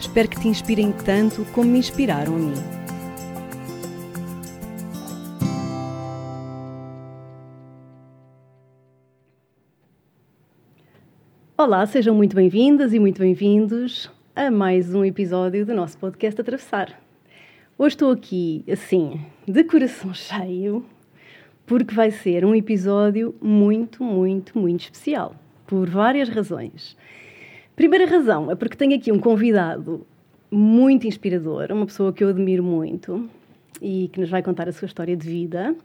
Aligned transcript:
Espero 0.00 0.28
que 0.28 0.40
te 0.40 0.46
inspirem 0.46 0.92
tanto 0.92 1.44
como 1.46 1.70
me 1.70 1.78
inspiraram 1.78 2.36
a 2.36 2.38
mim. 2.38 2.54
Olá, 11.56 11.84
sejam 11.84 12.14
muito 12.14 12.36
bem-vindas 12.36 12.94
e 12.94 13.00
muito 13.00 13.18
bem-vindos 13.18 14.08
a 14.36 14.48
mais 14.52 14.94
um 14.94 15.04
episódio 15.04 15.66
do 15.66 15.74
nosso 15.74 15.98
podcast 15.98 16.40
Atravessar. 16.40 16.96
Hoje 17.76 17.96
estou 17.96 18.12
aqui, 18.12 18.64
assim, 18.70 19.20
de 19.48 19.64
coração 19.64 20.14
cheio, 20.14 20.86
porque 21.66 21.92
vai 21.92 22.12
ser 22.12 22.44
um 22.44 22.54
episódio 22.54 23.34
muito, 23.42 24.04
muito, 24.04 24.56
muito 24.56 24.82
especial, 24.82 25.34
por 25.66 25.90
várias 25.90 26.28
razões. 26.28 26.96
Primeira 27.78 28.06
razão 28.06 28.50
é 28.50 28.56
porque 28.56 28.76
tenho 28.76 28.96
aqui 28.96 29.12
um 29.12 29.20
convidado 29.20 30.04
muito 30.50 31.06
inspirador, 31.06 31.70
uma 31.70 31.86
pessoa 31.86 32.12
que 32.12 32.24
eu 32.24 32.28
admiro 32.30 32.60
muito 32.60 33.30
e 33.80 34.10
que 34.12 34.18
nos 34.18 34.28
vai 34.28 34.42
contar 34.42 34.68
a 34.68 34.72
sua 34.72 34.86
história 34.86 35.16
de 35.16 35.24
vida. 35.24 35.76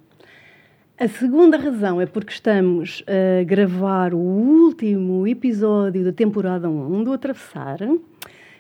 A 1.00 1.08
segunda 1.08 1.56
razão 1.56 2.02
é 2.02 2.08
porque 2.08 2.34
estamos 2.34 3.04
a 3.06 3.44
gravar 3.44 4.12
o 4.16 4.18
último 4.18 5.28
episódio 5.28 6.04
da 6.04 6.12
temporada 6.12 6.68
1 6.68 7.04
do 7.04 7.14
Atravessar. 7.14 7.78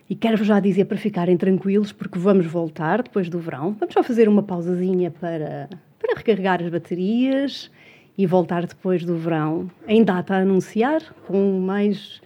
E 0.07 0.13
quero-vos 0.13 0.45
já 0.45 0.59
dizer 0.59 0.85
para 0.85 0.97
ficarem 0.99 1.35
tranquilos, 1.35 1.91
porque 1.91 2.19
vamos 2.19 2.45
voltar 2.45 3.01
depois 3.01 3.29
do 3.29 3.39
verão. 3.39 3.75
Vamos 3.79 3.95
só 3.95 4.03
fazer 4.03 4.29
uma 4.29 4.43
pausazinha 4.43 5.09
para, 5.09 5.69
para 5.97 6.15
recarregar 6.15 6.61
as 6.61 6.69
baterias 6.69 7.71
e 8.15 8.27
voltar 8.27 8.67
depois 8.67 9.03
do 9.03 9.15
verão, 9.15 9.71
em 9.87 10.03
data 10.03 10.35
a 10.35 10.41
anunciar, 10.41 11.01
com 11.25 11.59
mais 11.59 12.21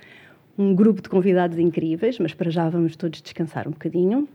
um 0.58 0.73
grupo 0.73 1.02
de 1.02 1.09
convidados 1.09 1.59
incríveis, 1.59 2.17
mas 2.19 2.33
para 2.33 2.50
já 2.50 2.67
vamos 2.69 2.95
todos 2.95 3.22
descansar 3.22 3.67
um 3.67 3.72
bocadinho. 3.72 4.27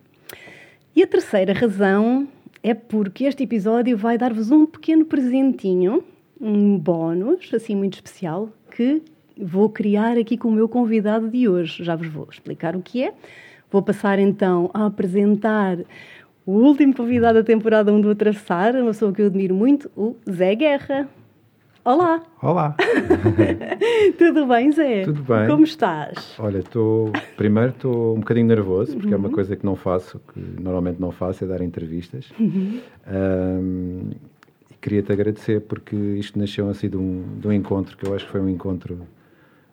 E 0.95 1.03
a 1.03 1.07
terceira 1.07 1.53
razão 1.53 2.29
é 2.63 2.75
porque 2.75 3.25
este 3.25 3.43
episódio 3.43 3.97
vai 3.97 4.17
dar-vos 4.17 4.51
um 4.51 4.65
pequeno 4.65 5.05
presentinho, 5.05 6.05
um 6.41 6.79
bónus, 6.79 7.53
assim 7.53 7.75
muito 7.75 7.95
especial, 7.95 8.51
que 8.77 9.03
vou 9.37 9.69
criar 9.69 10.17
aqui 10.17 10.37
com 10.37 10.49
o 10.49 10.53
meu 10.53 10.69
convidado 10.69 11.29
de 11.29 11.49
hoje. 11.49 11.83
Já 11.83 11.97
vos 11.97 12.09
vou 12.09 12.29
explicar 12.31 12.77
o 12.77 12.83
que 12.83 13.03
é. 13.03 13.15
Vou 13.71 13.83
passar 13.83 14.19
então 14.19 14.71
a 14.75 14.87
apresentar 14.87 15.79
o 16.45 16.53
último 16.53 16.95
convidado 16.95 17.39
da 17.39 17.45
temporada 17.45 17.93
1 17.93 18.01
do 18.01 18.11
Atravessar, 18.11 18.75
uma 18.75 18.87
pessoa 18.87 19.13
que 19.13 19.23
eu 19.23 19.27
admiro 19.27 19.55
muito, 19.55 19.91
o 19.97 20.17
Zé 20.31 20.55
Guerra. 20.55 21.09
Olá! 21.85 22.23
Olá! 22.41 22.77
Tudo 24.17 24.47
bem, 24.47 24.71
Zé? 24.71 25.03
Tudo 25.03 25.21
bem. 25.25 25.49
Como 25.49 25.65
estás? 25.65 26.33
Olha, 26.39 26.59
estou. 26.59 27.11
Primeiro 27.37 27.71
estou 27.71 28.15
um 28.15 28.21
bocadinho 28.21 28.47
nervoso, 28.47 28.93
porque 28.93 29.09
uhum. 29.09 29.15
é 29.15 29.17
uma 29.17 29.31
coisa 29.31 29.57
que 29.57 29.67
não 29.67 29.75
faço, 29.75 30.21
que 30.33 30.39
normalmente 30.39 31.01
não 31.01 31.11
faço, 31.11 31.43
é 31.43 31.47
dar 31.49 31.61
entrevistas. 31.61 32.33
Uhum. 32.39 32.81
Um, 33.13 34.11
queria-te 34.81 35.13
agradecer 35.13 35.61
porque 35.63 35.97
isto 35.97 36.39
nasceu 36.39 36.71
assim 36.71 36.89
de 36.89 36.97
um, 36.97 37.25
de 37.41 37.49
um 37.49 37.53
encontro 37.53 37.97
que 37.97 38.07
eu 38.07 38.15
acho 38.15 38.27
que 38.27 38.31
foi 38.31 38.41
um 38.41 38.49
encontro 38.49 39.01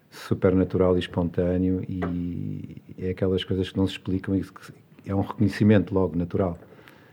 super 0.09 0.55
natural 0.55 0.95
e 0.95 0.99
espontâneo 0.99 1.83
e 1.87 2.81
é 2.97 3.11
aquelas 3.11 3.43
coisas 3.43 3.69
que 3.69 3.77
não 3.77 3.85
se 3.85 3.93
explicam 3.93 4.35
e 4.35 4.41
que 4.41 4.73
é 5.05 5.13
um 5.13 5.21
reconhecimento 5.21 5.93
logo 5.93 6.17
natural. 6.17 6.57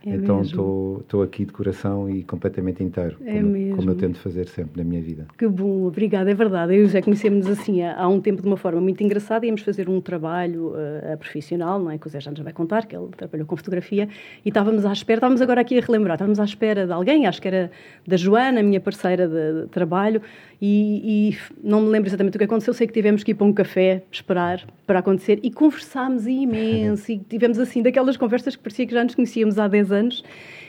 É 0.06 0.14
então 0.14 0.40
estou 0.40 1.22
aqui 1.22 1.44
de 1.44 1.52
coração 1.52 2.08
e 2.08 2.22
completamente 2.22 2.82
inteiro, 2.82 3.16
é 3.24 3.34
como, 3.34 3.48
mesmo. 3.48 3.76
como 3.76 3.90
eu 3.90 3.94
tento 3.96 4.18
fazer 4.20 4.46
sempre 4.46 4.80
na 4.80 4.88
minha 4.88 5.02
vida. 5.02 5.26
Que 5.36 5.48
bom, 5.48 5.84
obrigada, 5.84 6.30
é 6.30 6.34
verdade. 6.34 6.76
Eu 6.76 6.86
já 6.86 7.02
conhecemos 7.02 7.48
assim 7.48 7.82
há, 7.82 8.00
há, 8.00 8.08
um 8.08 8.20
tempo 8.20 8.40
de 8.40 8.46
uma 8.46 8.56
forma 8.56 8.80
muito 8.80 9.02
engraçada, 9.02 9.44
íamos 9.44 9.62
fazer 9.62 9.88
um 9.88 10.00
trabalho 10.00 10.68
uh, 10.68 11.18
profissional, 11.18 11.80
não 11.80 11.90
é? 11.90 11.98
Que 11.98 12.06
o 12.06 12.10
Zé 12.10 12.20
já 12.20 12.30
nos 12.30 12.38
vai 12.38 12.52
contar, 12.52 12.86
que 12.86 12.96
ele 12.96 13.08
trabalhou 13.16 13.46
com 13.46 13.56
fotografia, 13.56 14.08
e 14.44 14.48
estávamos 14.48 14.86
à 14.86 14.92
espera, 14.92 15.18
estávamos 15.18 15.42
agora 15.42 15.60
aqui 15.60 15.76
a 15.76 15.80
relembrar, 15.80 16.14
estávamos 16.14 16.38
à 16.38 16.44
espera 16.44 16.86
de 16.86 16.92
alguém, 16.92 17.26
acho 17.26 17.42
que 17.42 17.48
era 17.48 17.72
da 18.06 18.16
Joana, 18.16 18.62
minha 18.62 18.80
parceira 18.80 19.26
de, 19.26 19.62
de 19.62 19.68
trabalho, 19.70 20.22
e, 20.60 21.30
e, 21.30 21.38
não 21.62 21.82
me 21.82 21.88
lembro 21.88 22.08
exatamente 22.08 22.36
o 22.36 22.38
que 22.38 22.44
aconteceu, 22.44 22.72
sei 22.72 22.86
que 22.86 22.92
tivemos 22.92 23.22
que 23.22 23.32
ir 23.32 23.34
para 23.34 23.46
um 23.46 23.52
café 23.52 24.02
esperar 24.10 24.66
para 24.86 25.00
acontecer 25.00 25.38
e 25.42 25.50
conversámos 25.50 26.26
imenso 26.26 27.10
e 27.12 27.18
tivemos 27.18 27.58
assim 27.58 27.82
daquelas 27.82 28.16
conversas 28.16 28.56
que 28.56 28.62
parecia 28.62 28.86
que 28.86 28.94
já 28.94 29.04
nos 29.04 29.14
conhecíamos 29.14 29.58
há 29.58 29.68
10 29.68 29.92
anos 29.92 30.24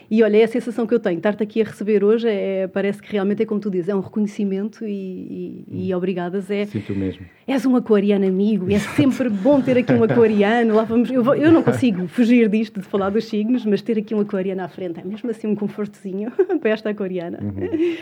e 0.09 0.23
olha, 0.23 0.37
é 0.37 0.43
a 0.43 0.47
sensação 0.47 0.87
que 0.87 0.93
eu 0.93 0.99
tenho, 0.99 1.17
estar-te 1.17 1.43
aqui 1.43 1.61
a 1.61 1.65
receber 1.65 2.01
hoje 2.01 2.29
é, 2.29 2.67
parece 2.67 3.01
que 3.01 3.11
realmente 3.11 3.43
é 3.43 3.45
como 3.45 3.59
tu 3.59 3.69
dizes, 3.69 3.89
é 3.89 3.95
um 3.95 3.99
reconhecimento 3.99 4.85
e, 4.85 5.65
e, 5.67 5.87
e 5.89 5.93
hum. 5.93 5.97
obrigadas. 5.97 6.49
É, 6.49 6.65
Sinto 6.65 6.95
mesmo. 6.95 7.25
És 7.45 7.65
um 7.65 7.75
aquariano 7.75 8.25
amigo, 8.25 8.71
é 8.71 8.79
sempre 8.79 9.29
bom 9.29 9.61
ter 9.61 9.77
aqui 9.77 9.91
um 9.91 10.03
aquariano. 10.03 10.75
Lá 10.75 10.85
vamos, 10.85 11.11
eu, 11.11 11.23
eu 11.35 11.51
não 11.51 11.61
consigo 11.61 12.07
fugir 12.07 12.47
disto 12.47 12.79
de 12.79 12.85
falar 12.85 13.09
dos 13.09 13.25
signos, 13.25 13.65
mas 13.65 13.81
ter 13.81 13.97
aqui 13.97 14.15
um 14.15 14.21
aquariano 14.21 14.61
à 14.61 14.69
frente 14.69 14.99
é 14.99 15.03
mesmo 15.03 15.29
assim 15.29 15.47
um 15.47 15.55
confortozinho 15.55 16.31
para 16.61 16.69
esta 16.69 16.89
aquariana. 16.89 17.39
Uhum. 17.41 17.97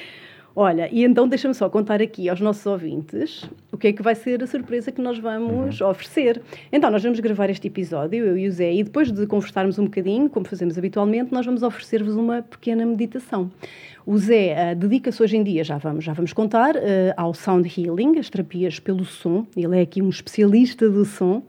Olha, 0.58 0.88
e 0.90 1.04
então 1.04 1.28
deixa-me 1.28 1.54
só 1.54 1.70
contar 1.70 2.02
aqui 2.02 2.30
aos 2.30 2.40
nossos 2.40 2.66
ouvintes 2.66 3.44
o 3.74 3.78
que 3.78 3.90
é 3.90 3.94
que 3.94 4.02
vai 4.02 4.16
ser 4.16 4.42
a 4.42 4.48
surpresa 4.48 4.90
que 4.90 5.02
nós 5.02 5.20
vamos 5.20 5.82
uhum. 5.82 5.90
oferecer. 5.90 6.42
Então, 6.72 6.90
nós 6.90 7.04
vamos 7.04 7.20
gravar 7.20 7.50
este 7.50 7.68
episódio, 7.68 8.24
eu 8.24 8.38
e 8.38 8.48
o 8.48 8.52
Zé, 8.52 8.74
e 8.74 8.82
depois 8.82 9.12
de 9.12 9.28
conversarmos 9.28 9.78
um 9.78 9.84
bocadinho, 9.84 10.30
como 10.30 10.48
fazemos 10.48 10.78
habitualmente, 10.78 11.34
nós 11.34 11.46
vamos 11.46 11.62
oferecer-vos 11.62 12.16
uma 12.16 12.42
pequena 12.42 12.86
meditação. 12.86 13.52
O 14.06 14.18
Zé 14.18 14.56
uh, 14.72 14.76
dedica-se 14.78 15.22
hoje 15.22 15.36
em 15.36 15.44
dia, 15.44 15.62
já 15.62 15.78
vamos, 15.78 16.06
já 16.06 16.14
vamos 16.14 16.32
contar, 16.32 16.78
uh, 16.78 16.80
ao 17.18 17.34
sound 17.34 17.70
healing, 17.70 18.18
as 18.18 18.30
terapias 18.30 18.80
pelo 18.80 19.04
som. 19.04 19.46
Ele 19.58 19.78
é 19.78 19.82
aqui 19.82 20.02
um 20.02 20.08
especialista 20.08 20.90
do 20.90 21.04
som. 21.04 21.44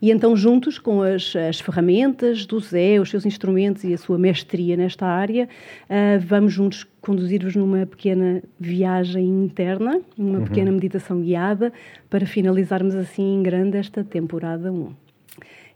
E 0.00 0.12
então, 0.12 0.36
juntos 0.36 0.78
com 0.78 1.02
as, 1.02 1.34
as, 1.34 1.60
ferramentas 1.60 2.46
do 2.46 2.60
Zé, 2.60 3.00
os 3.00 3.10
seus 3.10 3.26
instrumentos 3.26 3.82
e 3.82 3.92
a 3.92 3.98
sua 3.98 4.16
mestria 4.16 4.76
nesta 4.76 5.06
área, 5.06 5.48
uh, 5.84 6.20
vamos 6.24 6.52
juntos 6.52 6.86
conduzir-vos 7.00 7.56
numa 7.56 7.84
pequena 7.84 8.42
viagem 8.60 9.26
interna, 9.26 10.00
uma 10.16 10.38
uhum. 10.38 10.44
pequena 10.44 10.70
meditação 10.70 11.20
guiada, 11.20 11.72
para 12.08 12.24
finalizarmos 12.26 12.94
assim 12.94 13.34
em 13.34 13.42
grande 13.42 13.76
esta 13.76 14.04
temporada 14.04 14.70
1. 14.70 14.92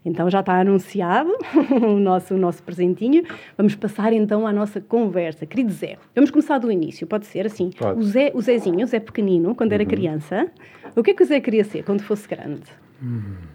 Então 0.05 0.29
já 0.29 0.39
está 0.41 0.59
anunciado 0.59 1.31
o 1.81 1.99
nosso, 1.99 2.35
o 2.35 2.37
nosso 2.37 2.63
presentinho. 2.63 3.23
Vamos 3.57 3.75
passar 3.75 4.13
então 4.13 4.45
à 4.45 4.53
nossa 4.53 4.79
conversa. 4.81 5.45
Querido 5.45 5.71
Zé, 5.71 5.97
vamos 6.15 6.31
começar 6.31 6.57
do 6.59 6.71
início, 6.71 7.07
pode 7.07 7.25
ser 7.25 7.45
assim. 7.45 7.71
Pode. 7.77 7.99
O, 7.99 8.03
Zé, 8.03 8.31
o 8.33 8.41
Zezinho, 8.41 8.83
o 8.83 8.87
Zé 8.87 8.99
pequenino, 8.99 9.53
quando 9.53 9.73
era 9.73 9.83
uhum. 9.83 9.89
criança, 9.89 10.47
o 10.95 11.03
que 11.03 11.11
é 11.11 11.13
que 11.13 11.23
o 11.23 11.25
Zé 11.25 11.39
queria 11.41 11.63
ser 11.63 11.83
quando 11.83 12.01
fosse 12.01 12.27
grande? 12.27 12.63
Uhum. 13.01 13.52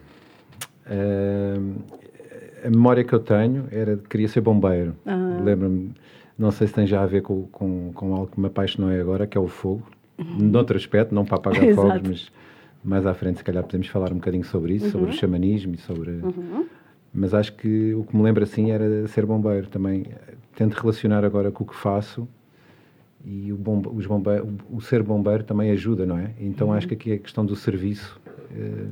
A 2.65 2.69
memória 2.69 3.03
que 3.03 3.13
eu 3.13 3.19
tenho 3.19 3.67
era 3.71 3.95
de 3.95 4.03
queria 4.03 4.27
ser 4.27 4.41
bombeiro. 4.41 4.95
Ah. 5.05 5.39
Lembro-me, 5.43 5.93
não 6.37 6.51
sei 6.51 6.67
se 6.67 6.73
tem 6.73 6.85
já 6.85 7.01
a 7.01 7.05
ver 7.05 7.21
com, 7.21 7.43
com, 7.47 7.91
com 7.93 8.13
algo 8.13 8.27
que 8.27 8.39
me 8.39 8.47
apaixonou 8.47 8.89
agora, 8.89 9.25
que 9.27 9.37
é 9.37 9.41
o 9.41 9.47
fogo. 9.47 9.83
Uhum. 10.17 10.49
Noutro 10.49 10.75
aspecto, 10.75 11.13
não 11.15 11.25
para 11.25 11.37
apagar 11.39 11.73
fogos, 11.73 12.01
mas 12.03 12.31
mais 12.83 13.05
à 13.05 13.13
frente, 13.13 13.37
se 13.37 13.43
calhar, 13.43 13.63
podemos 13.63 13.87
falar 13.87 14.11
um 14.11 14.15
bocadinho 14.15 14.43
sobre 14.43 14.73
isso, 14.73 14.85
uhum. 14.85 14.91
sobre 14.91 15.09
o 15.09 15.13
xamanismo 15.13 15.75
e 15.75 15.77
sobre. 15.77 16.11
Uhum. 16.11 16.65
Mas 17.13 17.33
acho 17.33 17.53
que 17.53 17.93
o 17.93 18.03
que 18.03 18.15
me 18.15 18.23
lembra 18.23 18.43
assim 18.43 18.71
era 18.71 19.07
ser 19.07 19.25
bombeiro 19.25 19.67
também. 19.67 20.05
Tento 20.55 20.73
relacionar 20.73 21.23
agora 21.23 21.51
com 21.51 21.63
o 21.63 21.67
que 21.67 21.75
faço 21.75 22.27
e 23.23 23.51
o, 23.51 23.57
bombe, 23.57 23.89
os 23.89 24.05
bombe, 24.05 24.29
o, 24.71 24.81
ser 24.81 25.03
bombeiro 25.03 25.43
também 25.43 25.71
ajuda, 25.71 26.05
não 26.05 26.17
é? 26.17 26.31
Então 26.39 26.71
acho 26.71 26.87
que 26.87 26.93
aqui 26.93 27.13
a 27.13 27.17
questão 27.17 27.45
do 27.45 27.55
serviço 27.55 28.19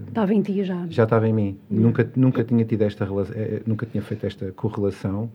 Estava 0.07 0.33
em 0.33 0.41
ti 0.41 0.63
já. 0.63 0.85
Já 0.87 1.03
estava 1.03 1.27
em 1.27 1.33
mim. 1.33 1.57
Nunca, 1.69 2.09
nunca 2.15 2.43
tinha 2.43 2.63
tido 2.63 2.83
esta 2.83 3.05
relação, 3.05 3.35
eh, 3.35 3.55
eh, 3.55 3.61
nunca 3.65 3.85
tinha 3.85 4.01
feito 4.03 4.25
esta 4.25 4.51
correlação, 4.51 5.31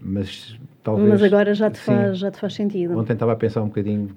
mas 0.00 0.58
talvez. 0.82 1.08
Mas 1.08 1.22
agora 1.22 1.54
já 1.54 1.70
te, 1.70 1.78
sim, 1.78 1.84
faz, 1.84 2.18
já 2.18 2.30
te 2.30 2.38
faz 2.38 2.54
sentido. 2.54 2.96
Ontem 2.98 3.14
estava 3.14 3.32
a 3.32 3.36
pensar 3.36 3.62
um 3.62 3.68
bocadinho 3.68 4.10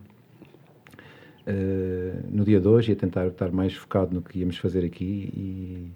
uh, 1.48 2.24
no 2.30 2.44
dia 2.44 2.60
de 2.60 2.68
hoje 2.68 2.92
e 2.92 2.94
a 2.94 2.96
tentar 2.96 3.28
estar 3.28 3.52
mais 3.52 3.74
focado 3.74 4.14
no 4.14 4.22
que 4.22 4.40
íamos 4.40 4.58
fazer 4.58 4.84
aqui 4.84 5.32
e, 5.34 5.92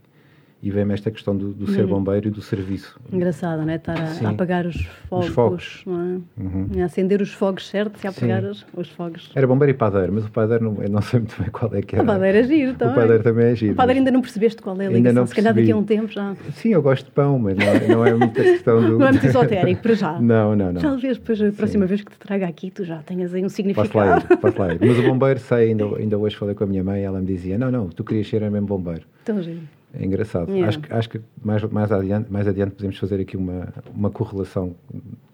e 0.62 0.70
vem-me 0.70 0.94
esta 0.94 1.10
questão 1.10 1.36
do, 1.36 1.54
do 1.54 1.72
ser 1.72 1.84
uhum. 1.84 1.90
bombeiro 1.90 2.28
e 2.28 2.32
do 2.32 2.42
serviço. 2.42 3.00
Engraçado, 3.12 3.62
não 3.62 3.70
é? 3.70 3.76
Estar 3.76 3.98
a, 3.98 4.28
a 4.28 4.32
apagar 4.32 4.66
os 4.66 4.76
fogos, 5.08 5.28
os 5.28 5.34
fogos. 5.34 5.84
Não 5.86 6.02
é? 6.02 6.42
Uhum. 6.42 6.82
A 6.82 6.86
acender 6.86 7.22
os 7.22 7.32
fogos, 7.32 7.68
certo? 7.70 7.98
E 8.04 8.08
a 8.08 8.10
apagar 8.10 8.44
os, 8.44 8.66
os, 8.76 8.90
fogos. 8.90 9.32
Era 9.34 9.48
bombeiro 9.48 9.72
e 9.72 9.74
padeiro, 9.74 10.12
mas 10.12 10.26
o 10.26 10.32
padeiro 10.32 10.66
não, 10.66 10.74
não 10.90 11.02
sei 11.02 11.22
muito 11.22 11.42
bem 11.42 11.50
qual 11.50 11.74
é 11.74 11.82
que 11.82 11.96
era. 11.96 12.04
O 12.04 12.08
padeiro 12.08 12.38
é 12.38 12.44
giro 12.44 12.74
também. 12.74 12.94
O 12.94 13.00
padeiro 13.00 13.24
também 13.24 13.46
é 13.46 13.56
giro. 13.56 13.74
O 13.74 13.76
padeiro 13.76 14.00
ainda 14.00 14.12
não 14.12 14.22
percebeste 14.22 14.62
qual 14.62 14.80
é 14.82 14.88
a 14.88 14.90
ligação, 14.90 15.26
se 15.26 15.36
calhar 15.36 15.54
daqui 15.54 15.72
a 15.72 15.78
um 15.78 15.84
tempo 15.84 16.12
já. 16.12 16.36
Sim, 16.54 16.70
eu 16.70 16.82
gosto 16.82 17.06
de 17.06 17.12
pão, 17.12 17.40
mas 17.40 17.58
não 17.58 17.66
é, 17.66 17.88
não 17.88 18.06
é 18.06 18.14
muita 18.14 18.44
questão 18.44 18.82
do... 18.82 19.00
não 19.00 19.08
é 19.08 19.12
muito 19.12 19.26
esotérico, 19.26 19.82
para 19.82 19.94
já. 19.94 20.20
Não, 20.20 20.56
não, 20.58 20.74
não. 20.74 20.82
Talvez 20.82 21.18
depois 21.18 21.42
a 21.42 21.52
próxima 21.52 21.86
Sim. 21.86 21.90
vez 21.90 22.02
que 22.02 22.12
te 22.12 22.20
traga 22.20 22.46
aqui 22.46 22.70
tu 22.70 22.84
já 22.84 22.98
tenhas 22.98 23.34
aí 23.34 23.46
um 23.46 23.50
significado. 23.50 23.90
Posso 23.90 23.98
lá 23.98 24.18
ir, 24.18 24.38
posso 24.38 24.60
lá 24.60 24.74
ir. 24.74 24.80
Mas 24.82 25.00
o 25.00 25.04
bombeiro, 25.08 25.40
sei, 25.40 25.70
ainda, 25.70 25.86
ainda 25.96 26.18
hoje 26.18 26.36
falei 26.36 26.54
com 26.54 26.66
a 26.66 26.68
minha 26.68 26.84
mãe, 26.84 27.02
ela 27.02 27.20
me 27.20 27.26
dizia, 27.26 27.58
não, 27.58 27.72
não, 27.72 27.88
tu 27.88 28.04
querias 28.04 28.28
ser 28.28 28.42
mesmo 28.42 28.68
bombeiro. 28.68 29.04
Tão 29.24 29.42
giro. 29.42 29.79
É 29.94 30.06
engraçado. 30.06 30.52
Yeah. 30.52 30.68
Acho, 30.68 30.80
acho 30.92 31.10
que 31.10 31.22
mais, 31.44 31.64
mais, 31.64 31.92
adiante, 31.92 32.32
mais 32.32 32.48
adiante 32.48 32.76
podemos 32.76 32.98
fazer 32.98 33.20
aqui 33.20 33.36
uma, 33.36 33.74
uma 33.94 34.12
correlação 34.12 34.76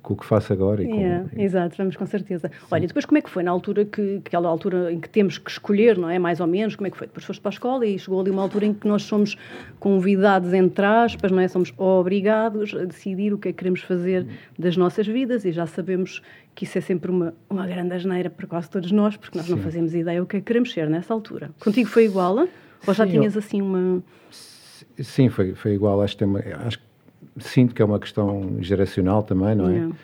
com 0.01 0.13
o 0.13 0.17
que 0.17 0.25
faço 0.25 0.53
agora. 0.53 0.81
E 0.81 0.87
yeah, 0.87 1.27
com, 1.27 1.41
Exato, 1.41 1.75
vamos 1.77 1.97
com 1.97 2.05
certeza. 2.05 2.47
Sim. 2.47 2.65
Olha, 2.71 2.87
depois 2.87 3.05
como 3.05 3.17
é 3.17 3.21
que 3.21 3.29
foi 3.29 3.43
na 3.43 3.51
altura 3.51 3.83
que, 3.83 4.21
aquela 4.25 4.47
altura 4.47 4.93
em 4.93 4.99
que 4.99 5.09
temos 5.09 5.37
que 5.37 5.49
escolher, 5.49 5.97
não 5.97 6.09
é? 6.09 6.17
Mais 6.17 6.39
ou 6.39 6.47
menos, 6.47 6.75
como 6.75 6.87
é 6.87 6.91
que 6.91 6.97
foi? 6.97 7.07
Depois 7.07 7.25
foste 7.25 7.41
para 7.41 7.49
a 7.49 7.53
escola 7.53 7.85
e 7.85 7.99
chegou 7.99 8.21
ali 8.21 8.29
uma 8.29 8.43
altura 8.43 8.67
em 8.67 8.73
que 8.73 8.87
nós 8.87 9.03
somos 9.03 9.35
convidados, 9.79 10.53
entre 10.53 10.85
aspas, 10.85 11.31
não 11.31 11.39
é? 11.39 11.47
Somos 11.49 11.73
obrigados 11.77 12.73
a 12.73 12.85
decidir 12.85 13.33
o 13.33 13.37
que 13.37 13.49
é 13.49 13.51
que 13.51 13.57
queremos 13.57 13.81
fazer 13.81 14.25
das 14.57 14.77
nossas 14.77 15.05
vidas 15.05 15.43
e 15.43 15.51
já 15.51 15.65
sabemos 15.65 16.21
que 16.53 16.63
isso 16.63 16.77
é 16.77 16.81
sempre 16.81 17.11
uma, 17.11 17.33
uma 17.49 17.67
grande 17.67 17.93
asneira 17.93 18.29
para 18.29 18.47
quase 18.47 18.69
todos 18.69 18.91
nós, 18.91 19.17
porque 19.17 19.37
nós 19.37 19.47
Sim. 19.47 19.55
não 19.55 19.59
fazemos 19.59 19.93
ideia 19.93 20.23
o 20.23 20.25
que 20.25 20.37
é 20.37 20.39
que 20.39 20.45
queremos 20.45 20.71
ser 20.71 20.89
nessa 20.89 21.13
altura. 21.13 21.49
Contigo 21.59 21.89
foi 21.89 22.05
igual? 22.05 22.47
Ou 22.85 22.93
já 22.93 23.05
Sim, 23.05 23.11
tinhas 23.11 23.37
assim 23.37 23.61
uma. 23.61 24.03
Sim, 24.99 25.29
foi, 25.29 25.53
foi 25.53 25.73
igual. 25.73 26.01
Acho 26.01 26.17
que, 26.17 26.23
uma, 26.23 26.39
acho 26.39 26.79
sinto 27.37 27.73
que 27.73 27.81
é 27.81 27.85
uma 27.85 27.99
questão 27.99 28.57
geracional 28.61 29.23
também, 29.23 29.55
não 29.55 29.69
é? 29.69 29.73
Yeah. 29.73 29.95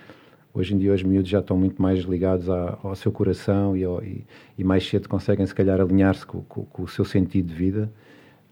Hoje 0.53 0.75
em 0.75 0.77
dia 0.77 0.93
os 0.93 1.01
miúdos 1.01 1.29
já 1.29 1.39
estão 1.39 1.57
muito 1.57 1.81
mais 1.81 1.99
ligados 1.99 2.49
à, 2.49 2.77
ao 2.83 2.93
seu 2.95 3.11
coração 3.11 3.75
e, 3.77 3.85
ao, 3.85 4.03
e, 4.03 4.25
e, 4.57 4.63
mais 4.63 4.85
cedo 4.85 5.07
conseguem 5.07 5.45
se 5.45 5.55
calhar 5.55 5.79
alinhar-se 5.79 6.25
com, 6.25 6.41
com, 6.41 6.65
com, 6.65 6.83
o 6.83 6.87
seu 6.87 7.05
sentido 7.05 7.47
de 7.47 7.53
vida. 7.53 7.91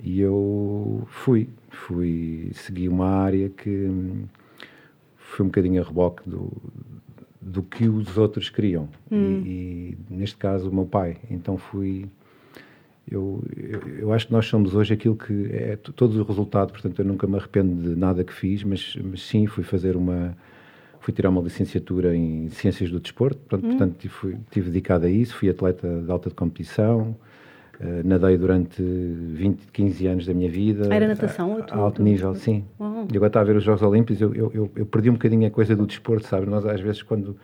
E 0.01 0.21
eu 0.21 1.03
fui, 1.07 1.49
fui, 1.69 2.51
segui 2.53 2.87
uma 2.87 3.07
área 3.07 3.49
que 3.49 3.91
foi 5.17 5.45
um 5.45 5.49
bocadinho 5.49 5.81
a 5.81 5.85
reboque 5.85 6.29
do, 6.29 6.49
do 7.41 7.61
que 7.63 7.89
os 7.89 8.17
outros 8.17 8.49
queriam. 8.49 8.87
Hum. 9.11 9.41
E, 9.45 9.97
e, 10.09 10.13
neste 10.13 10.37
caso 10.37 10.69
o 10.69 10.73
meu 10.73 10.85
pai. 10.85 11.17
Então 11.29 11.57
fui 11.57 12.05
eu, 13.09 13.43
eu, 13.57 13.81
eu, 13.99 14.13
acho 14.13 14.27
que 14.27 14.33
nós 14.33 14.45
somos 14.45 14.75
hoje 14.75 14.93
aquilo 14.93 15.15
que 15.15 15.49
é 15.51 15.75
todo 15.75 16.19
o 16.21 16.23
resultado, 16.23 16.71
portanto 16.71 16.99
eu 16.99 17.05
nunca 17.05 17.25
me 17.25 17.37
arrependo 17.37 17.81
de 17.81 17.99
nada 17.99 18.23
que 18.23 18.33
fiz, 18.33 18.63
mas, 18.63 18.97
mas 19.03 19.23
sim, 19.23 19.47
fui 19.47 19.63
fazer 19.63 19.95
uma, 19.95 20.35
fui 20.99 21.13
tirar 21.13 21.29
uma 21.29 21.41
licenciatura 21.41 22.15
em 22.15 22.49
Ciências 22.49 22.91
do 22.91 22.99
Desporto, 22.99 23.39
portanto, 23.39 23.65
hum. 23.65 23.77
portanto 23.77 24.09
fui, 24.09 24.37
estive 24.45 24.67
dedicado 24.69 25.05
a 25.05 25.09
isso, 25.09 25.35
fui 25.35 25.49
atleta 25.49 26.01
de 26.01 26.11
alta 26.11 26.29
de 26.29 26.35
competição, 26.35 27.15
uh, 27.79 28.07
nadei 28.07 28.37
durante 28.37 28.81
20, 28.81 29.71
15 29.71 30.07
anos 30.07 30.25
da 30.27 30.33
minha 30.33 30.49
vida. 30.49 30.93
Era 30.93 31.07
natação? 31.07 31.57
A, 31.67 31.73
a 31.73 31.77
alto 31.77 32.03
nível, 32.03 32.35
sim. 32.35 32.63
Uau. 32.79 33.07
E 33.11 33.15
agora 33.17 33.29
está 33.29 33.41
a 33.41 33.43
ver 33.43 33.55
os 33.55 33.63
Jogos 33.63 33.81
Olímpicos, 33.81 34.21
eu, 34.21 34.35
eu, 34.35 34.71
eu, 34.75 34.85
perdi 34.85 35.09
um 35.09 35.13
bocadinho 35.13 35.47
a 35.47 35.51
coisa 35.51 35.75
do 35.75 35.87
desporto, 35.87 36.27
sabe? 36.27 36.45
Nós 36.45 36.65
às 36.65 36.79
vezes 36.79 37.01
quando 37.01 37.35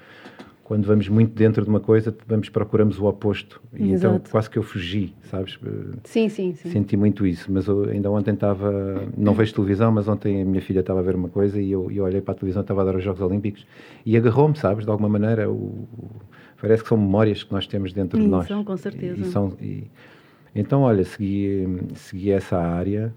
quando 0.65 0.83
vamos 0.83 1.07
muito 1.07 1.31
dentro 1.31 1.63
de 1.63 1.69
uma 1.69 1.79
coisa, 1.79 2.13
vamos 2.27 2.49
procuramos 2.49 2.99
o 2.99 3.05
oposto. 3.05 3.61
E 3.71 3.83
então 3.83 3.93
Exato. 3.93 4.15
então 4.15 4.31
quase 4.31 4.49
que 4.49 4.57
eu 4.57 4.63
fugi, 4.63 5.13
sabes? 5.29 5.59
Sim, 6.03 6.27
sim, 6.27 6.53
sim. 6.53 6.71
Senti 6.71 6.97
muito 6.97 7.25
isso. 7.25 7.51
Mas 7.51 7.67
eu 7.67 7.83
ainda 7.83 8.09
ontem 8.09 8.33
estava, 8.33 9.07
não 9.15 9.35
vejo 9.35 9.53
televisão, 9.53 9.91
mas 9.91 10.07
ontem 10.07 10.41
a 10.41 10.45
minha 10.45 10.61
filha 10.61 10.79
estava 10.79 11.01
a 11.01 11.03
ver 11.03 11.15
uma 11.15 11.29
coisa 11.29 11.61
e 11.61 11.71
eu, 11.71 11.91
eu 11.91 12.03
olhei 12.03 12.19
para 12.19 12.31
a 12.31 12.35
televisão, 12.35 12.63
estava 12.63 12.81
a 12.81 12.85
dar 12.85 12.95
os 12.95 13.03
Jogos 13.03 13.21
Olímpicos 13.21 13.63
e 14.03 14.17
agarrou-me, 14.17 14.57
sabes? 14.57 14.85
De 14.85 14.89
alguma 14.89 15.07
maneira, 15.07 15.51
o, 15.51 15.87
parece 16.59 16.81
que 16.81 16.89
são 16.89 16.97
memórias 16.97 17.43
que 17.43 17.53
nós 17.53 17.67
temos 17.67 17.93
dentro 17.93 18.19
de 18.19 18.27
nós. 18.27 18.47
São, 18.47 18.63
com 18.63 18.75
certeza. 18.75 19.19
E, 19.19 19.21
e 19.21 19.25
são, 19.25 19.53
e, 19.61 19.83
então, 20.55 20.81
olha, 20.81 21.05
segui, 21.05 21.77
segui 21.93 22.31
essa 22.31 22.57
área. 22.57 23.13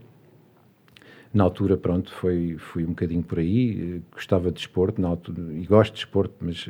Na 1.32 1.44
altura, 1.44 1.78
pronto, 1.78 2.12
foi, 2.12 2.56
fui 2.58 2.84
um 2.84 2.88
bocadinho 2.88 3.22
por 3.22 3.38
aí. 3.38 4.02
Gostava 4.12 4.52
de 4.52 4.60
esporte, 4.60 5.00
na 5.00 5.08
altura, 5.08 5.40
e 5.54 5.64
gosto 5.64 5.94
de 5.94 6.00
esporte, 6.00 6.34
mas 6.40 6.68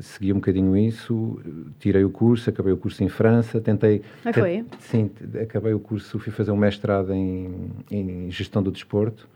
segui 0.00 0.32
um 0.32 0.36
bocadinho 0.36 0.76
isso, 0.76 1.40
tirei 1.78 2.04
o 2.04 2.10
curso, 2.10 2.50
acabei 2.50 2.72
o 2.72 2.76
curso 2.76 3.02
em 3.02 3.08
França, 3.08 3.60
tentei... 3.60 4.02
Ah, 4.24 4.32
foi? 4.32 4.64
Sim, 4.80 5.10
acabei 5.42 5.72
o 5.72 5.80
curso, 5.80 6.18
fui 6.18 6.32
fazer 6.32 6.50
um 6.50 6.56
mestrado 6.56 7.12
em, 7.12 7.70
em 7.90 8.30
gestão 8.30 8.62
do 8.62 8.70
desporto 8.70 9.28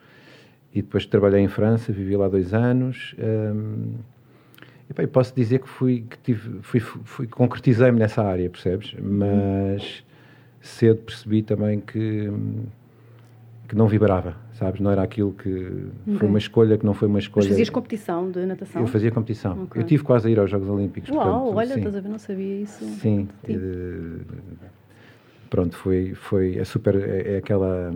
e 0.74 0.80
depois 0.80 1.04
trabalhei 1.06 1.40
em 1.40 1.48
França, 1.48 1.92
vivi 1.92 2.16
lá 2.16 2.28
dois 2.28 2.54
anos 2.54 3.14
um, 3.18 3.94
e 5.00 5.06
posso 5.06 5.34
dizer 5.34 5.60
que 5.60 5.68
fui, 5.68 6.04
que 6.08 6.18
tive, 6.18 6.58
fui, 6.62 6.80
fui 6.80 7.26
concretizei-me 7.26 7.98
nessa 7.98 8.22
área, 8.22 8.48
percebes? 8.50 8.94
Mas 9.00 10.04
cedo 10.60 11.00
percebi 11.00 11.42
também 11.42 11.80
que, 11.80 12.30
que 13.72 13.78
não 13.78 13.88
vibrava 13.88 14.36
sabes? 14.62 14.80
Não 14.80 14.90
era 14.90 15.02
aquilo 15.02 15.32
que. 15.32 15.48
Okay. 15.48 16.16
Foi 16.18 16.28
uma 16.28 16.38
escolha 16.38 16.78
que 16.78 16.86
não 16.86 16.94
foi 16.94 17.08
uma 17.08 17.18
escolha. 17.18 17.44
Mas 17.44 17.48
fazias 17.48 17.70
competição 17.70 18.30
de 18.30 18.46
natação? 18.46 18.82
Eu 18.82 18.86
fazia 18.86 19.10
competição. 19.10 19.64
Okay. 19.64 19.82
Eu 19.82 19.86
tive 19.86 20.04
quase 20.04 20.28
a 20.28 20.30
ir 20.30 20.38
aos 20.38 20.50
Jogos 20.50 20.68
Olímpicos. 20.68 21.10
Uau, 21.10 21.24
portanto, 21.24 21.56
olha, 21.56 21.74
sim. 21.74 21.78
estás 21.78 21.96
a 21.96 22.00
ver, 22.00 22.08
não 22.08 22.18
sabia 22.18 22.60
isso. 22.60 22.84
Sim. 22.84 23.28
Uh, 23.48 24.20
pronto, 25.50 25.76
foi, 25.76 26.14
foi 26.14 26.58
é 26.58 26.64
super. 26.64 26.94
É, 26.94 27.34
é 27.34 27.36
aquela 27.38 27.94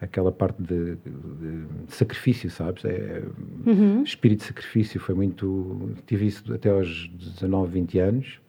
aquela 0.00 0.30
parte 0.30 0.62
de, 0.62 0.94
de, 0.94 0.96
de, 0.96 1.66
sacrifício, 1.88 2.48
sabes? 2.50 2.84
É, 2.84 3.22
uhum. 3.66 4.02
Espírito 4.02 4.40
de 4.40 4.46
sacrifício 4.46 5.00
foi 5.00 5.14
muito. 5.14 5.92
Tive 6.06 6.26
isso 6.26 6.52
até 6.52 6.70
aos 6.70 7.08
19, 7.08 7.72
20 7.72 7.98
anos. 7.98 8.40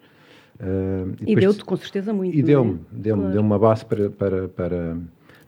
Uh, 0.60 1.16
e, 1.26 1.32
e 1.32 1.36
deu-te 1.36 1.64
com 1.64 1.76
certeza 1.76 2.14
muito. 2.14 2.38
E 2.38 2.44
deu-me, 2.44 2.74
é? 2.74 2.78
deu-me 2.92 3.22
claro. 3.22 3.34
deu 3.34 3.42
uma 3.42 3.58
base 3.58 3.86
para, 3.86 4.10
para, 4.10 4.48
para 4.50 4.98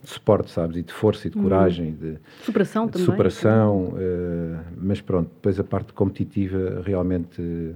de 0.04 0.10
suporte, 0.10 0.52
sabes? 0.52 0.78
E 0.78 0.82
de 0.82 0.94
força 0.94 1.28
e 1.28 1.30
de 1.30 1.38
uhum. 1.38 1.44
coragem. 1.44 1.94
De, 1.94 2.18
superação 2.44 2.86
de 2.86 2.94
também. 2.94 3.06
Superação, 3.06 3.86
uh, 3.90 4.60
mas 4.78 5.02
pronto, 5.02 5.30
depois 5.30 5.60
a 5.60 5.64
parte 5.64 5.94
competitiva 5.94 6.82
realmente. 6.86 7.42
Uh, 7.42 7.76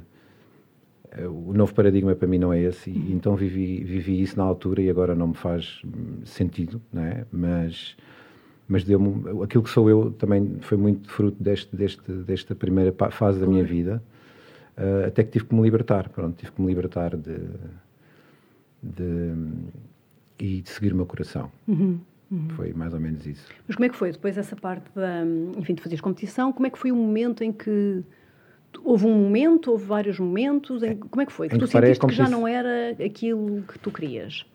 o 1.30 1.54
novo 1.54 1.74
paradigma 1.74 2.14
para 2.14 2.28
mim 2.28 2.38
não 2.38 2.52
é 2.52 2.60
esse, 2.60 2.90
e 2.90 2.94
uhum. 2.94 3.12
então 3.12 3.36
vivi, 3.38 3.82
vivi 3.86 4.22
isso 4.22 4.38
na 4.38 4.44
altura 4.44 4.82
e 4.82 4.90
agora 4.90 5.16
não 5.16 5.28
me 5.28 5.34
faz 5.34 5.82
sentido, 6.26 6.82
não 6.92 7.04
é? 7.04 7.26
Mas, 7.32 7.96
mas 8.68 8.84
deu-me. 8.84 9.42
Aquilo 9.42 9.64
que 9.64 9.70
sou 9.70 9.90
eu 9.90 10.12
também 10.12 10.58
foi 10.60 10.78
muito 10.78 11.10
fruto 11.10 11.42
deste, 11.42 11.74
deste, 11.74 12.12
desta 12.12 12.54
primeira 12.54 12.94
fase 13.12 13.40
da 13.40 13.48
minha 13.48 13.64
vida, 13.64 14.04
uh, 14.78 15.08
até 15.08 15.24
que 15.24 15.32
tive 15.32 15.46
que 15.46 15.56
me 15.56 15.62
libertar, 15.62 16.10
pronto, 16.10 16.36
tive 16.36 16.52
que 16.52 16.62
me 16.62 16.68
libertar 16.68 17.16
de. 17.16 17.38
de 18.84 19.34
e 20.40 20.62
de 20.62 20.70
seguir 20.70 20.94
o 20.94 20.96
meu 20.96 21.06
coração. 21.06 21.52
Uhum. 21.68 22.00
Uhum. 22.36 22.50
Foi 22.50 22.74
mais 22.74 22.94
ou 22.94 23.00
menos 23.00 23.26
isso. 23.26 23.48
Mas 23.66 23.76
como 23.76 23.86
é 23.86 23.90
que 23.90 23.96
foi 23.96 24.12
depois 24.12 24.38
essa 24.38 24.56
parte 24.56 24.86
da, 24.94 25.24
enfim, 25.58 25.74
de 25.74 25.82
fazeres 25.82 26.02
competição? 26.02 26.52
Como 26.52 26.68
é 26.68 26.70
que 26.70 26.78
foi 26.78 26.92
o 26.92 26.96
momento 26.96 27.44
em 27.44 27.52
que 27.52 28.04
houve 28.84 29.06
um 29.06 29.14
momento, 29.14 29.72
houve 29.72 29.86
vários 29.86 30.20
momentos? 30.20 30.84
Em, 30.84 30.98
como 30.98 31.22
é 31.22 31.26
que 31.26 31.32
foi? 31.32 31.48
Que 31.48 31.58
tu 31.58 31.66
sentiste 31.66 32.06
que 32.06 32.14
já 32.14 32.28
não 32.28 32.46
era 32.46 32.92
aquilo 33.04 33.64
que 33.64 33.80
tu 33.80 33.90
querias? 33.90 34.46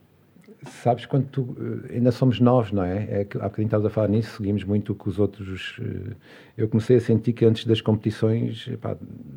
Sabes, 0.66 1.06
quando 1.06 1.26
tu, 1.28 1.56
eh, 1.58 1.94
ainda 1.94 2.12
somos 2.12 2.38
novos, 2.38 2.70
não 2.70 2.84
é? 2.84 3.20
é 3.20 3.24
que, 3.24 3.38
há 3.38 3.44
bocadinho 3.44 3.66
estavas 3.66 3.86
a 3.86 3.90
falar 3.90 4.08
nisso, 4.08 4.36
seguimos 4.36 4.62
muito 4.62 4.92
o 4.92 4.94
que 4.94 5.08
os 5.08 5.18
outros. 5.18 5.80
Eh, 5.80 6.14
eu 6.58 6.68
comecei 6.68 6.98
a 6.98 7.00
sentir 7.00 7.32
que 7.32 7.46
antes 7.46 7.64
das 7.64 7.80
competições 7.80 8.68
epá, 8.68 8.94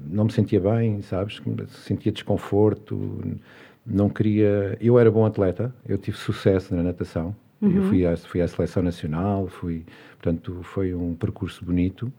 não 0.10 0.26
me 0.26 0.34
sentia 0.34 0.60
bem, 0.60 1.02
sabes? 1.02 1.42
Sentia 1.70 2.12
desconforto, 2.12 3.40
não 3.86 4.10
queria. 4.10 4.78
Eu 4.82 5.00
era 5.00 5.10
bom 5.10 5.26
atleta, 5.26 5.74
eu 5.88 5.98
tive 5.98 6.18
sucesso 6.18 6.76
na 6.76 6.84
natação, 6.84 7.34
Uhum. 7.64 7.78
Eu 7.78 7.84
fui 7.84 8.06
à, 8.06 8.18
fui 8.18 8.42
à 8.42 8.48
seleção 8.48 8.84
nacional, 8.84 9.48
fui, 9.48 9.86
portanto, 10.22 10.60
foi 10.64 10.94
um 10.94 11.16
percurso 11.16 11.64
bonito. 11.64 12.12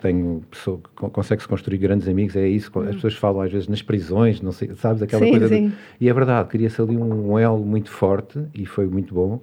Tenho 0.00 0.42
pessoa, 0.50 0.80
consegue-se 0.94 1.46
construir 1.46 1.78
grandes 1.78 2.08
amigos, 2.08 2.34
é 2.36 2.48
isso. 2.48 2.70
Uhum. 2.74 2.88
As 2.88 2.94
pessoas 2.96 3.14
falam 3.14 3.40
às 3.40 3.52
vezes 3.52 3.68
nas 3.68 3.82
prisões, 3.82 4.40
não 4.40 4.50
sei, 4.50 4.74
sabes 4.74 5.02
aquela 5.02 5.24
sim, 5.24 5.30
coisa. 5.30 5.48
Sim. 5.48 5.68
De, 5.68 5.74
e 6.00 6.08
é 6.08 6.12
verdade, 6.12 6.48
queria-se 6.48 6.80
ali 6.80 6.96
um, 6.96 7.38
elo 7.38 7.64
muito 7.64 7.90
forte 7.90 8.44
e 8.54 8.66
foi 8.66 8.86
muito 8.86 9.14
bom 9.14 9.40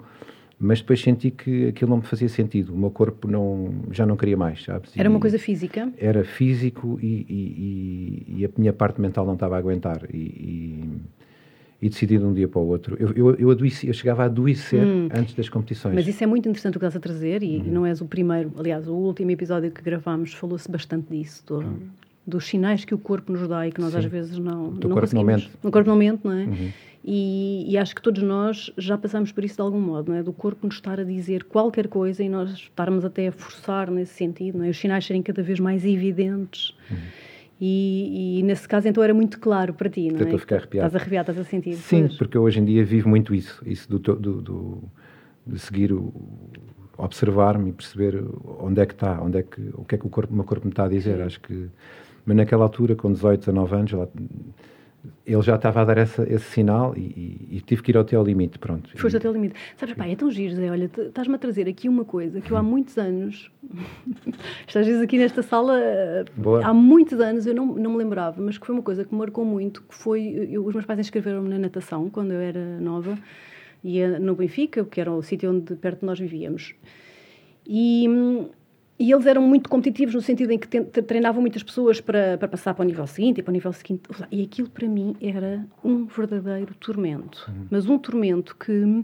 mas 0.64 0.80
depois 0.80 1.02
senti 1.02 1.32
que 1.32 1.70
aquilo 1.70 1.90
não 1.90 1.98
me 1.98 2.04
fazia 2.04 2.30
sentido. 2.30 2.72
O 2.72 2.78
meu 2.78 2.92
corpo 2.92 3.28
não, 3.28 3.74
já 3.90 4.06
não 4.06 4.16
queria 4.16 4.38
mais, 4.38 4.64
sabes? 4.64 4.96
Era 4.96 5.10
uma 5.10 5.20
coisa 5.20 5.40
física? 5.40 5.92
Era 5.98 6.24
físico 6.24 7.00
e, 7.02 7.26
e, 7.28 8.36
e, 8.38 8.42
e, 8.42 8.46
a 8.46 8.50
minha 8.56 8.72
parte 8.72 9.02
mental 9.02 9.26
não 9.26 9.34
estava 9.34 9.56
a 9.56 9.58
aguentar. 9.58 10.04
E, 10.14 10.84
e 11.82 11.90
decidi 11.90 12.18
de 12.18 12.24
um 12.24 12.32
dia 12.32 12.48
para 12.48 12.60
o 12.60 12.68
outro. 12.68 12.96
Eu, 13.00 13.12
eu, 13.16 13.36
eu, 13.36 13.50
adoeci, 13.50 13.88
eu 13.88 13.94
chegava 13.94 14.24
a 14.24 14.26
adoecer 14.26 14.86
hum. 14.86 15.10
antes 15.12 15.34
das 15.34 15.50
competições. 15.50 15.96
Mas 15.96 16.08
isso 16.08 16.24
é 16.24 16.28
muito 16.28 16.48
interessante 16.48 16.78
o 16.78 16.80
que 16.80 16.86
estás 16.86 16.96
a 16.96 17.00
trazer 17.00 17.42
e, 17.42 17.58
hum. 17.58 17.64
não 17.66 17.86
és 17.86 18.02
o 18.02 18.06
primeiro. 18.06 18.54
Aliás, 18.58 18.88
o 18.88 18.94
último 18.94 19.32
episódio 19.32 19.72
que 19.72 19.82
gravámos 19.82 20.34
falou-se 20.34 20.70
bastante 20.70 21.08
disso. 21.10 21.44
Do, 21.48 21.62
hum. 21.62 21.80
dos 22.26 22.46
sinais 22.46 22.86
que 22.86 22.94
o 22.94 23.00
corpo 23.00 23.32
nos 23.32 23.48
dá 23.48 23.68
e 23.68 23.72
que 23.72 23.82
nós 23.82 23.94
Sim. 23.94 23.98
às 23.98 24.06
vezes 24.06 24.38
não, 24.38 24.70
do 24.70 24.88
não 24.88 24.96
corpo 24.96 25.02
conseguimos. 25.02 25.16
Não 25.16 25.26
mente. 25.26 25.52
No 25.64 25.72
corpo 25.72 25.96
mente, 25.96 26.20
não 26.24 26.34
é? 26.34 26.44
Uhum. 26.44 26.72
E, 27.04 27.66
e, 27.68 27.80
acho 27.80 27.96
que 27.96 28.02
todos 28.02 28.22
nós 28.22 28.72
já 28.78 28.96
passamos 28.96 29.32
por 29.32 29.44
isso 29.44 29.56
de 29.56 29.62
algum 29.62 29.82
modo, 29.82 30.12
não 30.12 30.20
é? 30.20 30.22
Do 30.22 30.32
corpo 30.32 30.68
nos 30.68 30.76
estar 30.76 31.00
a 31.00 31.04
dizer 31.04 31.46
qualquer 31.46 31.88
coisa 31.88 32.24
e 32.24 32.30
nós 32.30 32.52
estarmos 32.52 33.04
até 33.04 33.30
a 33.30 33.32
forçar 33.32 33.90
nesse 33.90 34.14
sentido, 34.14 34.60
não 34.60 34.66
é? 34.66 34.70
Os 34.70 34.78
sinais 34.78 35.04
serem 35.04 35.24
cada 35.24 35.42
vez 35.42 35.60
mais 35.60 35.84
evidentes. 35.84 36.76
Uhum. 36.92 36.98
E, 37.64 38.40
e, 38.40 38.44
nesse 38.44 38.68
caso 38.68 38.88
então 38.88 39.04
era 39.04 39.14
muito 39.14 39.40
claro 39.40 39.72
para 39.76 39.88
ti, 39.88 40.10
não 40.10 40.20
é? 40.20 40.24
Estou 40.24 40.36
a 40.36 40.40
ficar 40.40 40.56
arrepiado. 40.56 40.88
Estás 40.88 41.02
arrepiado, 41.02 41.32
estás 41.32 41.48
a 41.48 41.50
sentir. 41.50 41.76
Sim, 41.76 42.08
pois. 42.08 42.18
porque 42.18 42.36
eu 42.36 42.42
hoje 42.42 42.60
em 42.60 42.66
dia 42.66 42.84
vivo 42.84 43.08
muito 43.08 43.36
isso, 43.36 43.62
isso 43.64 43.88
do, 43.88 44.00
do, 44.00 44.42
do 44.42 44.84
de 45.46 45.60
seguir 45.60 45.94
o 45.94 46.12
observar-me 46.98 47.70
e 47.70 47.74
perceber 47.74 48.24
onde 48.60 48.82
é 48.82 48.86
que 48.86 48.94
está, 48.94 49.22
onde 49.22 49.40
é 49.40 49.44
que 49.44 49.62
o 49.74 49.86
que 49.86 49.96
é 49.96 49.98
que 49.98 50.06
o 50.06 50.10
corpo, 50.10 50.34
o 50.34 50.36
meu 50.36 50.44
corpo 50.44 50.66
me 50.66 50.72
está 50.72 50.86
a 50.86 50.88
dizer. 50.88 51.18
Sim. 51.18 51.24
Acho 51.24 51.40
que 51.40 51.70
mas 52.26 52.38
naquela 52.38 52.64
altura, 52.64 52.96
com 52.96 53.12
18, 53.12 53.40
19 53.40 53.76
anos, 53.76 53.94
ela, 53.94 54.12
ele 55.26 55.42
já 55.42 55.56
estava 55.56 55.82
a 55.82 55.86
dar 55.86 55.98
essa, 55.98 56.24
esse 56.32 56.46
sinal 56.46 56.94
e, 56.96 57.00
e, 57.00 57.58
e, 57.58 57.62
tive 57.62 57.82
que 57.82 57.92
ir 57.92 57.98
até 57.98 58.16
ao 58.16 58.24
limite, 58.24 58.60
pronto. 58.60 58.90
Foste 58.98 59.18
até 59.18 59.28
ao 59.28 59.34
limite. 59.34 59.56
Sabes, 59.76 59.96
pai, 59.96 60.12
é 60.12 60.16
tão 60.16 60.30
giro, 60.30 60.56
Zé, 60.56 60.70
olha, 60.70 60.90
estás-me 60.98 61.36
a 61.36 61.38
trazer 61.38 61.68
aqui 61.68 61.90
uma 61.90 62.06
coisa 62.06 62.40
que 62.40 62.52
eu 62.52 62.58
há 62.58 62.62
muitos 62.62 62.98
anos, 62.98 63.52
estás 64.68 64.86
vezes 64.86 65.02
aqui 65.02 65.18
nesta 65.18 65.42
sala, 65.42 65.80
Boa. 66.36 66.66
há 66.66 66.74
muitos 66.74 67.20
anos, 67.20 67.48
eu 67.48 67.56
não, 67.56 67.66
não 67.68 67.92
me 67.92 67.98
lembrava, 67.98 68.42
mas 68.42 68.58
que 68.58 68.66
foi 68.66 68.76
uma 68.76 68.84
coisa 68.84 69.04
que 69.04 69.12
me 69.12 69.20
marcou 69.20 69.44
muito, 69.44 69.82
que 69.84 69.96
foi, 69.96 70.48
eu, 70.52 70.66
os 70.66 70.74
meus 70.74 70.86
pais 70.86 71.00
inscreveram-me 71.00 71.50
na 71.50 71.58
natação, 71.58 72.10
quando 72.10 72.32
eu 72.32 72.40
era 72.40 72.80
nova, 72.80 73.18
ia 73.84 74.20
no 74.20 74.36
Benfica, 74.36 74.86
que 74.86 75.02
era 75.02 75.12
o 75.12 75.24
sítio 75.24 75.52
onde 75.52 75.76
perto 75.76 76.02
de 76.02 76.06
nós 76.06 76.20
vivíamos. 76.20 76.76
E 77.66 78.08
hum, 78.08 78.50
e 79.02 79.12
eles 79.12 79.26
eram 79.26 79.42
muito 79.42 79.68
competitivos 79.68 80.14
no 80.14 80.22
sentido 80.22 80.52
em 80.52 80.60
que 80.60 80.68
treinavam 81.02 81.42
muitas 81.42 81.64
pessoas 81.64 82.00
para, 82.00 82.38
para 82.38 82.48
passar 82.48 82.76
para 82.76 82.84
o 82.84 82.86
nível 82.86 83.08
seguinte 83.08 83.40
e 83.40 83.44
para 83.44 83.50
o 83.50 83.54
nível 83.54 83.74
seguinte. 83.74 84.04
E 84.30 84.44
aquilo 84.44 84.70
para 84.70 84.88
mim 84.88 85.16
era 85.20 85.66
um 85.84 86.06
verdadeiro 86.06 86.76
tormento. 86.76 87.46
Uhum. 87.48 87.66
Mas 87.72 87.88
um 87.88 87.98
tormento 87.98 88.56
que 88.56 89.04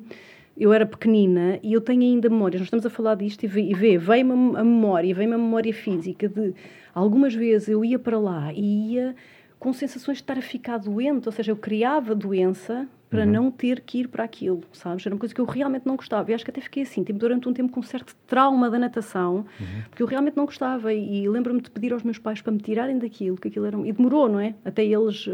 eu 0.56 0.72
era 0.72 0.86
pequenina 0.86 1.60
e 1.64 1.74
eu 1.74 1.82
tenho 1.82 2.04
ainda 2.04 2.30
memórias. 2.30 2.62
Nós 2.62 2.68
estamos 2.68 2.86
a 2.86 2.92
falar 2.92 3.16
disto 3.16 3.44
e 3.44 3.48
vê, 3.48 3.98
veio-me 3.98 4.56
a 4.56 4.64
memória, 4.64 5.16
veio-me 5.16 5.34
a 5.34 5.40
memória 5.40 5.74
física 5.74 6.30
de 6.30 6.54
algumas 6.94 7.34
vezes 7.34 7.70
eu 7.70 7.84
ia 7.84 7.98
para 7.98 8.20
lá 8.20 8.54
e 8.54 8.94
ia 8.94 9.16
com 9.58 9.74
sensações 9.74 10.18
de 10.18 10.24
estar 10.24 10.38
a 10.38 10.42
ficar 10.44 10.78
doente, 10.78 11.28
ou 11.28 11.32
seja, 11.32 11.52
eu 11.52 11.58
criava 11.58 12.14
doença 12.14 12.88
para 13.10 13.24
uhum. 13.24 13.32
não 13.32 13.52
ter 13.52 13.82
que 13.82 14.00
ir 14.00 14.08
para 14.08 14.24
aquilo, 14.24 14.62
sabes? 14.74 15.06
Era 15.06 15.16
uma 15.16 15.20
coisa 15.20 15.34
que 15.34 15.40
eu 15.40 15.46
realmente 15.46 15.86
não 15.86 15.96
gostava. 15.96 16.30
E 16.30 16.34
acho 16.34 16.44
que 16.44 16.52
até 16.52 16.60
fiquei 16.60 16.84
assim, 16.84 17.04
tipo, 17.04 17.18
durante 17.18 17.48
um 17.48 17.54
tempo 17.54 17.72
com 17.72 17.80
um 17.80 17.84
certo 17.84 18.14
trauma 18.28 18.70
da 18.70 18.78
natação, 18.78 19.46
uhum. 19.60 19.82
porque 19.90 20.04
eu 20.04 20.08
realmente 20.08 20.36
não 20.36 20.46
gostava. 20.46 20.94
E, 20.94 21.24
e 21.24 21.30
lembro-me 21.30 21.62
de 21.62 21.72
pedir 21.72 21.94
aos 21.94 22.04
meus 22.04 22.18
pais 22.18 22.42
para 22.42 22.52
me 22.52 22.60
tirarem 22.60 22.98
daquilo, 22.98 23.38
que 23.38 23.48
aquilo 23.48 23.66
era. 23.66 23.78
E 23.88 23.92
demorou, 23.94 24.28
não 24.28 24.40
é? 24.40 24.56
Até 24.66 24.84
eles 24.84 25.26
uh, 25.28 25.32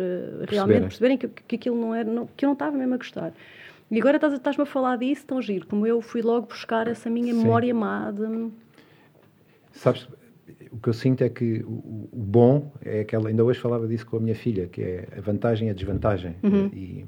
realmente 0.48 0.82
perceberem 0.82 1.18
que, 1.18 1.28
que 1.28 1.56
aquilo 1.56 1.80
não 1.80 1.96
era. 1.96 2.10
Não, 2.10 2.28
que 2.38 2.46
eu 2.46 2.48
não 2.48 2.54
estava 2.54 2.78
mesmo 2.78 2.94
a 2.94 2.98
gostar. 2.98 3.34
E 3.90 4.00
agora 4.00 4.18
estás-me 4.18 4.38
estás 4.38 4.60
a 4.60 4.66
falar 4.66 4.98
disso, 4.98 5.26
tão 5.26 5.42
giro, 5.42 5.68
como 5.68 5.86
eu 5.86 6.02
fui 6.02 6.22
logo 6.22 6.48
buscar 6.48 6.88
essa 6.88 7.10
minha 7.10 7.34
Sim. 7.34 7.42
memória 7.42 7.74
má 7.76 8.10
de... 8.12 8.50
Sabes, 9.72 10.08
o 10.72 10.78
que 10.78 10.90
eu 10.90 10.94
sinto 10.94 11.24
é 11.24 11.30
que 11.30 11.64
o, 11.64 12.10
o, 12.12 12.24
bom 12.24 12.72
é 12.82 13.02
aquela. 13.02 13.30
Ainda 13.30 13.44
hoje 13.44 13.60
falava 13.60 13.88
disso 13.88 14.06
com 14.06 14.18
a 14.18 14.20
minha 14.20 14.36
filha, 14.36 14.68
que 14.68 14.82
é 14.82 15.08
a 15.18 15.22
vantagem 15.22 15.68
e 15.68 15.72
a 15.72 15.74
desvantagem. 15.74 16.36
Uhum. 16.42 16.68
E 16.74 17.06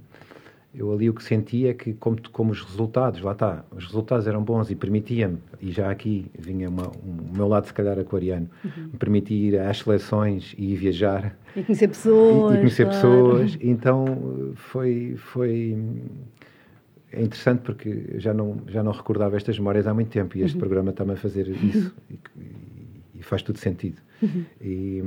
eu 0.78 0.92
ali 0.92 1.10
o 1.10 1.14
que 1.14 1.24
sentia 1.24 1.72
é 1.72 1.74
que, 1.74 1.94
como, 1.94 2.18
como 2.32 2.52
os 2.52 2.62
resultados, 2.62 3.22
lá 3.22 3.32
está, 3.32 3.64
os 3.76 3.86
resultados 3.86 4.28
eram 4.28 4.44
bons 4.44 4.70
e 4.70 4.76
permitia-me, 4.76 5.38
e 5.62 5.72
já 5.72 5.90
aqui 5.90 6.26
vinha 6.38 6.70
uma, 6.70 6.88
um, 6.88 7.32
o 7.32 7.36
meu 7.36 7.48
lado, 7.48 7.68
se 7.68 7.74
calhar, 7.74 7.98
aquariano, 7.98 8.50
uhum. 8.64 8.84
me 8.92 8.98
permitia 8.98 9.48
ir 9.48 9.60
às 9.60 9.80
seleções 9.80 10.54
e 10.58 10.76
viajar. 10.76 11.38
E 11.56 11.64
conhecer 11.64 11.88
pessoas. 11.88 12.52
E, 12.52 12.56
e 12.56 12.58
conhecer 12.60 12.84
claro. 12.84 13.02
pessoas. 13.02 13.58
Então 13.62 14.54
foi. 14.56 15.16
foi 15.18 15.78
é 17.12 17.22
interessante 17.22 17.62
porque 17.62 18.16
já 18.18 18.34
não, 18.34 18.58
já 18.68 18.84
não 18.84 18.92
recordava 18.92 19.38
estas 19.38 19.58
memórias 19.58 19.88
há 19.88 19.94
muito 19.94 20.10
tempo 20.10 20.38
e 20.38 20.42
este 20.42 20.56
uhum. 20.56 20.60
programa 20.60 20.90
está-me 20.90 21.14
a 21.14 21.16
fazer 21.16 21.48
isso 21.48 21.96
e, 22.12 22.20
e, 23.20 23.24
faz 23.24 23.42
tudo 23.42 23.58
sentido. 23.58 24.02
Uhum. 24.22 24.44
E, 24.60 25.04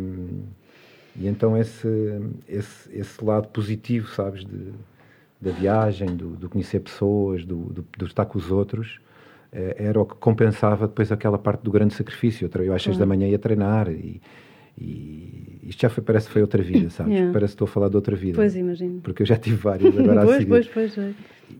e 1.16 1.26
então 1.26 1.54
esse, 1.54 1.86
esse, 2.48 2.98
esse 2.98 3.22
lado 3.22 3.48
positivo, 3.48 4.08
sabes, 4.08 4.42
de, 4.42 4.72
da 5.40 5.50
viagem, 5.50 6.16
do, 6.16 6.30
do 6.30 6.48
conhecer 6.48 6.80
pessoas, 6.80 7.44
do, 7.44 7.56
do, 7.56 7.86
do, 7.96 8.06
estar 8.06 8.24
com 8.24 8.38
os 8.38 8.50
outros, 8.50 8.98
eh, 9.52 9.76
era 9.78 10.00
o 10.00 10.04
que 10.04 10.16
compensava 10.16 10.88
depois 10.88 11.12
aquela 11.12 11.38
parte 11.38 11.62
do 11.62 11.70
grande 11.70 11.94
sacrifício. 11.94 12.50
Eu 12.54 12.74
às 12.74 12.82
seis 12.82 12.98
da 12.98 13.06
manhã 13.06 13.26
ia 13.28 13.38
treinar 13.38 13.88
e, 13.88 14.20
e 14.76 15.60
isto 15.62 15.80
já 15.80 15.88
foi, 15.88 16.02
parece 16.02 16.26
que 16.26 16.32
foi 16.32 16.42
outra 16.42 16.62
vida, 16.62 16.90
sabes? 16.90 17.12
Yeah. 17.12 17.32
Parece 17.32 17.52
que 17.52 17.54
estou 17.54 17.66
a 17.66 17.68
falar 17.68 17.88
de 17.88 17.96
outra 17.96 18.16
vida. 18.16 18.36
Pois, 18.36 18.56
imagino. 18.56 19.00
Porque 19.00 19.22
eu 19.22 19.26
já 19.26 19.36
tive 19.36 19.56
várias 19.56 19.94
agora 19.98 20.22
pois, 20.22 20.30
a 20.30 20.38
seguir. 20.38 20.48
Pois, 20.48 20.68
pois, 20.68 20.98
é. 20.98 21.12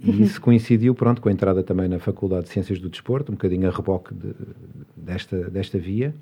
E 0.02 0.22
isso 0.22 0.40
coincidiu, 0.40 0.94
pronto, 0.94 1.20
com 1.22 1.28
a 1.28 1.32
entrada 1.32 1.62
também 1.62 1.88
na 1.88 1.98
Faculdade 1.98 2.44
de 2.44 2.50
Ciências 2.50 2.78
do 2.78 2.88
Desporto, 2.88 3.32
um 3.32 3.36
bocadinho 3.36 3.68
a 3.68 3.70
reboque 3.70 4.12
de, 4.12 4.34
desta, 4.96 5.48
desta 5.50 5.78
via 5.78 6.14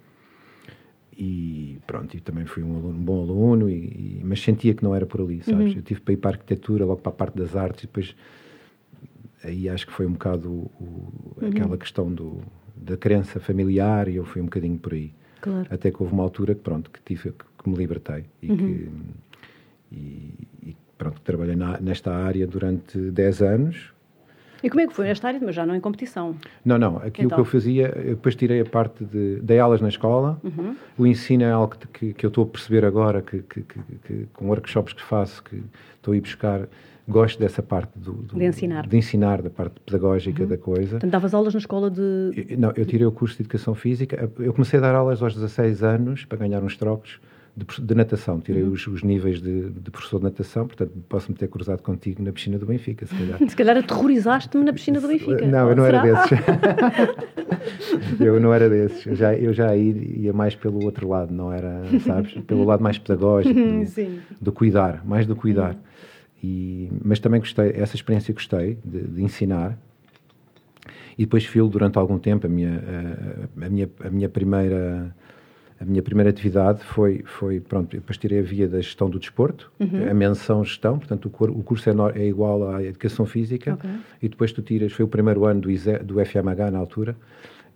e 1.17 1.79
pronto, 1.87 2.15
e 2.17 2.21
também 2.21 2.45
fui 2.45 2.63
um, 2.63 2.77
aluno, 2.77 2.99
um 2.99 3.03
bom 3.03 3.23
aluno, 3.23 3.71
e, 3.71 4.19
e, 4.21 4.23
mas 4.23 4.43
sentia 4.43 4.75
que 4.75 4.85
não 4.85 4.95
era 4.95 5.07
por 5.07 5.21
ali, 5.21 5.43
sabes? 5.43 5.73
Uhum. 5.73 5.79
Eu 5.79 5.83
tive 5.83 6.01
para 6.01 6.15
ir 6.15 6.17
para 6.19 6.31
a 6.31 6.35
arquitetura, 6.35 6.85
logo 6.85 7.01
para 7.01 7.11
a 7.11 7.15
parte 7.15 7.37
das 7.37 7.57
artes, 7.57 7.85
e 7.85 7.87
depois 7.87 8.15
aí 9.43 9.69
acho 9.69 9.87
que 9.87 9.93
foi 9.93 10.07
um 10.07 10.13
bocado 10.13 10.51
o, 10.51 10.71
o, 10.79 11.37
uhum. 11.41 11.49
aquela 11.49 11.79
questão 11.79 12.13
do, 12.13 12.41
da 12.77 12.97
crença 12.97 13.41
familiar, 13.41 14.09
e 14.09 14.17
eu 14.17 14.25
fui 14.25 14.43
um 14.43 14.45
bocadinho 14.45 14.79
por 14.79 14.93
aí. 14.93 15.13
Claro. 15.41 15.67
Até 15.71 15.91
que 15.91 16.03
houve 16.03 16.13
uma 16.13 16.23
altura 16.23 16.55
que, 16.55 16.61
pronto, 16.61 16.91
que, 16.91 17.01
tive, 17.03 17.33
que, 17.33 17.45
que 17.63 17.69
me 17.69 17.77
libertei 17.77 18.25
e 18.43 18.51
uhum. 18.51 18.57
que. 18.57 18.91
E, 19.93 20.35
e, 20.63 20.77
pronto, 20.99 21.21
trabalhei 21.21 21.57
na, 21.57 21.79
nesta 21.81 22.13
área 22.13 22.47
durante 22.47 22.99
10 22.99 23.43
anos, 23.43 23.93
e 24.63 24.71
como 24.71 24.81
é 24.81 24.87
que 24.87 24.95
foi 24.95 25.09
esta 25.09 25.29
área, 25.29 25.41
mas 25.43 25.55
já 25.55 25.67
não 25.67 25.75
em 25.75 25.81
competição? 25.81 26.35
Não, 26.65 26.79
não. 26.79 26.97
Aquilo 26.99 27.27
então. 27.27 27.37
que 27.37 27.41
eu 27.41 27.45
fazia, 27.45 27.93
eu 27.97 28.15
depois 28.17 28.35
tirei 28.35 28.61
a 28.61 28.65
parte 28.65 29.05
de. 29.05 29.41
dei 29.41 29.59
aulas 29.59 29.81
na 29.81 29.89
escola. 29.89 30.41
Uhum. 30.43 30.77
O 30.97 31.07
ensino 31.07 31.45
é 31.45 31.51
algo 31.51 31.75
que, 31.93 32.13
que 32.13 32.25
eu 32.25 32.29
estou 32.29 32.45
a 32.45 32.47
perceber 32.47 32.85
agora, 32.85 33.23
que, 33.23 33.43
que, 33.43 33.63
que, 33.63 34.29
com 34.33 34.47
workshops 34.49 34.93
que 34.93 35.03
faço, 35.03 35.43
que 35.43 35.63
estou 35.97 36.13
a 36.13 36.17
ir 36.17 36.21
buscar. 36.21 36.69
Gosto 37.09 37.39
dessa 37.39 37.63
parte 37.63 37.97
do, 37.97 38.15
do, 38.15 38.37
de 38.37 38.45
ensinar. 38.45 38.85
De 38.85 38.97
ensinar, 38.97 39.41
da 39.41 39.49
parte 39.49 39.79
pedagógica 39.79 40.43
uhum. 40.43 40.49
da 40.49 40.59
coisa. 40.59 40.91
Portanto, 40.91 41.11
davas 41.13 41.35
aulas 41.35 41.55
na 41.55 41.61
escola 41.61 41.89
de. 41.89 42.01
Eu, 42.51 42.59
não, 42.59 42.73
eu 42.75 42.85
tirei 42.85 43.07
o 43.07 43.13
curso 43.13 43.37
de 43.37 43.43
Educação 43.43 43.77
Física. 43.77 44.29
Eu 44.41 44.53
comecei 44.53 44.81
a 44.81 44.83
dar 44.83 44.95
aulas 44.97 45.23
aos 45.23 45.33
16 45.35 45.85
anos 45.85 46.25
para 46.25 46.39
ganhar 46.39 46.65
uns 46.65 46.77
trocos 46.77 47.21
de, 47.57 47.65
de 47.81 47.95
natação. 47.95 48.39
Tirei 48.39 48.63
uhum. 48.63 48.73
os, 48.73 48.87
os, 48.87 49.03
níveis 49.03 49.41
de, 49.41 49.71
de, 49.71 49.91
professor 49.91 50.19
de 50.19 50.25
natação, 50.25 50.67
portanto, 50.67 50.93
posso-me 51.09 51.37
ter 51.37 51.49
cruzado 51.49 51.83
contigo 51.83 52.23
na 52.23 52.31
piscina 52.31 52.59
do 52.59 52.67
Benfica, 52.67 53.07
se 53.07 53.15
calhar. 53.15 53.39
se 53.49 53.57
calhar 53.57 53.77
aterrorizaste-me 53.79 54.63
na 54.63 54.73
piscina 54.75 55.01
do 55.01 55.09
Benfica. 55.09 55.47
Não, 55.47 55.71
eu 55.71 55.77
não 55.77 55.87
era 55.87 56.03
desses. 56.03 56.39
eu 58.21 58.39
não 58.39 58.53
era 58.53 58.69
desses. 58.69 59.07
Eu 59.07 59.15
já, 59.15 59.35
eu 59.35 59.53
já 59.55 59.75
ia 59.75 60.33
mais 60.35 60.55
pelo 60.55 60.85
outro 60.85 61.09
lado, 61.09 61.33
não 61.33 61.51
era, 61.51 61.83
sabes? 62.05 62.35
Pelo 62.47 62.65
lado 62.65 62.83
mais 62.83 62.99
pedagógico, 62.99 63.55
do, 63.55 64.21
do 64.43 64.53
cuidar, 64.53 65.03
mais 65.07 65.25
do 65.27 65.35
cuidar. 65.35 65.73
Uhum. 65.73 65.81
E, 66.45 66.91
mas 67.03 67.19
também 67.19 67.41
gostei, 67.41 67.71
essa 67.75 67.97
experiência 67.97 68.35
gostei 68.35 68.79
de, 68.85 69.03
de 69.03 69.23
ensinar. 69.23 69.79
E 71.19 71.25
depois 71.25 71.47
filo 71.47 71.71
durante 71.71 71.97
algum 71.97 72.19
tempo 72.19 72.47
a 72.47 72.51
minha, 72.51 72.83
a, 73.59 73.65
a 73.65 73.71
minha, 73.71 73.91
a 74.05 74.11
minha 74.11 74.29
primeira 74.29 75.15
a 75.81 75.85
minha 75.85 76.03
primeira 76.03 76.31
atividade 76.31 76.83
foi, 76.83 77.23
foi 77.25 77.61
pronto, 77.61 77.91
depois 77.91 78.17
tirei 78.17 78.39
a 78.39 78.43
via 78.43 78.67
da 78.67 78.81
gestão 78.81 79.11
do 79.11 79.19
desporto, 79.19 79.71
uhum. 79.79 80.11
a 80.11 80.15
menção 80.15 80.65
gestão, 80.65 80.99
portanto 80.99 81.27
o, 81.27 81.63
curso 81.63 81.91
é, 81.91 81.93
no, 81.93 82.09
é, 82.09 82.27
igual 82.27 82.71
à 82.71 82.83
educação 82.83 83.27
física, 83.27 83.75
okay. 83.75 83.91
e 84.23 84.29
depois 84.29 84.53
tu 84.53 84.63
tiras, 84.63 84.93
foi 84.93 85.05
o 85.05 85.09
primeiro 85.09 85.45
ano 85.45 85.63
do, 85.63 85.71
ISE, 85.71 85.99
do 85.99 86.25
FMH 86.25 86.71
na 86.71 86.79
altura, 86.79 87.15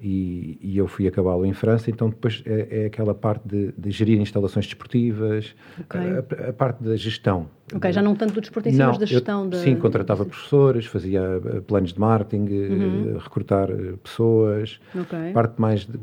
e, 0.01 0.59
e, 0.63 0.79
eu 0.79 0.87
fui 0.87 1.07
acabá-lo 1.07 1.45
em 1.45 1.53
França, 1.53 1.91
então 1.91 2.09
depois 2.09 2.43
é, 2.47 2.85
é 2.85 2.87
aquela 2.87 3.15
parte 3.15 3.47
de, 3.47 3.73
de, 3.77 3.91
gerir 3.91 4.19
instalações 4.19 4.67
desportivas, 4.67 5.55
okay. 5.79 6.01
a, 6.01 6.49
a, 6.49 6.53
parte 6.53 6.83
da 6.83 6.97
gestão. 6.97 7.49
Ok, 7.75 7.93
já 7.93 8.03
não 8.03 8.15
tanto 8.15 8.33
do 8.33 8.41
desporto 8.41 8.69
em 8.69 8.73
si, 8.73 8.79
mas 8.79 8.99
da 8.99 9.07
gestão. 9.07 9.45
Eu, 9.45 9.51
da... 9.51 9.59
Sim, 9.59 9.77
contratava 9.77 10.25
professores, 10.25 10.87
fazia 10.87 11.21
eh, 11.21 11.61
planos 11.61 11.93
de 11.93 12.01
marketing, 12.01 12.47
eh, 12.51 12.69
uhum. 12.69 13.19
recrutar 13.19 13.71
eh, 13.71 13.95
pessoas. 14.03 14.81
Okay. 14.95 15.33
Parte 15.33 15.61
mais. 15.61 15.85
De, 15.85 15.99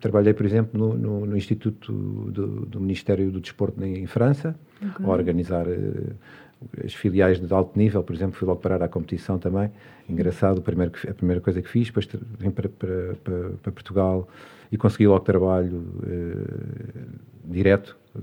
trabalhei, 0.00 0.32
por 0.32 0.46
exemplo, 0.46 0.78
no, 0.78 0.94
no, 0.94 1.26
no 1.26 1.36
Instituto 1.36 1.92
do, 1.92 2.66
do, 2.66 2.80
Ministério 2.80 3.30
do 3.30 3.40
Desporto 3.40 3.84
em 3.84 4.06
França, 4.06 4.56
okay. 4.82 5.06
a 5.06 5.08
organizar 5.08 5.66
as 6.84 6.94
filiais 6.94 7.40
de 7.40 7.52
alto 7.52 7.78
nível, 7.78 8.02
por 8.02 8.14
exemplo, 8.14 8.36
fui 8.36 8.46
logo 8.46 8.60
parar 8.60 8.82
à 8.82 8.88
competição 8.88 9.38
também. 9.38 9.70
Engraçado, 10.08 10.58
a 10.58 10.62
primeira, 10.62 10.92
a 11.08 11.14
primeira 11.14 11.40
coisa 11.40 11.62
que 11.62 11.68
fiz, 11.68 11.86
depois 11.86 12.08
vim 12.38 12.50
para, 12.50 12.68
para, 12.68 13.14
para, 13.22 13.50
para 13.62 13.72
Portugal 13.72 14.28
e 14.70 14.76
consegui 14.76 15.06
logo 15.06 15.24
trabalho 15.24 15.84
eh, 16.06 17.04
direto. 17.44 17.96
Eh, 18.16 18.20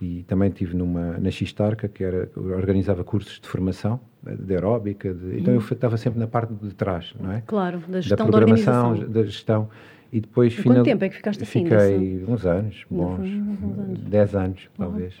e 0.00 0.22
também 0.22 0.50
tive 0.50 0.74
numa, 0.74 1.18
na 1.18 1.30
Xistarca, 1.30 1.86
que 1.86 2.02
era, 2.02 2.28
organizava 2.34 3.04
cursos 3.04 3.38
de 3.38 3.46
formação, 3.46 4.00
de 4.22 4.54
aeróbica, 4.54 5.12
de, 5.12 5.38
então 5.38 5.52
eu 5.52 5.60
estava 5.60 5.96
sempre 5.98 6.18
na 6.18 6.26
parte 6.26 6.54
de 6.54 6.74
trás, 6.74 7.14
não 7.20 7.30
é? 7.30 7.42
Claro, 7.46 7.82
da 7.86 8.00
gestão 8.00 8.26
da 8.26 8.32
programação, 8.32 8.98
da, 8.98 9.04
da 9.04 9.22
gestão. 9.24 9.68
E 10.12 10.20
depois... 10.20 10.54
Final... 10.54 10.78
Quanto 10.78 10.84
tempo 10.84 11.04
é 11.04 11.08
que 11.08 11.16
ficaste 11.16 11.42
assim? 11.42 11.64
Fiquei 11.64 12.18
dessa... 12.18 12.32
uns 12.32 12.46
anos, 12.46 12.84
bons. 12.90 13.20
Uns 13.20 13.78
anos. 13.78 14.00
Dez 14.00 14.34
anos, 14.34 14.70
talvez. 14.76 15.14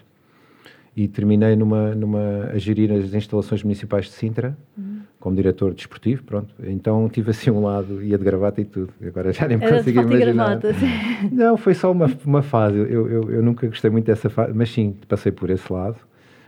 E 0.96 1.06
terminei 1.06 1.54
numa, 1.54 1.94
numa, 1.94 2.50
a 2.52 2.58
gerir 2.58 2.90
as 2.92 3.14
instalações 3.14 3.62
municipais 3.62 4.06
de 4.06 4.12
Sintra, 4.12 4.56
uhum. 4.76 5.00
como 5.20 5.36
diretor 5.36 5.72
desportivo, 5.72 6.24
pronto. 6.24 6.52
Então 6.62 7.08
tive 7.08 7.30
assim 7.30 7.50
um 7.50 7.62
lado, 7.62 8.02
ia 8.02 8.18
de 8.18 8.24
gravata 8.24 8.60
e 8.60 8.64
tudo. 8.64 8.92
Agora 9.06 9.32
já 9.32 9.46
nem 9.46 9.56
me 9.56 9.68
consigo 9.68 10.00
imaginar. 10.00 10.58
Gravata, 10.58 10.74
Não, 11.30 11.56
foi 11.56 11.74
só 11.74 11.92
uma, 11.92 12.10
uma 12.24 12.42
fase. 12.42 12.76
Eu, 12.76 13.08
eu, 13.08 13.30
eu 13.30 13.42
nunca 13.42 13.66
gostei 13.66 13.90
muito 13.90 14.06
dessa 14.06 14.28
fase, 14.28 14.52
mas 14.52 14.70
sim, 14.70 14.96
passei 15.08 15.30
por 15.30 15.48
esse 15.48 15.72
lado, 15.72 15.96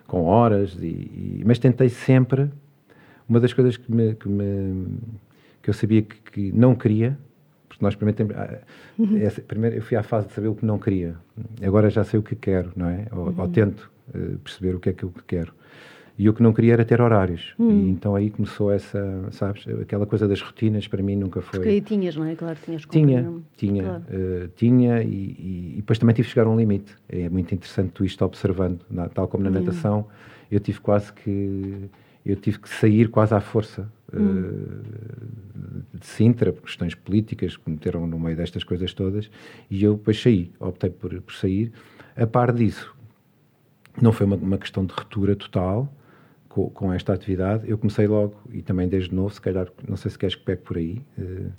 com 0.06 0.24
horas, 0.24 0.76
e, 0.80 0.86
e 0.86 1.42
mas 1.46 1.58
tentei 1.58 1.88
sempre... 1.88 2.50
Uma 3.28 3.38
das 3.40 3.52
coisas 3.52 3.76
que, 3.76 3.90
me, 3.90 4.14
que, 4.14 4.28
me, 4.28 4.98
que 5.62 5.70
eu 5.70 5.74
sabia 5.74 6.02
que, 6.02 6.16
que 6.30 6.52
não 6.52 6.74
queria 6.74 7.16
porque 7.72 7.82
nós 7.82 7.94
primeiro, 7.94 8.16
temos, 8.16 8.36
ah, 8.36 8.58
uhum. 8.98 9.16
essa, 9.16 9.40
primeiro 9.40 9.76
eu 9.76 9.82
fui 9.82 9.96
à 9.96 10.02
fase 10.02 10.28
de 10.28 10.34
saber 10.34 10.48
o 10.48 10.54
que 10.54 10.64
não 10.66 10.78
queria. 10.78 11.14
Agora 11.62 11.88
já 11.88 12.04
sei 12.04 12.20
o 12.20 12.22
que 12.22 12.36
quero, 12.36 12.70
não 12.76 12.86
é? 12.86 13.06
Ou, 13.10 13.28
uhum. 13.28 13.34
ou 13.38 13.48
tento 13.48 13.90
uh, 14.08 14.38
perceber 14.38 14.74
o 14.74 14.80
que 14.80 14.90
é 14.90 14.92
que 14.92 15.04
eu 15.04 15.12
quero. 15.26 15.52
E 16.18 16.28
o 16.28 16.34
que 16.34 16.42
não 16.42 16.52
queria 16.52 16.74
era 16.74 16.84
ter 16.84 17.00
horários. 17.00 17.54
Uhum. 17.58 17.86
E 17.86 17.90
então 17.90 18.14
aí 18.14 18.30
começou 18.30 18.70
essa, 18.70 19.28
sabes, 19.30 19.64
aquela 19.80 20.06
coisa 20.06 20.28
das 20.28 20.40
rotinas 20.40 20.86
para 20.86 21.02
mim 21.02 21.16
nunca 21.16 21.40
foi. 21.40 21.58
Porque 21.58 21.68
aí 21.68 21.80
tinhas, 21.80 22.14
não 22.14 22.26
é? 22.26 22.34
Claro, 22.34 22.58
tinhas 22.62 22.82
Tinha, 22.84 23.32
tinha, 23.56 23.82
claro. 23.82 24.02
uh, 24.02 24.48
tinha 24.54 25.02
e, 25.02 25.06
e, 25.06 25.72
e, 25.72 25.76
depois 25.76 25.98
também 25.98 26.14
tive 26.14 26.28
que 26.28 26.34
chegar 26.34 26.46
a 26.46 26.50
um 26.50 26.56
limite. 26.56 26.94
É 27.08 27.28
muito 27.28 27.54
interessante 27.54 27.92
tu 27.92 28.04
isto 28.04 28.22
observando, 28.24 28.80
na, 28.90 29.08
tal 29.08 29.26
como 29.26 29.42
na 29.42 29.50
uhum. 29.50 29.64
natação, 29.64 30.06
eu 30.50 30.60
tive 30.60 30.80
quase 30.80 31.12
que 31.12 31.88
eu 32.24 32.36
tive 32.36 32.60
que 32.60 32.68
sair 32.68 33.08
quase 33.08 33.34
à 33.34 33.40
força 33.40 33.90
uh, 34.12 34.82
de 35.92 36.06
Sintra, 36.06 36.52
por 36.52 36.62
questões 36.62 36.94
políticas 36.94 37.56
que 37.56 37.68
meteram 37.68 38.06
no 38.06 38.18
meio 38.18 38.36
destas 38.36 38.62
coisas 38.62 38.94
todas, 38.94 39.28
e 39.68 39.82
eu 39.82 39.94
depois 39.94 40.20
saí, 40.20 40.52
optei 40.60 40.90
por, 40.90 41.20
por 41.20 41.34
sair. 41.34 41.72
A 42.16 42.26
par 42.26 42.52
disso, 42.52 42.94
não 44.00 44.12
foi 44.12 44.26
uma, 44.26 44.36
uma 44.36 44.58
questão 44.58 44.84
de 44.84 44.92
ruptura 44.92 45.36
total 45.36 45.92
com, 46.48 46.68
com, 46.70 46.92
esta 46.92 47.12
atividade, 47.12 47.68
eu 47.68 47.78
comecei 47.78 48.06
logo, 48.06 48.34
e 48.52 48.62
também 48.62 48.88
desde 48.88 49.14
novo, 49.14 49.32
se 49.32 49.40
calhar, 49.40 49.68
não 49.88 49.96
sei 49.96 50.10
se 50.10 50.18
queres 50.18 50.34
que 50.34 50.42
pegue 50.44 50.62
por 50.62 50.76
aí, 50.76 51.00
uh, 51.18 51.50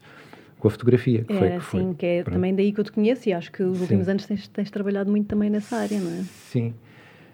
com 0.59 0.67
a 0.67 0.71
fotografia. 0.71 1.23
Que 1.23 1.33
é, 1.33 1.37
foi, 1.37 1.49
que 1.49 1.59
foi, 1.59 1.81
sim, 1.81 1.93
que 1.93 2.05
é 2.05 2.23
pronto. 2.23 2.35
também 2.35 2.55
daí 2.55 2.71
que 2.71 2.79
eu 2.79 2.83
te 2.83 2.91
conheço 2.91 3.27
e 3.27 3.33
acho 3.33 3.51
que 3.51 3.63
os 3.63 3.77
sim. 3.77 3.83
últimos 3.83 4.07
anos 4.07 4.25
tens, 4.25 4.47
tens 4.47 4.71
trabalhado 4.71 5.09
muito 5.09 5.27
também 5.27 5.49
nessa 5.49 5.77
área, 5.77 5.99
não 5.99 6.11
é? 6.11 6.23
Sim. 6.23 6.73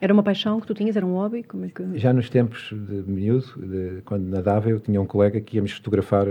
Era 0.02 0.14
uma 0.14 0.24
paixão 0.24 0.62
que 0.62 0.68
tu 0.68 0.74
tinhas? 0.74 0.96
Era 0.96 1.06
um 1.06 1.14
hobby? 1.14 1.44
Como 1.44 1.66
é 1.66 1.70
que... 1.70 2.00
Já 2.00 2.14
nos 2.14 2.30
tempos 2.30 2.70
de 2.72 3.04
miúdo, 3.06 3.46
de, 3.58 4.02
quando 4.06 4.24
nadava, 4.24 4.70
eu 4.70 4.80
tinha 4.80 5.02
um 5.02 5.06
colega 5.06 5.42
que 5.42 5.58
íamos 5.58 5.74
fotografar 5.74 6.26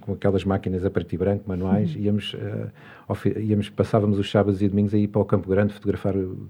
com 0.00 0.14
aquelas 0.14 0.44
máquinas 0.44 0.84
a 0.84 0.90
preto 0.90 1.14
e 1.14 1.18
branco, 1.18 1.44
manuais, 1.46 1.94
uhum. 1.94 2.02
íamos, 2.02 2.34
uh, 2.34 3.38
íamos, 3.38 3.70
passávamos 3.70 4.18
os 4.18 4.28
sábados 4.28 4.60
e 4.60 4.68
domingos 4.68 4.92
aí 4.92 5.06
para 5.06 5.22
o 5.22 5.24
Campo 5.24 5.48
Grande 5.48 5.72
fotografar 5.72 6.16
o, 6.16 6.48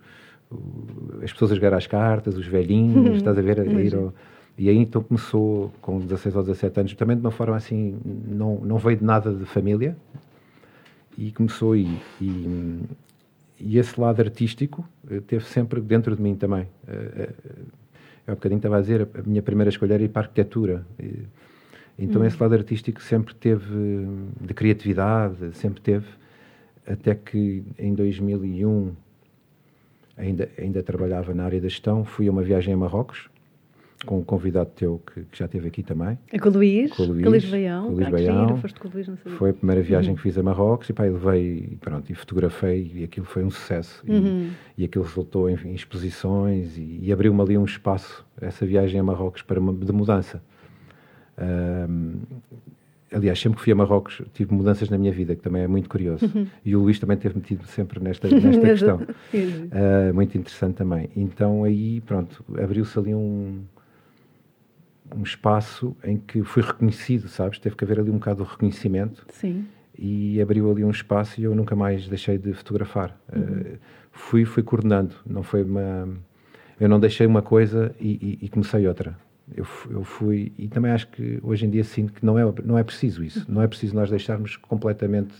as 1.22 1.32
pessoas 1.32 1.52
a 1.52 1.54
jogar 1.54 1.74
às 1.74 1.86
cartas, 1.86 2.36
os 2.36 2.46
velhinhos, 2.46 3.08
uhum. 3.08 3.16
estás 3.16 3.38
a 3.38 3.42
ver? 3.42 3.60
A 3.60 3.64
ir 3.64 3.94
ao, 3.94 4.12
e 4.56 4.68
aí 4.68 4.76
então 4.76 5.02
começou, 5.02 5.72
com 5.80 5.98
16 5.98 6.36
ou 6.36 6.42
17 6.42 6.80
anos, 6.80 6.94
também 6.94 7.16
de 7.16 7.22
uma 7.22 7.32
forma 7.32 7.56
assim, 7.56 7.98
não, 8.04 8.56
não 8.56 8.78
veio 8.78 8.96
de 8.96 9.04
nada 9.04 9.32
de 9.32 9.44
família, 9.44 9.96
e 11.18 11.32
começou 11.32 11.72
aí. 11.72 11.98
E, 12.20 12.80
e 13.58 13.78
esse 13.78 14.00
lado 14.00 14.20
artístico 14.20 14.86
eh, 15.10 15.20
teve 15.26 15.44
sempre 15.44 15.80
dentro 15.80 16.14
de 16.14 16.22
mim 16.22 16.34
também. 16.34 16.66
É 18.26 18.32
um 18.32 18.34
bocadinho 18.34 18.58
estava 18.58 18.78
a 18.78 18.80
dizer, 18.80 19.08
a 19.14 19.22
minha 19.22 19.42
primeira 19.42 19.68
escolha 19.68 19.94
era 19.94 20.02
ir 20.02 20.08
para 20.08 20.22
a 20.22 20.24
arquitetura. 20.24 20.86
Então 21.98 22.22
hum. 22.22 22.24
esse 22.24 22.40
lado 22.40 22.54
artístico 22.54 23.02
sempre 23.02 23.34
teve, 23.34 24.06
de 24.40 24.54
criatividade, 24.54 25.54
sempre 25.54 25.80
teve, 25.80 26.06
até 26.86 27.14
que 27.14 27.62
em 27.78 27.94
2001 27.94 28.92
ainda, 30.16 30.48
ainda 30.58 30.82
trabalhava 30.82 31.34
na 31.34 31.44
área 31.44 31.60
da 31.60 31.68
gestão, 31.68 32.04
fui 32.04 32.28
a 32.28 32.30
uma 32.30 32.42
viagem 32.42 32.74
a 32.74 32.76
Marrocos, 32.76 33.28
com 34.04 34.18
um 34.18 34.24
convidado 34.24 34.70
teu 34.74 35.00
que, 35.06 35.22
que, 35.22 35.38
já 35.38 35.46
esteve 35.46 35.68
aqui 35.68 35.82
também. 35.82 36.18
É 36.30 36.38
com 36.38 36.48
o 36.48 36.52
Luís, 36.52 36.92
com 36.92 37.02
o 37.02 37.06
Luís, 37.06 37.22
com 37.22 37.28
o 37.28 37.30
Luís 37.30 37.44
Baião. 37.46 37.84
Com 37.84 37.92
o 37.92 37.94
Luís 37.94 38.06
ah, 38.06 38.10
Baião. 38.10 38.56
Foste 38.58 38.80
com 38.80 38.88
o 38.88 38.90
Luís, 38.90 39.08
não 39.08 39.16
sabia. 39.16 39.38
Foi 39.38 39.50
a 39.50 39.54
primeira 39.54 39.82
viagem 39.82 40.10
uhum. 40.10 40.16
que 40.16 40.22
fiz 40.22 40.36
a 40.36 40.42
Marrocos 40.42 40.88
e 40.90 40.92
pá, 40.92 41.04
levei, 41.04 41.78
pronto, 41.80 42.10
e 42.10 42.14
fotografei 42.14 42.90
e 42.94 43.04
aquilo 43.04 43.26
foi 43.26 43.44
um 43.44 43.50
sucesso. 43.50 44.04
Uhum. 44.06 44.50
E, 44.76 44.82
e, 44.82 44.84
aquilo 44.84 45.04
resultou 45.04 45.48
em, 45.48 45.54
em 45.64 45.74
exposições 45.74 46.76
e, 46.76 47.00
e 47.02 47.12
abriu-me 47.12 47.40
ali 47.40 47.56
um 47.56 47.64
espaço, 47.64 48.24
essa 48.40 48.66
viagem 48.66 49.00
a 49.00 49.02
Marrocos, 49.02 49.42
para 49.42 49.58
uma, 49.58 49.72
de 49.72 49.92
mudança. 49.92 50.42
Um, 51.38 52.20
aliás, 53.14 53.38
sempre 53.38 53.58
que 53.58 53.64
fui 53.64 53.72
a 53.72 53.76
Marrocos 53.76 54.20
tive 54.32 54.52
mudanças 54.52 54.90
na 54.90 54.98
minha 54.98 55.12
vida, 55.12 55.34
que 55.34 55.42
também 55.42 55.62
é 55.62 55.68
muito 55.68 55.88
curioso. 55.88 56.30
Uhum. 56.34 56.46
E 56.64 56.74
o 56.74 56.80
Luís 56.80 56.98
também 56.98 57.16
teve 57.16 57.36
metido 57.36 57.64
sempre 57.66 58.02
nesta, 58.02 58.28
nesta 58.28 58.60
questão. 58.60 58.96
uh, 58.98 60.14
muito 60.14 60.36
interessante 60.36 60.74
também. 60.74 61.08
Então 61.16 61.64
aí, 61.64 62.00
pronto, 62.00 62.44
abriu-se 62.58 62.98
ali 62.98 63.14
um 63.14 63.62
um 65.14 65.22
espaço 65.22 65.96
em 66.02 66.16
que 66.16 66.42
fui 66.42 66.62
reconhecido, 66.62 67.28
sabes? 67.28 67.58
Teve 67.58 67.76
que 67.76 67.84
haver 67.84 68.00
ali 68.00 68.10
um 68.10 68.14
bocado 68.14 68.42
de 68.42 68.50
reconhecimento. 68.50 69.24
Sim. 69.28 69.66
E 69.96 70.40
abriu 70.40 70.70
ali 70.70 70.84
um 70.84 70.90
espaço 70.90 71.40
e 71.40 71.44
eu 71.44 71.54
nunca 71.54 71.76
mais 71.76 72.08
deixei 72.08 72.36
de 72.36 72.52
fotografar. 72.52 73.16
Uhum. 73.34 73.42
Uh, 73.42 73.78
fui, 74.10 74.44
fui 74.44 74.62
coordenando, 74.62 75.14
não 75.26 75.42
foi 75.42 75.62
uma... 75.62 76.08
Eu 76.80 76.88
não 76.88 76.98
deixei 76.98 77.26
uma 77.26 77.42
coisa 77.42 77.94
e, 78.00 78.38
e, 78.40 78.46
e 78.46 78.48
comecei 78.48 78.88
outra. 78.88 79.16
Eu, 79.54 79.66
eu, 79.90 80.04
fui... 80.04 80.52
E 80.56 80.68
também 80.68 80.90
acho 80.90 81.08
que 81.08 81.38
hoje 81.42 81.66
em 81.66 81.70
dia 81.70 81.84
sinto 81.84 82.12
que 82.12 82.24
não 82.24 82.38
é, 82.38 82.42
não 82.64 82.78
é 82.78 82.84
preciso 82.84 83.22
isso. 83.22 83.44
Não 83.50 83.60
é 83.60 83.66
preciso 83.66 83.94
nós 83.94 84.08
deixarmos 84.08 84.56
completamente 84.56 85.34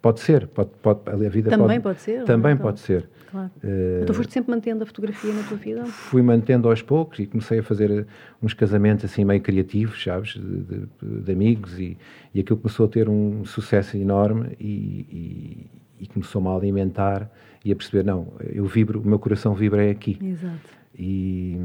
Pode 0.00 0.20
ser, 0.20 0.48
pode, 0.48 0.70
pode, 0.82 1.00
a 1.08 1.28
vida 1.28 1.50
também 1.50 1.80
pode, 1.80 1.82
pode 1.82 2.00
ser. 2.00 2.24
Também 2.24 2.56
pode 2.56 2.80
ser. 2.80 3.08
Claro. 3.30 3.50
Uh, 3.62 4.02
então 4.02 4.14
foste 4.14 4.32
sempre 4.32 4.50
mantendo 4.50 4.82
a 4.82 4.86
fotografia 4.86 5.32
na 5.32 5.42
tua 5.44 5.56
vida? 5.56 5.86
Fui 5.86 6.20
mantendo 6.20 6.68
aos 6.68 6.82
poucos 6.82 7.18
e 7.20 7.26
comecei 7.26 7.60
a 7.60 7.62
fazer 7.62 8.06
uns 8.42 8.52
casamentos 8.52 9.04
assim 9.04 9.24
meio 9.24 9.40
criativos, 9.40 10.02
sabes, 10.02 10.34
de, 10.34 10.40
de, 10.40 11.22
de 11.22 11.32
amigos 11.32 11.78
e, 11.78 11.96
e 12.34 12.40
aquilo 12.40 12.58
começou 12.58 12.86
a 12.86 12.88
ter 12.88 13.08
um 13.08 13.44
sucesso 13.44 13.96
enorme 13.96 14.56
e, 14.60 14.66
e, 14.68 15.70
e 16.00 16.06
começou-me 16.08 16.48
a 16.48 16.56
alimentar 16.56 17.30
e 17.64 17.72
a 17.72 17.76
perceber, 17.76 18.04
não, 18.04 18.32
eu 18.52 18.66
vibro, 18.66 19.00
o 19.00 19.06
meu 19.06 19.18
coração 19.18 19.54
vibra 19.54 19.84
é 19.84 19.90
aqui. 19.90 20.18
Exato. 20.20 20.58
E, 20.98 21.56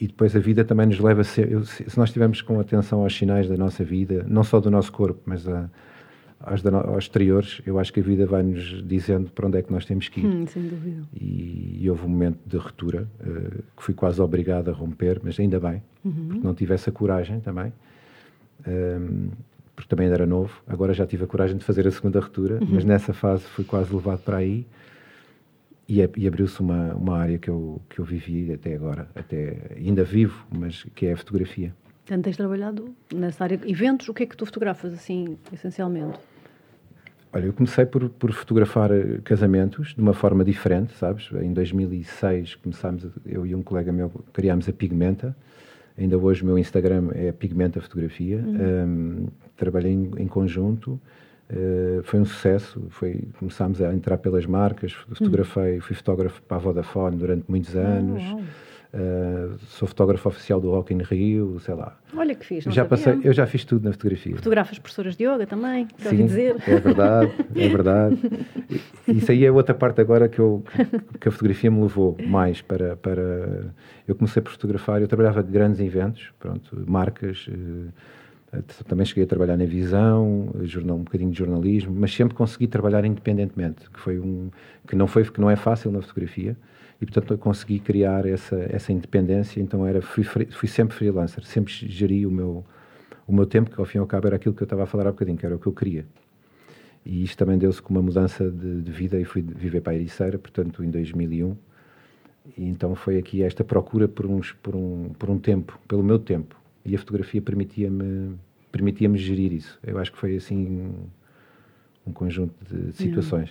e 0.00 0.06
depois 0.06 0.34
a 0.34 0.40
vida 0.40 0.64
também 0.64 0.86
nos 0.86 0.98
leva 0.98 1.20
a 1.20 1.24
ser, 1.24 1.48
se 1.64 1.96
nós 1.96 2.08
estivermos 2.08 2.42
com 2.42 2.58
atenção 2.58 3.02
aos 3.02 3.16
sinais 3.16 3.48
da 3.48 3.56
nossa 3.56 3.84
vida, 3.84 4.24
não 4.28 4.42
só 4.42 4.60
do 4.60 4.70
nosso 4.70 4.90
corpo, 4.92 5.20
mas 5.24 5.48
a 5.48 5.68
aos, 6.44 6.64
aos 6.66 7.04
exteriores, 7.04 7.60
eu 7.66 7.78
acho 7.78 7.92
que 7.92 8.00
a 8.00 8.02
vida 8.02 8.26
vai-nos 8.26 8.86
dizendo 8.86 9.30
para 9.30 9.46
onde 9.46 9.58
é 9.58 9.62
que 9.62 9.72
nós 9.72 9.84
temos 9.84 10.08
que 10.08 10.20
ir. 10.20 10.26
Hum, 10.26 10.46
sem 10.46 10.62
dúvida. 10.62 11.02
E, 11.14 11.78
e, 11.82 11.90
houve 11.90 12.04
um 12.04 12.08
momento 12.08 12.38
de 12.46 12.56
ruptura 12.56 13.08
uh, 13.20 13.62
que 13.76 13.82
fui 13.82 13.94
quase 13.94 14.20
obrigado 14.20 14.68
a 14.68 14.72
romper, 14.72 15.20
mas 15.22 15.40
ainda 15.40 15.58
bem, 15.58 15.82
uhum. 16.04 16.28
porque 16.28 16.46
não 16.46 16.54
tive 16.54 16.74
essa 16.74 16.92
coragem 16.92 17.40
também. 17.40 17.72
Um, 18.66 18.70
ehm, 18.70 19.28
porque 19.74 19.88
também 19.88 20.06
era 20.06 20.24
novo. 20.24 20.62
Agora 20.68 20.94
já 20.94 21.04
tive 21.04 21.24
a 21.24 21.26
coragem 21.26 21.56
de 21.56 21.64
fazer 21.64 21.86
a 21.88 21.90
segunda 21.90 22.20
ruptura, 22.20 22.60
uhum. 22.60 22.68
mas 22.70 22.84
nessa 22.84 23.12
fase 23.12 23.42
fui 23.42 23.64
quase 23.64 23.92
levado 23.92 24.20
para 24.20 24.36
aí. 24.36 24.64
E, 25.88 26.00
é, 26.00 26.08
e 26.16 26.26
abriu-se 26.26 26.60
uma, 26.60 26.94
uma 26.94 27.18
área 27.18 27.38
que 27.38 27.48
eu, 27.48 27.80
que 27.88 27.98
eu 27.98 28.04
vivi 28.04 28.52
até 28.52 28.74
agora, 28.74 29.08
até 29.14 29.56
ainda 29.76 30.02
vivo, 30.02 30.46
mas 30.50 30.84
que 30.94 31.06
é 31.06 31.12
a 31.12 31.16
fotografia. 31.16 31.74
Portanto, 32.06 32.24
tens 32.24 32.36
trabalhado 32.36 32.94
nessa 33.12 33.44
área. 33.44 33.58
Eventos, 33.66 34.08
o 34.08 34.14
que 34.14 34.22
é 34.22 34.26
que 34.26 34.36
tu 34.36 34.44
fotografas, 34.44 34.92
assim, 34.92 35.38
essencialmente? 35.52 36.18
Olha, 37.32 37.46
eu 37.46 37.52
comecei 37.52 37.84
por, 37.84 38.08
por 38.10 38.32
fotografar 38.32 38.92
eh, 38.92 39.18
casamentos 39.24 39.94
de 39.94 40.00
uma 40.00 40.12
forma 40.12 40.44
diferente, 40.44 40.94
sabes? 40.94 41.30
Em 41.32 41.52
2006 41.52 42.54
começámos, 42.56 43.08
eu 43.26 43.44
e 43.44 43.54
um 43.54 43.62
colega 43.62 43.90
meu 43.90 44.08
criámos 44.32 44.68
a 44.68 44.72
Pigmenta. 44.72 45.36
Ainda 45.98 46.16
hoje 46.16 46.42
o 46.42 46.46
meu 46.46 46.58
Instagram 46.58 47.10
é 47.12 47.32
Pigmenta 47.32 47.80
Fotografia. 47.80 48.38
Uhum. 48.38 48.84
Um, 48.86 49.26
trabalhei 49.56 49.92
em, 49.92 50.10
em 50.18 50.26
conjunto. 50.28 51.00
Uh, 51.54 52.02
foi 52.02 52.20
um 52.20 52.24
sucesso. 52.24 52.84
Foi, 52.90 53.28
começámos 53.38 53.80
a 53.80 53.92
entrar 53.94 54.18
pelas 54.18 54.44
marcas. 54.44 54.92
Fotografei, 54.92 55.76
uhum. 55.76 55.80
fui 55.80 55.94
fotógrafo 55.94 56.42
para 56.42 56.56
a 56.56 56.60
Vodafone 56.60 57.16
durante 57.16 57.44
muitos 57.48 57.76
anos. 57.76 58.22
Oh, 58.34 58.40
Uh, 58.94 59.58
sou 59.66 59.88
fotógrafo 59.88 60.28
oficial 60.28 60.60
do 60.60 60.70
Rock 60.70 60.94
in 60.94 60.98
Rio, 60.98 61.58
sei 61.58 61.74
lá. 61.74 61.98
Olha 62.16 62.32
que 62.32 62.46
fiz. 62.46 62.62
Já 62.62 62.84
passei, 62.84 63.18
eu 63.24 63.32
já 63.32 63.44
fiz 63.44 63.64
tudo 63.64 63.84
na 63.84 63.90
fotografia. 63.90 64.36
Fotografas 64.36 64.78
professoras 64.78 65.16
de 65.16 65.24
yoga 65.24 65.48
também, 65.48 65.88
Sim, 65.98 66.26
dizer. 66.26 66.62
É 66.64 66.78
verdade, 66.78 67.32
é 67.56 67.68
verdade. 67.68 68.16
Isso 69.08 69.32
aí 69.32 69.44
é 69.44 69.50
outra 69.50 69.74
parte 69.74 70.00
agora 70.00 70.28
que, 70.28 70.38
eu, 70.38 70.62
que 71.20 71.28
a 71.28 71.32
fotografia 71.32 71.72
me 71.72 71.82
levou 71.82 72.16
mais 72.24 72.62
para, 72.62 72.94
para. 72.94 73.72
Eu 74.06 74.14
comecei 74.14 74.40
por 74.40 74.52
fotografar, 74.52 75.02
eu 75.02 75.08
trabalhava 75.08 75.42
de 75.42 75.50
grandes 75.50 75.80
eventos, 75.80 76.32
pronto, 76.38 76.84
marcas. 76.86 77.48
Uh, 77.48 77.88
também 78.86 79.04
cheguei 79.06 79.24
a 79.24 79.26
trabalhar 79.26 79.56
na 79.56 79.64
visão, 79.64 80.52
jornal, 80.62 80.96
um 80.96 81.02
bocadinho 81.02 81.30
de 81.30 81.38
jornalismo, 81.38 81.94
mas 81.96 82.14
sempre 82.14 82.34
consegui 82.34 82.66
trabalhar 82.66 83.04
independentemente, 83.04 83.90
que 83.90 84.00
foi 84.00 84.18
um 84.18 84.50
que 84.86 84.94
não 84.96 85.06
foi 85.06 85.24
que 85.24 85.40
não 85.40 85.50
é 85.50 85.56
fácil 85.56 85.90
na 85.90 86.00
fotografia 86.00 86.56
e 87.00 87.06
portanto 87.06 87.34
eu 87.34 87.38
consegui 87.38 87.80
criar 87.80 88.26
essa 88.26 88.56
essa 88.70 88.92
independência 88.92 89.60
então 89.60 89.86
era 89.86 90.00
fui, 90.00 90.24
fui 90.24 90.68
sempre 90.68 90.96
freelancer 90.96 91.44
sempre 91.44 91.72
geri 91.72 92.24
o 92.26 92.30
meu 92.30 92.64
o 93.26 93.32
meu 93.32 93.46
tempo 93.46 93.70
que 93.70 93.80
ao 93.80 93.84
fim 93.86 93.98
e 93.98 94.00
ao 94.00 94.06
cabo 94.06 94.26
era 94.26 94.36
aquilo 94.36 94.54
que 94.54 94.62
eu 94.62 94.66
estava 94.66 94.84
a 94.84 94.86
falar 94.86 95.06
há 95.06 95.12
bocadinho 95.12 95.36
que 95.36 95.46
era 95.46 95.56
o 95.56 95.58
que 95.58 95.66
eu 95.66 95.72
queria 95.72 96.04
E 97.04 97.22
isto 97.22 97.36
também 97.36 97.58
deu-se 97.58 97.82
com 97.82 97.92
uma 97.92 98.02
mudança 98.02 98.50
de, 98.50 98.82
de, 98.82 98.90
vida 98.92 99.20
e 99.20 99.24
fui 99.24 99.42
viver 99.42 99.80
para 99.82 99.92
a 99.92 99.96
Ericeira, 99.96 100.38
portanto, 100.38 100.82
em 100.82 100.90
2001. 100.90 101.54
E 102.56 102.64
então 102.66 102.94
foi 102.94 103.18
aqui 103.18 103.42
esta 103.42 103.62
procura 103.62 104.08
por, 104.08 104.26
uns, 104.26 104.52
por, 104.52 104.74
um, 104.74 105.10
por 105.18 105.30
um 105.30 105.38
tempo, 105.38 105.78
pelo 105.86 106.02
meu 106.02 106.18
tempo. 106.18 106.56
E 106.84 106.94
a 106.94 106.98
fotografia 106.98 107.40
permitia-me 107.40 108.36
permitia-me 108.74 109.16
gerir 109.16 109.52
isso. 109.52 109.78
Eu 109.86 109.98
acho 109.98 110.10
que 110.10 110.18
foi 110.18 110.34
assim 110.34 110.92
um, 112.04 112.12
conjunto 112.12 112.52
de 112.68 112.92
situações. 112.92 113.50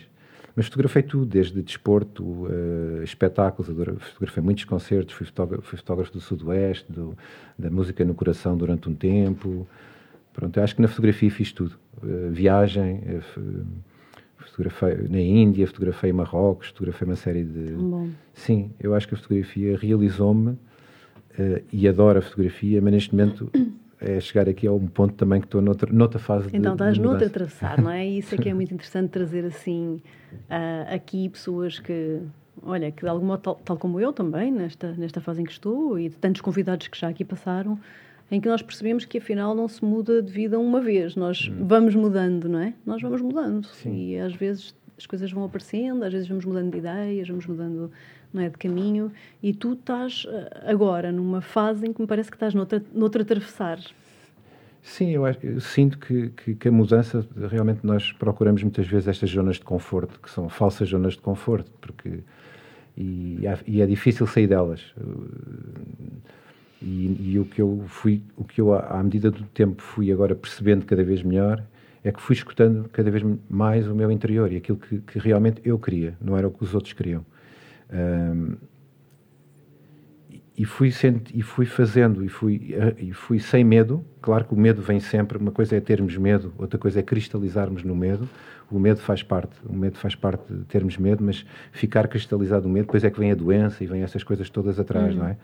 Mas 0.53 0.65
fotografei 0.65 1.01
tudo, 1.01 1.25
desde 1.25 1.61
desporto, 1.61 2.23
uh, 2.23 3.01
espetáculos, 3.03 3.71
fotografei 3.99 4.43
muitos 4.43 4.65
concertos, 4.65 5.15
fui 5.15 5.25
fotógrafo, 5.25 5.63
fui 5.63 5.77
fotógrafo 5.77 6.11
do 6.11 6.19
Sudoeste, 6.19 6.91
do, 6.91 7.17
da 7.57 7.71
música 7.71 8.03
no 8.03 8.13
coração 8.13 8.57
durante 8.57 8.89
um 8.89 8.93
tempo. 8.93 9.65
Pronto, 10.33 10.57
eu 10.59 10.63
acho 10.63 10.75
que 10.75 10.81
na 10.81 10.89
fotografia 10.89 11.31
fiz 11.31 11.53
tudo. 11.53 11.75
Uh, 12.03 12.29
viagem, 12.29 13.01
uh, 13.37 13.65
fotografei 14.35 15.07
na 15.07 15.21
Índia, 15.21 15.65
fotografei 15.65 16.11
Marrocos, 16.11 16.67
fotografei 16.67 17.07
uma 17.07 17.15
série 17.15 17.45
de... 17.45 17.71
Bom. 17.71 18.09
Sim, 18.33 18.71
eu 18.77 18.93
acho 18.93 19.07
que 19.07 19.15
a 19.15 19.17
fotografia 19.17 19.77
realizou-me 19.77 20.57
e 21.71 21.87
adoro 21.87 22.19
a 22.19 22.21
fotografia, 22.21 22.81
mas 22.81 22.93
neste 22.93 23.11
momento 23.15 23.49
é 24.03 24.19
chegar 24.19 24.49
aqui 24.49 24.67
a 24.67 24.71
um 24.71 24.87
ponto 24.87 25.13
também 25.13 25.39
que 25.39 25.47
estou 25.47 25.61
noutra, 25.61 25.91
noutra 25.91 26.19
fase 26.19 26.47
então, 26.47 26.51
de 26.51 26.57
Então 26.59 26.73
estás 26.73 26.97
noutra 26.97 27.29
traçar, 27.29 27.81
não 27.81 27.89
é? 27.89 28.05
E 28.05 28.19
isso 28.19 28.35
é 28.35 28.37
que 28.37 28.49
é 28.49 28.53
muito 28.53 28.73
interessante 28.73 29.09
trazer 29.09 29.45
assim 29.45 30.01
uh, 30.33 30.93
aqui 30.93 31.29
pessoas 31.29 31.79
que, 31.79 32.19
olha, 32.61 32.91
que 32.91 33.01
de 33.01 33.07
algum 33.07 33.25
modo, 33.25 33.41
tal, 33.41 33.55
tal, 33.55 33.77
como 33.77 33.99
eu 33.99 34.11
também, 34.11 34.51
nesta, 34.51 34.91
nesta 34.93 35.21
fase 35.21 35.41
em 35.41 35.45
que 35.45 35.51
estou, 35.51 35.97
e 35.97 36.09
de 36.09 36.15
tantos 36.17 36.41
convidados 36.41 36.87
que 36.87 36.99
já 36.99 37.07
aqui 37.07 37.23
passaram, 37.23 37.79
em 38.29 38.41
que 38.41 38.49
nós 38.49 38.61
percebemos 38.61 39.05
que 39.05 39.19
afinal 39.19 39.55
não 39.55 39.67
se 39.67 39.83
muda 39.83 40.21
de 40.21 40.31
vida 40.31 40.59
uma 40.59 40.81
vez, 40.81 41.15
nós 41.15 41.49
hum. 41.49 41.65
vamos 41.65 41.95
mudando, 41.95 42.49
não 42.49 42.59
é? 42.59 42.73
Nós 42.85 43.01
vamos 43.01 43.21
mudando 43.21 43.67
Sim. 43.67 43.95
e 43.95 44.19
às 44.19 44.35
vezes 44.35 44.75
as 44.97 45.05
coisas 45.05 45.31
vão 45.31 45.43
aparecendo, 45.43 46.03
às 46.03 46.11
vezes 46.11 46.27
vamos 46.27 46.45
mudando 46.45 46.71
de 46.71 46.77
ideias, 46.77 47.27
vamos 47.27 47.45
mudando 47.45 47.91
não 48.33 48.41
é, 48.41 48.49
de 48.49 48.57
caminho, 48.57 49.11
e 49.41 49.53
tu 49.53 49.73
estás 49.73 50.25
eh, 50.27 50.63
agora 50.65 51.11
numa 51.11 51.41
fase 51.41 51.85
em 51.85 51.93
que 51.93 52.01
me 52.01 52.07
parece 52.07 52.29
que 52.31 52.35
estás 52.35 52.53
noutra, 52.53 52.83
noutra 52.93 53.21
atravessar. 53.21 53.79
Sim, 54.81 55.11
eu, 55.11 55.23
eu 55.25 55.61
sinto 55.61 55.97
que, 55.97 56.29
que, 56.29 56.55
que, 56.55 56.67
a 56.67 56.71
mudança, 56.71 57.25
realmente 57.49 57.79
nós 57.83 58.11
procuramos 58.11 58.61
muitas 58.63 58.85
vezes 58.85 59.07
estas 59.07 59.29
zonas 59.29 59.55
de 59.55 59.61
conforto, 59.61 60.19
que 60.19 60.29
são 60.29 60.49
falsas 60.49 60.89
zonas 60.89 61.13
de 61.13 61.19
conforto, 61.19 61.71
porque 61.79 62.19
e, 62.97 63.39
e 63.65 63.81
é 63.81 63.85
difícil 63.85 64.27
sair 64.27 64.47
delas. 64.47 64.93
E, 66.81 67.31
e, 67.31 67.39
o 67.39 67.45
que 67.45 67.61
eu 67.61 67.83
fui, 67.87 68.21
o 68.35 68.43
que 68.43 68.59
eu 68.59 68.73
à 68.73 69.01
medida 69.01 69.31
do 69.31 69.43
tempo 69.45 69.81
fui 69.81 70.11
agora 70.11 70.35
percebendo 70.35 70.85
cada 70.85 71.03
vez 71.03 71.23
melhor, 71.23 71.63
é 72.03 72.11
que 72.11 72.21
fui 72.21 72.35
escutando 72.35 72.89
cada 72.89 73.09
vez 73.09 73.23
mais 73.49 73.87
o 73.87 73.95
meu 73.95 74.11
interior 74.11 74.51
e 74.51 74.57
aquilo 74.57 74.77
que, 74.77 74.99
que 74.99 75.17
realmente 75.17 75.61
eu 75.63 75.79
queria, 75.79 76.17
não 76.21 76.37
era 76.37 76.47
o 76.47 76.51
que 76.51 76.61
os 76.61 76.75
outros 76.75 76.91
queriam. 76.91 77.25
Um, 77.93 78.55
e 80.55 80.65
fui 80.65 80.91
sent, 80.91 81.31
e 81.33 81.41
fui 81.41 81.65
fazendo 81.65 82.23
e 82.23 82.29
fui 82.29 82.75
e 82.97 83.11
fui 83.11 83.39
sem 83.39 83.63
medo. 83.63 84.05
Claro 84.21 84.45
que 84.45 84.53
o 84.53 84.57
medo 84.57 84.81
vem 84.81 84.99
sempre 84.99 85.37
uma 85.37 85.51
coisa 85.51 85.75
é 85.75 85.81
termos 85.81 86.15
medo 86.15 86.53
outra 86.57 86.79
coisa 86.79 86.99
é 86.99 87.03
cristalizarmos 87.03 87.83
no 87.83 87.95
medo. 87.95 88.29
O 88.69 88.79
medo 88.79 88.99
faz 88.99 89.23
parte 89.23 89.55
o 89.65 89.73
medo 89.75 89.97
faz 89.97 90.15
parte 90.15 90.53
de 90.53 90.63
termos 90.65 90.97
medo 90.97 91.23
mas 91.23 91.45
ficar 91.71 92.07
cristalizado 92.07 92.67
no 92.67 92.73
medo 92.73 92.85
depois 92.85 93.03
é 93.03 93.09
que 93.09 93.19
vem 93.19 93.31
a 93.31 93.35
doença 93.35 93.83
e 93.83 93.87
vem 93.87 94.03
essas 94.03 94.23
coisas 94.23 94.49
todas 94.49 94.79
atrás 94.79 95.13
uhum. 95.13 95.21
não 95.21 95.27
é? 95.27 95.37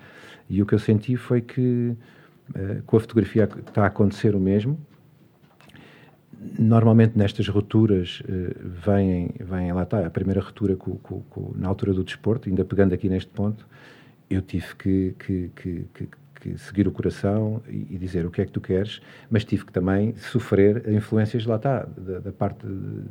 E 0.47 0.61
o 0.61 0.65
que 0.65 0.73
eu 0.73 0.79
senti 0.79 1.15
foi 1.15 1.41
que 1.41 1.95
uh, 2.55 2.83
com 2.85 2.97
a 2.97 2.99
fotografia 2.99 3.49
está 3.67 3.83
a 3.83 3.87
acontecer 3.87 4.35
o 4.35 4.39
mesmo 4.39 4.79
normalmente 6.57 7.17
nestas 7.17 7.47
rupturas 7.47 8.21
uh, 8.21 8.55
vêm, 8.85 9.31
vêm, 9.39 9.71
lá 9.73 9.83
está, 9.83 10.05
a 10.05 10.09
primeira 10.09 10.41
ruptura 10.41 10.75
com, 10.75 10.95
com, 10.97 11.21
com, 11.23 11.53
na 11.55 11.67
altura 11.67 11.93
do 11.93 12.03
desporto, 12.03 12.49
ainda 12.49 12.63
pegando 12.63 12.93
aqui 12.93 13.09
neste 13.09 13.31
ponto, 13.31 13.67
eu 14.29 14.41
tive 14.41 14.75
que, 14.75 15.15
que, 15.19 15.51
que, 15.55 15.85
que 15.93 16.09
seguir 16.57 16.87
o 16.87 16.91
coração 16.91 17.61
e, 17.67 17.87
e, 17.91 17.97
dizer 17.97 18.25
o 18.25 18.31
que 18.31 18.41
é 18.41 18.45
que 18.45 18.51
tu 18.51 18.61
queres, 18.61 19.01
mas 19.29 19.43
tive 19.43 19.65
que 19.65 19.71
também 19.71 20.15
sofrer 20.15 20.89
influências 20.89 21.45
lá 21.45 21.57
está, 21.57 21.85
da, 21.97 22.19
da 22.19 22.31
parte 22.31 22.65
de, 22.65 23.03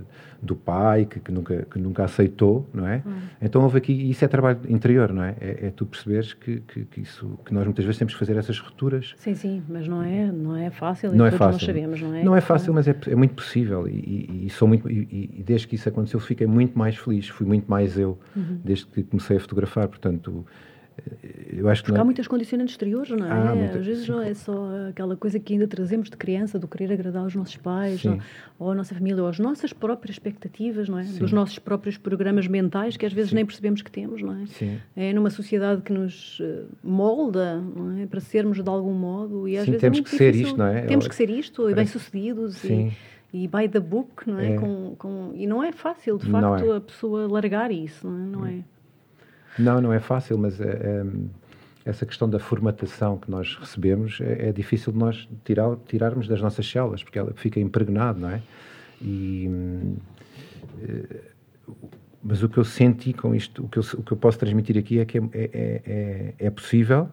do 0.43 0.57
pai, 0.57 1.05
que, 1.05 1.21
que, 1.21 1.33
nunca, 1.33 1.67
que 1.71 1.79
nunca 1.79 2.05
aceitou, 2.05 2.69
não 2.73 2.87
é? 2.87 3.03
Hum. 3.07 3.19
Então 3.41 3.63
houve 3.63 3.79
aqui, 3.79 3.93
isso 3.93 4.25
é 4.25 4.29
trabalho 4.29 4.61
interior, 4.69 5.13
não 5.13 5.23
é? 5.23 5.37
É, 5.41 5.67
é 5.67 5.71
tu 5.71 5.85
perceberes 5.85 6.33
que, 6.33 6.61
que, 6.61 6.85
que, 6.85 7.01
isso, 7.01 7.39
que 7.45 7.53
nós 7.53 7.65
muitas 7.65 7.85
vezes 7.85 7.99
temos 7.99 8.15
que 8.15 8.19
fazer 8.19 8.37
essas 8.37 8.59
rupturas. 8.59 9.15
Im, 9.27 9.35
sim, 9.35 9.63
mas 9.69 9.87
não 9.87 10.03
é, 10.03 10.33
não 10.33 10.57
é 10.57 10.71
fácil, 10.71 11.13
não 11.13 11.27
é 11.27 11.31
fácil. 11.31 11.53
nós 11.53 11.63
sabemos, 11.65 12.01
não 12.01 12.15
é? 12.15 12.25
Não 12.25 12.37
é 12.37 12.41
fácil, 12.41 12.73
mas 12.73 12.89
é, 12.89 12.97
é 13.07 13.15
muito 13.15 13.35
possível 13.35 13.87
e, 13.87 13.93
e, 13.93 14.47
e 14.47 14.51
sou 14.51 14.67
muito, 14.67 14.91
e, 14.91 15.31
e, 15.39 15.43
desde 15.43 15.67
que 15.67 15.75
isso 15.75 15.89
aconteceu 15.89 16.21
fiquei 16.21 16.47
muito 16.47 16.79
mais 16.79 16.97
feliz, 16.97 17.29
fui 17.29 17.47
muito 17.47 17.71
mais 17.71 17.99
eu, 17.99 18.19
uhum. 18.35 18.61
desde 18.65 18.87
que 18.87 19.03
comecei 19.03 19.37
a 19.37 19.41
fotografar, 19.41 19.89
portanto 19.89 20.47
eu 21.53 21.69
acho 21.69 21.83
que 21.83 21.91
não... 21.91 22.01
há 22.01 22.05
muitas 22.05 22.29
condicionantes 22.29 22.75
exteriores, 22.75 23.11
não 23.11 23.27
é? 23.27 23.31
Ah, 23.31 23.55
muita... 23.55 23.79
Às 23.79 23.87
vezes 23.87 24.07
sim. 24.07 24.13
não 24.13 24.23
é 24.23 24.33
só 24.35 24.89
aquela 24.89 25.17
coisa 25.17 25.39
que 25.41 25.53
ainda 25.53 25.67
trazemos 25.67 26.09
de 26.09 26.17
criança, 26.17 26.59
do 26.59 26.69
querer 26.69 26.93
agradar 26.93 27.23
aos 27.23 27.35
nossos 27.35 27.57
pais, 27.57 28.05
ou, 28.05 28.19
ou, 28.59 28.71
à 28.71 28.75
nossa 28.75 28.95
família, 28.95 29.23
ou 29.23 29.29
às 29.29 29.39
nossas 29.39 29.73
próprias 29.73 30.15
expectativas, 30.15 30.89
não 30.89 30.99
é? 30.99 31.05
Sim. 31.05 31.19
Dos 31.19 31.33
nossos 31.33 31.59
próprios 31.59 31.97
programas 31.97 32.47
mentais 32.47 32.97
que 32.97 33.05
às 33.05 33.13
vezes 33.13 33.31
sim. 33.31 33.37
nem 33.37 33.45
percebemos 33.45 33.83
que 33.83 33.91
temos, 33.91 34.23
não 34.23 34.35
é? 34.35 34.47
Sim. 34.47 34.79
É 34.97 35.13
numa 35.13 35.31
sociedade 35.31 35.83
que 35.83 35.93
nos 35.93 36.39
eh, 36.41 36.65
molda, 36.83 37.61
não 37.61 37.99
é? 37.99 38.07
Para 38.07 38.21
sermos 38.21 38.63
de 38.63 38.69
algum 38.69 38.95
modo 38.95 39.49
e 39.49 39.57
às 39.57 39.67
vezes 39.67 39.81
temos 39.81 39.99
é 39.99 40.03
que 40.03 40.11
ser 40.11 40.35
isto, 40.35 40.57
não 40.57 40.67
é? 40.67 40.83
Temos 40.83 41.09
que 41.09 41.15
ser 41.15 41.31
isto, 41.31 41.69
e 41.69 41.75
bem-sucedidos 41.75 42.63
e 42.65 42.93
e 43.33 43.47
by 43.47 43.69
the 43.69 43.81
book, 43.81 44.27
não 44.27 44.39
é? 44.39 44.53
é. 44.53 44.57
Com, 44.57 44.95
com, 44.97 45.33
e 45.35 45.47
não 45.47 45.63
é 45.63 45.71
fácil, 45.71 46.17
de 46.17 46.31
facto, 46.31 46.73
é. 46.73 46.77
a 46.77 46.81
pessoa 46.81 47.29
largar 47.29 47.71
isso, 47.71 48.09
não 48.09 48.17
é? 48.17 48.27
Não 48.27 48.47
é. 48.47 48.65
Não, 49.59 49.81
não 49.81 49.93
é 49.93 50.01
fácil, 50.01 50.39
mas 50.39 50.61
é, 50.61 50.65
é, 50.65 51.05
essa 51.85 52.05
questão 52.07 52.29
da 52.29 52.39
formatação 52.39 53.19
que 53.19 53.31
nós 53.31 53.57
recebemos 53.57 54.21
é, 54.21 54.49
é, 54.49 54.53
difícil 54.53 54.93
de 54.93 54.99
nós 54.99 55.29
tirar, 55.45 55.77
tirarmos 55.87 56.29
das 56.29 56.41
nossas 56.41 56.69
células, 56.69 57.03
porque 57.03 57.19
ela 57.19 57.33
fica 57.35 57.59
impregnada, 57.59 58.19
não 58.19 58.31
é? 58.31 58.43
E, 59.01 59.49
eh, 60.83 61.21
mas 62.23 62.43
o 62.43 62.49
que 62.49 62.59
eu 62.59 62.65
senti 62.65 63.13
com 63.13 63.35
isto, 63.35 63.65
o 63.65 63.69
que 63.69 63.79
eu, 63.79 63.85
o 63.95 64.03
que 64.03 64.13
eu 64.13 64.17
posso 64.17 64.39
transmitir 64.39 64.77
aqui 64.77 64.99
é 64.99 65.05
que 65.05 65.19
é, 65.19 65.23
é, 65.33 65.51
é, 65.87 66.35
é 66.39 66.51
possível 66.51 67.09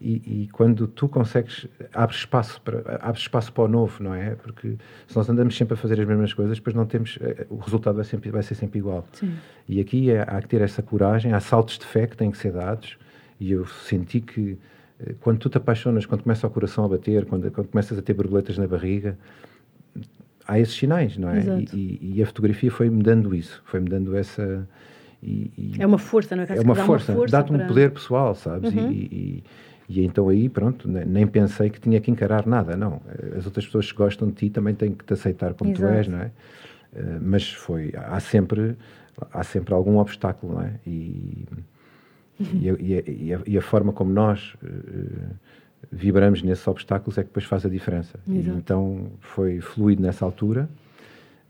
e, 0.00 0.42
e, 0.42 0.48
quando 0.52 0.88
tu 0.88 1.08
consegues, 1.08 1.68
abres 1.92 2.20
espaço, 2.20 2.60
para, 2.60 2.98
abres 3.00 3.22
espaço 3.22 3.52
para 3.52 3.64
o 3.64 3.68
novo, 3.68 4.02
não 4.02 4.14
é? 4.14 4.34
Porque 4.34 4.76
se 5.06 5.16
nós 5.16 5.28
andamos 5.28 5.56
sempre 5.56 5.74
a 5.74 5.76
fazer 5.76 6.00
as 6.00 6.06
mesmas 6.06 6.32
coisas, 6.32 6.58
depois 6.58 6.74
não 6.74 6.84
temos, 6.84 7.16
eh, 7.20 7.46
o 7.48 7.56
resultado 7.56 7.94
vai, 7.94 8.04
sempre, 8.04 8.30
vai 8.30 8.42
ser 8.42 8.56
sempre 8.56 8.80
igual. 8.80 9.06
Sim. 9.12 9.34
E 9.68 9.80
aqui 9.80 10.10
é, 10.10 10.22
há 10.22 10.42
que 10.42 10.48
ter 10.48 10.60
essa 10.60 10.82
coragem, 10.82 11.32
há 11.32 11.40
saltos 11.40 11.78
de 11.78 11.86
fé 11.86 12.08
que 12.08 12.16
têm 12.16 12.30
que 12.30 12.38
ser 12.38 12.52
dados, 12.52 12.98
e 13.38 13.52
eu 13.52 13.66
senti 13.66 14.20
que 14.20 14.58
eh, 15.00 15.14
quando 15.20 15.38
tu 15.38 15.48
te 15.48 15.58
apaixonas, 15.58 16.06
quando 16.06 16.22
começa 16.22 16.44
o 16.46 16.50
coração 16.50 16.84
a 16.84 16.88
bater, 16.88 17.24
quando, 17.24 17.48
quando 17.52 17.68
começas 17.68 17.96
a 17.96 18.02
ter 18.02 18.14
borboletas 18.14 18.58
na 18.58 18.66
barriga, 18.66 19.16
há 20.46 20.58
esses 20.58 20.74
sinais, 20.74 21.16
não 21.16 21.30
é? 21.30 21.40
E, 21.40 21.68
e, 21.72 22.12
e, 22.16 22.22
a 22.22 22.26
fotografia 22.26 22.70
foi-me 22.70 23.02
dando 23.02 23.34
isso, 23.34 23.62
foi-me 23.64 23.88
dando 23.88 24.16
essa. 24.16 24.68
E, 25.22 25.76
é 25.78 25.86
uma 25.86 25.98
força, 25.98 26.36
não 26.36 26.42
é? 26.42 26.46
É 26.50 26.60
uma 26.60 26.74
força, 26.74 27.14
força 27.14 27.32
dá-te 27.32 27.52
para... 27.52 27.64
um 27.64 27.66
poder 27.66 27.90
pessoal, 27.92 28.34
sabes? 28.34 28.74
Uhum. 28.74 28.90
E, 28.90 29.44
e 29.88 30.04
então 30.04 30.28
aí, 30.28 30.48
pronto, 30.48 30.88
nem 30.88 31.26
pensei 31.26 31.68
que 31.68 31.78
tinha 31.78 32.00
que 32.00 32.10
encarar 32.10 32.46
nada, 32.46 32.76
não. 32.76 33.02
As 33.36 33.44
outras 33.44 33.66
pessoas 33.66 33.92
que 33.92 33.98
gostam 33.98 34.28
de 34.28 34.34
ti 34.34 34.50
também 34.50 34.74
têm 34.74 34.92
que 34.92 35.04
te 35.04 35.12
aceitar 35.12 35.52
como 35.54 35.70
Exato. 35.70 35.92
tu 35.92 35.94
és, 35.94 36.08
não 36.08 36.18
é? 36.18 36.30
Eh, 36.94 37.18
mas 37.20 37.52
foi, 37.52 37.92
há 37.94 38.18
sempre, 38.20 38.76
há 39.32 39.42
sempre 39.42 39.74
algum 39.74 39.98
obstáculo, 39.98 40.54
não 40.54 40.62
é? 40.62 40.74
E, 40.86 41.46
uhum. 42.40 42.46
e, 42.60 42.70
a, 42.70 42.74
e, 42.78 43.34
a, 43.34 43.40
e, 43.46 43.58
a, 43.58 43.62
forma 43.62 43.92
como 43.92 44.12
nós 44.12 44.54
uh, 44.62 45.34
vibramos 45.90 46.42
nesses 46.42 46.66
obstáculos 46.66 47.18
é 47.18 47.22
que 47.22 47.28
depois 47.28 47.44
faz 47.44 47.66
a 47.66 47.68
diferença. 47.68 48.18
então 48.56 49.10
foi 49.20 49.60
fluido 49.60 50.02
nessa 50.02 50.24
altura. 50.24 50.68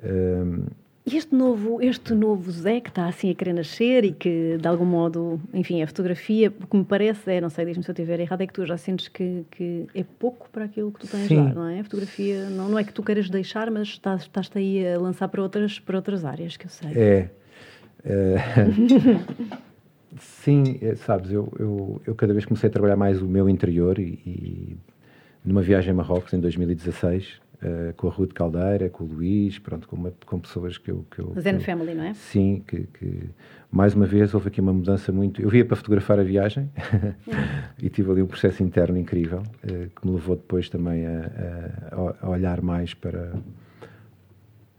Uh, 0.03 0.65
este 1.07 1.35
novo, 1.35 1.83
este 1.83 2.15
novo 2.15 2.51
Zé 2.51 2.81
que 2.81 2.89
está 2.89 3.07
assim 3.07 3.31
a 3.31 3.35
querer 3.35 3.53
nascer 3.53 4.05
e 4.05 4.13
que 4.13 4.57
de 4.59 4.67
algum 4.67 4.87
modo, 4.87 5.39
enfim, 5.53 5.83
a 5.83 5.87
fotografia, 5.87 6.49
o 6.49 6.67
que 6.67 6.77
me 6.77 6.85
parece 6.85 7.31
é, 7.31 7.41
não 7.43 7.51
sei, 7.51 7.67
diz-me 7.67 7.85
se 7.85 7.91
eu 7.91 7.93
estiver 7.93 8.21
errado, 8.21 8.41
é 8.41 8.47
que 8.47 8.55
tu 8.55 8.65
já 8.65 8.79
sentes 8.79 9.09
que, 9.09 9.45
que 9.51 9.87
é 9.95 10.03
pouco 10.03 10.49
para 10.51 10.65
aquilo 10.65 10.91
que 10.91 11.01
tu 11.01 11.07
tens 11.07 11.29
Sim. 11.29 11.37
lá, 11.37 11.55
não 11.55 11.69
é? 11.69 11.81
A 11.81 11.85
fotografia 11.85 12.49
não, 12.49 12.71
não 12.71 12.79
é 12.79 12.85
que 12.85 12.93
tu 12.93 13.03
queiras 13.03 13.29
deixar, 13.29 13.71
mas 13.71 13.89
estás, 13.89 14.23
estás-te 14.23 14.59
aí 14.59 14.87
a 14.87 14.99
lançar 14.99 15.29
para 15.29 15.43
outras, 15.43 15.79
para 15.79 15.97
outras 15.97 16.25
áreas, 16.25 16.57
que 16.57 16.65
eu 16.65 16.71
sei. 16.71 16.91
É. 16.95 17.31
é... 18.05 18.37
Sim, 20.19 20.79
é, 20.81 20.95
sabes, 20.95 21.33
eu, 21.33 21.53
eu, 21.59 22.01
eu 22.07 22.15
cada 22.15 22.33
vez 22.33 22.45
comecei 22.45 22.69
a 22.69 22.73
trabalhar 22.73 22.97
mais 22.97 23.21
o 23.21 23.27
meu 23.27 23.49
interior 23.49 23.99
e, 23.99 24.21
e 24.25 24.77
numa 25.45 25.61
viagem 25.61 25.91
a 25.91 25.95
Marrocos 25.95 26.33
em 26.33 26.41
2016 26.41 27.44
Uh, 27.63 27.95
com 27.97 28.09
a 28.09 28.11
Ruth 28.11 28.33
Caldeira, 28.33 28.91
com 28.91 29.05
o 29.05 29.07
Luís, 29.07 29.59
pronto, 29.59 29.89
com, 29.89 29.97
uma, 29.97 30.13
com 30.27 30.39
pessoas 30.39 30.77
que 30.77 30.91
eu... 30.91 31.07
Que 31.11 31.21
eu 31.21 31.33
Zen 31.41 31.59
que 31.59 31.65
Family, 31.65 31.95
não 31.95 32.05
é? 32.05 32.13
Sim, 32.13 32.63
que, 32.67 32.81
que, 32.99 33.31
mais 33.71 33.95
uma 33.95 34.05
vez 34.05 34.35
houve 34.35 34.49
aqui 34.49 34.61
uma 34.61 34.73
mudança 34.73 35.11
muito... 35.11 35.41
Eu 35.41 35.49
via 35.49 35.65
para 35.65 35.77
fotografar 35.77 36.19
a 36.19 36.23
viagem 36.23 36.69
e 37.81 37.89
tive 37.89 38.11
ali 38.11 38.23
um 38.23 38.27
processo 38.27 38.63
interno 38.63 38.99
incrível 38.99 39.39
uh, 39.39 39.89
que 39.89 40.07
me 40.07 40.13
levou 40.13 40.37
depois 40.37 40.69
também 40.69 41.07
a, 41.07 41.31
a, 41.93 42.27
a 42.27 42.29
olhar 42.29 42.61
mais 42.61 42.93
para, 42.93 43.33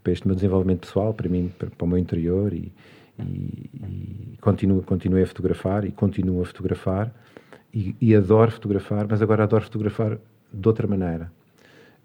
para 0.04 0.12
este 0.12 0.24
meu 0.24 0.36
desenvolvimento 0.36 0.80
pessoal, 0.80 1.12
para 1.12 1.28
mim, 1.28 1.52
para, 1.58 1.68
para 1.68 1.84
o 1.84 1.88
meu 1.88 1.98
interior 1.98 2.52
e, 2.52 2.72
e, 3.18 3.70
e 3.74 4.38
continuo, 4.40 4.80
continuei 4.82 5.24
a 5.24 5.26
fotografar 5.26 5.84
e 5.84 5.90
continuo 5.90 6.42
a 6.42 6.44
fotografar 6.44 7.12
e, 7.74 7.96
e 8.00 8.14
adoro 8.14 8.50
fotografar, 8.50 9.06
mas 9.08 9.20
agora 9.20 9.42
adoro 9.42 9.64
fotografar 9.64 10.18
de 10.52 10.68
outra 10.68 10.86
maneira. 10.86 11.32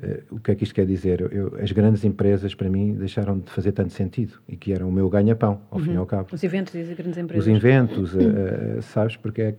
Uh, 0.02 0.36
o 0.36 0.40
que 0.40 0.52
é 0.52 0.56
que 0.56 0.64
isto 0.64 0.74
quer 0.74 0.86
dizer? 0.86 1.22
Eu, 1.32 1.58
as 1.62 1.72
grandes 1.72 2.04
empresas, 2.04 2.56
para 2.56 2.68
mim, 2.68 2.94
deixaram 2.94 3.38
de 3.38 3.52
fazer 3.52 3.72
tanto 3.72 3.94
sentido 3.94 4.34
e 4.50 4.56
que 4.56 4.74
eram 4.74 4.90
o 4.90 4.92
meu 4.92 5.08
ganha-pão, 5.10 5.62
ao 5.70 5.78
uhum. 5.78 5.86
fim 5.86 5.94
e 5.94 5.98
ao 5.98 6.06
cabo. 6.08 6.28
Os 6.32 6.44
eventos 6.44 6.74
e 6.74 6.80
as 6.80 6.90
grandes 6.90 7.18
empresas. 7.18 7.46
Os 7.46 7.54
eventos, 7.54 8.16
uh, 8.16 8.82
sabes? 8.82 9.16
Porque 9.16 9.42
é, 9.42 9.56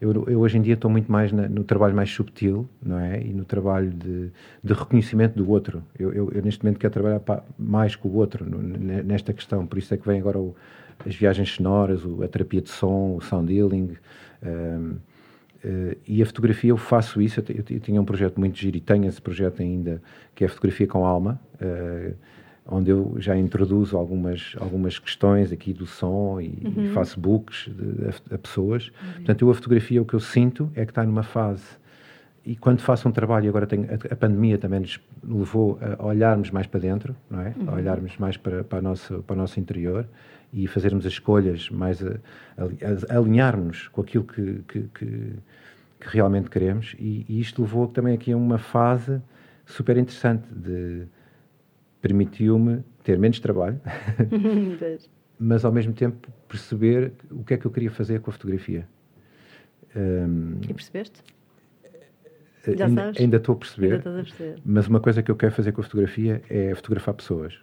eu, 0.00 0.12
eu, 0.26 0.40
hoje 0.40 0.58
em 0.58 0.62
dia 0.62 0.74
estou 0.74 0.90
muito 0.90 1.10
mais 1.10 1.30
na, 1.30 1.48
no 1.48 1.62
trabalho 1.62 1.94
mais 1.94 2.10
subtil, 2.10 2.68
não 2.84 2.98
é? 2.98 3.22
E 3.22 3.32
no 3.32 3.44
trabalho 3.44 3.90
de, 3.90 4.30
de 4.62 4.72
reconhecimento 4.72 5.36
do 5.36 5.48
outro. 5.48 5.82
Eu, 5.96 6.12
eu, 6.12 6.42
neste 6.42 6.64
momento 6.64 6.78
quero 6.78 6.92
trabalhar 6.92 7.22
mais 7.56 7.94
com 7.94 8.08
o 8.08 8.16
outro 8.16 8.44
no, 8.44 8.58
nesta 9.02 9.32
questão, 9.32 9.64
por 9.64 9.78
isso 9.78 9.94
é 9.94 9.96
que 9.96 10.06
vem 10.06 10.18
agora 10.18 10.38
o, 10.38 10.56
as 11.06 11.14
viagens 11.14 11.50
sonoras, 11.52 12.04
o, 12.04 12.22
a 12.22 12.28
terapia 12.28 12.60
de 12.60 12.70
som, 12.70 13.14
o 13.16 13.20
sound 13.20 13.54
healing. 13.54 13.96
Um, 14.42 14.96
Uh, 15.64 15.96
e 16.06 16.22
a 16.22 16.26
fotografia, 16.26 16.70
eu 16.70 16.76
faço 16.76 17.22
isso. 17.22 17.40
Eu, 17.40 17.44
eu, 17.48 17.64
eu, 17.70 17.80
tinha 17.80 18.00
um 18.00 18.04
projeto 18.04 18.38
muito 18.38 18.58
giro 18.58 18.76
e 18.76 18.80
tenho 18.80 19.06
esse 19.06 19.20
projeto 19.20 19.62
ainda, 19.62 20.02
que 20.34 20.44
é 20.44 20.46
a 20.46 20.50
fotografia 20.50 20.86
com 20.86 21.06
alma, 21.06 21.40
uh, 21.54 22.14
onde 22.66 22.90
eu 22.90 23.16
já 23.18 23.36
introduzo 23.36 23.96
algumas, 23.96 24.54
algumas 24.58 24.98
questões 24.98 25.52
aqui 25.52 25.72
do 25.72 25.86
som 25.86 26.40
e, 26.40 26.48
uhum. 26.64 26.84
e 26.84 26.88
faço 26.90 27.18
books 27.18 27.68
de, 27.68 28.06
a, 28.06 28.34
a, 28.34 28.38
pessoas. 28.38 28.88
Uhum. 28.88 29.12
Portanto, 29.14 29.42
eu, 29.42 29.50
a 29.50 29.54
fotografia, 29.54 30.02
o 30.02 30.04
que 30.04 30.14
eu 30.14 30.20
sinto 30.20 30.70
é 30.74 30.84
que 30.84 30.90
está 30.90 31.04
numa 31.04 31.22
fase. 31.22 31.64
E 32.46 32.54
quando 32.54 32.80
faço 32.80 33.08
um 33.08 33.12
trabalho, 33.12 33.46
e 33.46 33.48
agora 33.48 33.66
tenho, 33.66 33.86
a, 34.10 34.16
pandemia 34.16 34.58
também 34.58 34.80
nos 34.80 35.00
levou 35.22 35.78
a 35.80 36.04
olharmos 36.04 36.50
mais 36.50 36.66
para 36.66 36.80
dentro, 36.80 37.16
não 37.30 37.40
é? 37.40 37.54
Uhum. 37.56 37.70
A 37.70 37.74
olharmos 37.74 38.18
mais 38.18 38.36
para, 38.36 38.62
para, 38.62 38.80
a 38.80 38.82
nossa, 38.82 39.18
para 39.20 39.34
o 39.34 39.36
nosso 39.36 39.58
interior 39.58 40.06
e 40.54 40.68
fazermos 40.68 41.04
as 41.04 41.14
escolhas 41.14 41.68
mais 41.68 42.00
a, 42.02 42.12
a, 42.56 43.14
a 43.14 43.18
alinharmos 43.18 43.88
com 43.88 44.00
aquilo 44.00 44.24
que, 44.24 44.62
que, 44.68 44.82
que, 44.94 45.32
que 46.00 46.08
realmente 46.08 46.48
queremos 46.48 46.94
e, 46.98 47.26
e, 47.28 47.40
isto 47.40 47.60
levou 47.60 47.88
também 47.88 48.14
aqui 48.14 48.30
a 48.30 48.36
uma 48.36 48.58
fase 48.58 49.20
super 49.66 49.96
interessante 49.96 50.46
de 50.54 51.06
permitiu-me 52.00 52.84
ter 53.02 53.18
menos 53.18 53.40
trabalho 53.40 53.80
mas 55.40 55.64
ao 55.64 55.72
mesmo 55.72 55.92
tempo 55.92 56.28
perceber 56.46 57.12
o 57.32 57.42
que 57.42 57.54
é 57.54 57.56
que 57.56 57.66
eu 57.66 57.70
queria 57.70 57.90
fazer 57.90 58.20
com 58.20 58.30
a 58.30 58.32
fotografia 58.32 58.86
um, 59.96 60.58
e 60.62 60.72
percebeste? 60.72 61.22
Já 62.72 62.86
ainda, 62.86 63.02
sabes? 63.02 63.20
ainda 63.20 63.36
estou 63.36 63.54
a 63.54 63.58
perceber, 63.58 63.94
a 63.96 64.02
perceber, 64.02 64.56
mas 64.64 64.86
uma 64.86 65.00
coisa 65.00 65.22
que 65.22 65.30
eu 65.30 65.36
quero 65.36 65.52
fazer 65.52 65.72
com 65.72 65.80
a 65.80 65.84
fotografia 65.84 66.40
é 66.48 66.74
fotografar 66.74 67.14
pessoas 67.14 67.58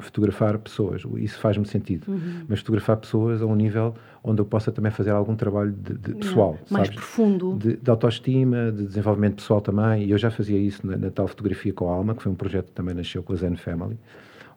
fotografar 0.00 0.58
pessoas, 0.58 1.02
isso 1.16 1.38
faz-me 1.38 1.66
sentido. 1.66 2.10
Uhum. 2.10 2.44
Mas 2.48 2.60
fotografar 2.60 2.96
pessoas 2.96 3.42
a 3.42 3.46
um 3.46 3.54
nível 3.54 3.94
onde 4.22 4.40
eu 4.40 4.44
possa 4.44 4.70
também 4.70 4.92
fazer 4.92 5.10
algum 5.10 5.34
trabalho 5.34 5.72
de, 5.72 5.94
de 5.94 6.14
pessoal. 6.14 6.52
Não, 6.52 6.78
mais 6.78 6.88
sabes? 6.88 7.00
profundo. 7.00 7.56
De, 7.56 7.76
de, 7.76 7.90
autoestima, 7.90 8.70
de 8.72 8.86
desenvolvimento 8.86 9.36
pessoal 9.36 9.60
também. 9.60 10.04
E 10.04 10.10
eu 10.10 10.18
já 10.18 10.30
fazia 10.30 10.58
isso 10.58 10.86
na, 10.86 10.96
na, 10.96 11.10
tal 11.10 11.26
fotografia 11.26 11.72
com 11.72 11.88
a 11.88 11.94
alma, 11.94 12.14
que 12.14 12.22
foi 12.22 12.32
um 12.32 12.34
projeto 12.34 12.66
que 12.66 12.72
também 12.72 12.94
nasceu 12.94 13.22
com 13.22 13.32
a 13.32 13.36
Zen 13.36 13.56
Family, 13.56 13.98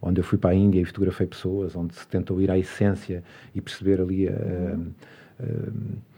onde 0.02 0.19
eu 0.19 0.24
fui 0.24 0.38
para 0.38 0.52
a 0.52 0.56
Índia 0.56 0.80
e 0.80 0.86
fotografei 0.86 1.28
pessoas, 1.28 1.76
onde 1.76 1.95
se 1.95 2.08
tentou 2.08 2.41
ir 2.41 2.52
à 2.52 2.58
essência 2.58 3.24
e 3.54 3.62
perceber 3.62 4.02
ali 4.02 4.28
a. 4.28 4.32
A, 4.32 5.43
a 5.43 6.11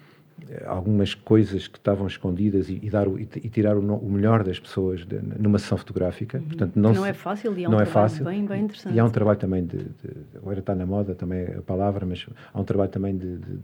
algumas 0.66 1.14
coisas 1.14 1.68
que 1.68 1.78
estavam 1.78 2.08
escondidas 2.08 2.70
e, 2.70 2.80
e 2.82 2.90
dar 2.90 3.08
o, 3.08 3.20
e, 3.20 3.28
e 3.36 3.50
tirar 3.50 3.78
o, 3.78 3.96
o, 3.96 4.10
melhor 4.10 4.44
das 4.44 4.60
pessoas 4.60 5.06
de, 5.06 5.20
numa 5.40 5.58
sessão 5.60 5.78
fotográfica. 5.78 6.38
Uhum. 6.38 6.46
Portanto, 6.46 6.76
não, 6.76 6.94
não 6.94 7.04
se, 7.04 7.10
é 7.10 7.14
fácil 7.14 7.58
e 7.58 7.64
é 7.64 7.68
um 7.68 7.72
não 7.72 7.80
é 7.80 7.86
trabalho 7.86 8.06
é 8.06 8.10
fácil. 8.10 8.26
Bem, 8.26 8.46
bem 8.46 8.64
interessante. 8.64 8.96
E 8.96 9.00
há 9.00 9.06
um 9.06 9.10
trabalho 9.10 9.40
também 9.40 9.66
de, 9.66 9.78
de, 9.78 10.38
agora 10.38 10.60
está 10.60 10.76
na 10.76 10.86
moda 10.86 11.16
também 11.16 11.46
a 11.46 11.62
palavra, 11.62 12.06
mas 12.06 12.26
há 12.54 12.60
um 12.60 12.64
trabalho 12.64 12.92
também 12.92 13.18
de, 13.18 13.38
de 13.38 13.60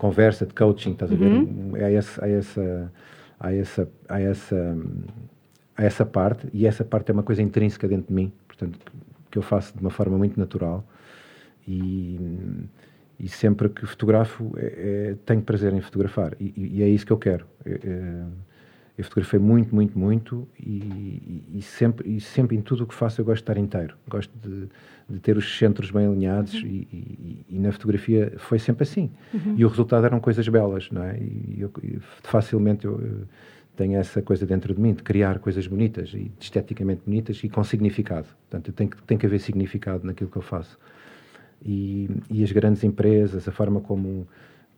conversa, 0.00 0.46
de 0.46 0.54
coaching, 0.54 0.92
estás 0.92 1.10
uhum. 1.10 1.16
a 1.72 1.76
ver? 1.76 1.84
Há, 1.84 1.90
esse, 1.90 2.24
há, 2.24 2.28
essa, 2.28 2.92
há, 3.38 3.52
essa, 3.52 3.88
há, 4.08 4.20
essa, 4.20 4.78
há 5.76 5.84
essa 5.84 6.06
parte 6.06 6.48
e 6.52 6.66
essa 6.66 6.84
parte 6.84 7.10
é 7.10 7.12
uma 7.12 7.22
coisa 7.22 7.42
intrínseca 7.42 7.86
dentro 7.86 8.08
de 8.08 8.14
mim, 8.14 8.32
portanto, 8.48 8.78
que 9.30 9.38
eu 9.38 9.42
faço 9.42 9.76
de 9.76 9.80
uma 9.80 9.90
forma 9.90 10.16
muito 10.16 10.40
natural 10.40 10.84
e 11.68 12.18
e 13.20 13.28
sempre 13.28 13.68
que 13.68 13.86
fotografo 13.86 14.52
é, 14.56 15.10
é, 15.10 15.16
tenho 15.26 15.42
prazer 15.42 15.72
em 15.74 15.80
fotografar 15.80 16.34
e, 16.40 16.52
e, 16.56 16.82
é 16.82 16.88
isso 16.88 17.04
que 17.04 17.12
eu 17.12 17.18
quero. 17.18 17.46
É, 17.64 17.72
é 17.72 18.24
eu 19.00 19.04
fotografei 19.04 19.40
muito, 19.40 19.74
muito, 19.74 19.98
muito 19.98 20.46
e, 20.58 21.42
e, 21.54 21.62
sempre, 21.62 22.16
e 22.16 22.20
sempre 22.20 22.54
em 22.54 22.60
tudo 22.60 22.84
o 22.84 22.86
que 22.86 22.94
faço 22.94 23.18
eu 23.18 23.24
gosto 23.24 23.38
de 23.38 23.42
estar 23.44 23.56
inteiro. 23.56 23.96
Gosto 24.06 24.30
de, 24.46 24.68
de 25.08 25.20
ter 25.20 25.38
os 25.38 25.58
centros 25.58 25.90
bem 25.90 26.06
alinhados 26.06 26.52
uhum. 26.52 26.68
e, 26.68 27.46
e, 27.48 27.58
na 27.58 27.72
fotografia 27.72 28.34
foi 28.36 28.58
sempre 28.58 28.82
assim. 28.82 29.10
Uhum. 29.32 29.54
E 29.56 29.64
o 29.64 29.68
resultado 29.68 30.04
eram 30.04 30.20
coisas 30.20 30.46
belas, 30.48 30.90
não 30.90 31.02
é? 31.02 31.16
E 31.18 31.56
eu, 31.60 31.72
facilmente 32.22 32.84
eu, 32.84 33.00
eu 33.00 33.22
tenho 33.74 33.96
essa 33.96 34.20
coisa 34.20 34.44
dentro 34.44 34.74
de 34.74 34.80
mim 34.80 34.92
de 34.92 35.02
criar 35.02 35.38
coisas 35.38 35.66
bonitas 35.66 36.12
e 36.12 36.30
esteticamente 36.38 37.00
bonitas 37.06 37.42
e 37.42 37.48
com 37.48 37.64
significado. 37.64 38.26
Portanto, 38.50 38.70
tem 38.70 38.86
que, 38.86 39.02
tem 39.04 39.16
que 39.16 39.24
haver 39.24 39.40
significado 39.40 40.06
naquilo 40.06 40.28
que 40.28 40.36
eu 40.36 40.42
faço 40.42 40.78
e, 41.62 42.08
e 42.30 42.42
as 42.42 42.52
grandes 42.52 42.82
empresas, 42.84 43.46
a 43.46 43.52
forma 43.52 43.80
como 43.80 44.26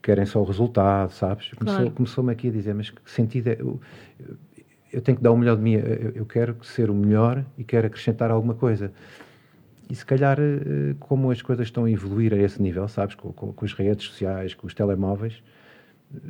querem 0.03 0.27
só 0.27 0.41
o 0.41 0.45
resultado, 0.45 1.13
sabes? 1.13 1.53
Começou, 1.53 1.81
claro. 1.81 1.91
Começou-me 1.93 2.33
aqui 2.33 2.49
a 2.49 2.51
dizer, 2.51 2.75
mas 2.75 2.91
que 2.91 3.01
sentido 3.11 3.49
é... 3.49 3.57
Eu, 3.59 3.81
eu 4.93 5.01
tenho 5.01 5.17
que 5.17 5.23
dar 5.23 5.33
o 5.33 5.37
melhor 5.37 5.57
de 5.57 5.63
mim, 5.63 5.73
eu, 5.75 6.13
eu 6.15 6.27
quero 6.27 6.57
ser 6.63 6.91
o 6.91 6.95
melhor 6.95 7.45
e 7.57 7.65
quero 7.65 7.87
acrescentar 7.87 8.31
alguma 8.31 8.55
coisa. 8.55 8.93
E 9.89 9.95
se 9.95 10.05
calhar, 10.05 10.39
eh, 10.39 10.95
como 11.01 11.31
as 11.31 11.41
coisas 11.41 11.67
estão 11.67 11.85
a 11.85 11.91
evoluir 11.91 12.33
a 12.35 12.37
esse 12.37 12.61
nível, 12.61 12.87
sabes, 12.89 13.15
com, 13.15 13.33
com, 13.33 13.53
com 13.53 13.65
as 13.65 13.73
redes 13.73 14.07
sociais, 14.07 14.55
com 14.55 14.67
os 14.67 14.75
telemóveis, 14.75 15.43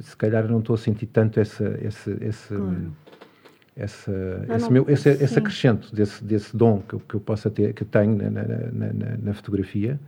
se 0.00 0.16
calhar 0.16 0.46
não 0.48 0.60
estou 0.60 0.74
a 0.74 0.78
sentir 0.78 1.06
tanto 1.06 1.40
essa, 1.40 1.78
esse, 1.82 2.16
esse, 2.20 2.54
claro. 2.54 2.92
essa, 3.76 4.12
não, 4.46 4.56
esse, 4.56 4.64
não, 4.64 4.70
meu, 4.70 4.84
esse, 4.88 5.08
esse 5.10 5.38
acrescento 5.38 5.94
desse, 5.94 6.22
desse 6.22 6.56
dom 6.56 6.80
que 6.80 6.94
eu, 6.94 7.00
que 7.00 7.14
eu 7.14 7.20
possa 7.20 7.50
ter, 7.50 7.72
que 7.74 7.84
tenho 7.84 8.16
na, 8.16 8.30
na, 8.30 8.44
na, 8.72 9.16
na 9.22 9.34
fotografia, 9.34 9.98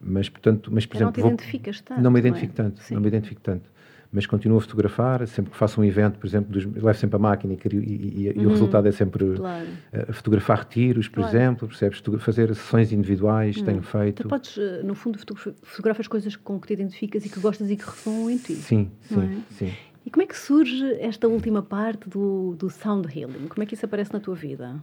mas, 0.00 0.28
portanto, 0.28 0.70
mas, 0.72 0.86
por 0.86 0.96
exemplo, 0.96 1.22
não 1.22 1.28
te 1.28 1.32
identificas 1.32 1.80
tanto. 1.80 2.00
Não 2.00 2.10
me 2.10 2.18
identifico 2.20 2.54
não 2.56 2.64
é? 2.66 2.70
tanto, 2.70 2.82
Sim. 2.82 2.94
não 2.94 3.00
me 3.00 3.08
identifico 3.08 3.40
tanto. 3.40 3.70
Mas 4.10 4.26
continuo 4.26 4.56
a 4.56 4.60
fotografar, 4.60 5.26
sempre 5.26 5.50
que 5.50 5.56
faço 5.56 5.78
um 5.80 5.84
evento, 5.84 6.18
por 6.18 6.26
exemplo, 6.26 6.50
dos, 6.50 6.64
levo 6.64 6.94
sempre 6.94 7.16
a 7.16 7.18
máquina 7.18 7.52
e, 7.52 7.76
e, 7.76 8.26
e, 8.26 8.38
uhum. 8.38 8.46
o 8.46 8.48
resultado 8.48 8.88
é 8.88 8.92
sempre 8.92 9.34
claro. 9.36 9.66
uh, 9.92 10.12
fotografar 10.14 10.60
retiros, 10.60 11.08
por 11.08 11.20
claro. 11.20 11.36
exemplo, 11.36 11.68
percebes? 11.68 12.02
Fazer 12.20 12.54
sessões 12.54 12.90
individuais, 12.90 13.58
uhum. 13.58 13.64
tenho 13.64 13.82
feito. 13.82 14.22
Tu 14.22 14.28
podes, 14.28 14.56
eh, 14.56 14.82
no 14.82 14.94
fundo, 14.94 15.18
fotografas 15.62 16.08
coisas 16.08 16.36
com 16.36 16.58
que 16.58 16.68
te 16.68 16.72
identificas 16.72 17.26
e 17.26 17.28
que 17.28 17.38
gostas 17.38 17.70
e 17.70 17.76
que 17.76 17.84
ressoam 17.84 18.30
em 18.30 18.38
ti. 18.38 18.54
Sim, 18.54 18.90
sim, 19.02 19.20
é? 19.20 19.52
sim. 19.52 19.72
E 20.06 20.10
como 20.10 20.22
é 20.22 20.26
que 20.26 20.38
surge 20.38 20.90
esta 21.00 21.28
última 21.28 21.60
parte 21.60 22.08
do, 22.08 22.54
do 22.58 22.70
sound 22.70 23.06
healing? 23.14 23.46
Como 23.48 23.62
é 23.62 23.66
que 23.66 23.74
isso 23.74 23.84
aparece 23.84 24.10
na 24.14 24.20
tua 24.20 24.34
vida? 24.34 24.74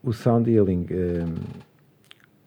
O 0.00 0.12
sound 0.12 0.48
healing... 0.48 0.86
Uh, 0.92 1.73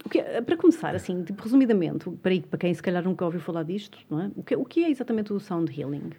que, 0.10 0.22
para 0.22 0.58
começar, 0.58 0.96
assim, 0.96 1.24
tipo, 1.24 1.42
resumidamente, 1.44 2.10
para, 2.22 2.34
para 2.50 2.60
quem 2.60 2.74
se 2.74 2.82
calhar 2.82 3.04
nunca 3.04 3.26
ouviu 3.26 3.40
falar 3.40 3.64
disto, 3.64 3.98
não 4.10 4.22
é? 4.22 4.32
o, 4.36 4.44
que, 4.44 4.56
o 4.56 4.66
que 4.66 4.84
é 4.84 4.90
exatamente 4.90 5.34
o 5.34 5.40
sound 5.40 5.72
healing? 5.80 6.12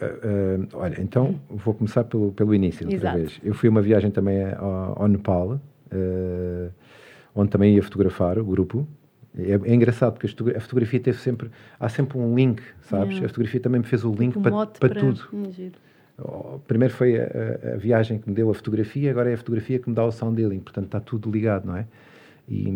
Uh, 0.00 0.64
uh, 0.64 0.68
olha, 0.74 1.00
então 1.00 1.40
vou 1.48 1.74
começar 1.74 2.04
pelo, 2.04 2.32
pelo 2.32 2.54
início, 2.54 2.84
outra 2.84 2.96
Exato. 2.96 3.18
vez. 3.18 3.40
Eu 3.42 3.54
fui 3.54 3.68
uma 3.68 3.80
viagem 3.80 4.10
também 4.10 4.44
ao, 4.54 5.02
ao 5.02 5.08
Nepal, 5.08 5.60
uh, 5.92 6.72
onde 7.34 7.50
também 7.50 7.74
ia 7.74 7.82
fotografar 7.82 8.38
o 8.38 8.44
grupo. 8.44 8.86
É, 9.38 9.52
é 9.52 9.74
engraçado 9.74 10.12
porque 10.12 10.26
a 10.56 10.60
fotografia 10.60 11.00
teve 11.00 11.18
sempre. 11.18 11.50
Há 11.78 11.88
sempre 11.88 12.18
um 12.18 12.34
link, 12.34 12.62
sabes? 12.82 13.18
A 13.18 13.28
fotografia 13.28 13.60
também 13.60 13.80
me 13.80 13.86
fez 13.86 14.04
o 14.04 14.12
link 14.12 14.32
tipo 14.32 14.42
para, 14.42 14.66
para, 14.66 14.88
para, 14.88 15.00
tudo. 15.00 15.22
Hum, 15.32 16.58
primeiro 16.66 16.92
foi 16.92 17.18
a, 17.18 17.74
a, 17.74 17.76
viagem 17.76 18.18
que 18.18 18.28
me 18.28 18.34
deu 18.34 18.50
a 18.50 18.54
fotografia, 18.54 19.10
agora 19.10 19.30
é 19.30 19.34
a 19.34 19.36
fotografia 19.36 19.78
que 19.78 19.88
me 19.88 19.94
dá 19.94 20.04
o 20.04 20.12
sound 20.12 20.40
healing, 20.40 20.60
portanto 20.60 20.86
está 20.86 21.00
tudo 21.00 21.30
ligado, 21.30 21.66
não 21.66 21.76
é? 21.76 21.86
E, 22.52 22.68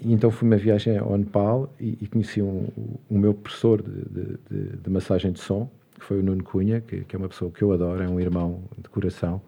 e 0.00 0.12
então 0.12 0.30
fui 0.30 0.48
uma 0.48 0.56
viagem 0.56 0.98
ao 0.98 1.16
Nepal 1.16 1.72
e, 1.80 1.96
e 2.00 2.06
conheci 2.08 2.42
um, 2.42 2.66
o 3.08 3.16
meu 3.16 3.32
professor 3.32 3.80
de, 3.80 4.38
de, 4.50 4.76
de, 4.76 4.90
massagem 4.90 5.30
de 5.30 5.38
som, 5.38 5.70
que 5.98 6.04
foi 6.04 6.18
o 6.18 6.22
Nuno 6.22 6.42
Cunha, 6.42 6.80
que, 6.80 7.04
que, 7.04 7.14
é 7.14 7.18
uma 7.18 7.28
pessoa 7.28 7.50
que 7.52 7.62
eu 7.62 7.72
adoro, 7.72 8.02
é 8.02 8.08
um 8.08 8.18
irmão 8.18 8.62
de 8.76 8.88
coração. 8.88 9.40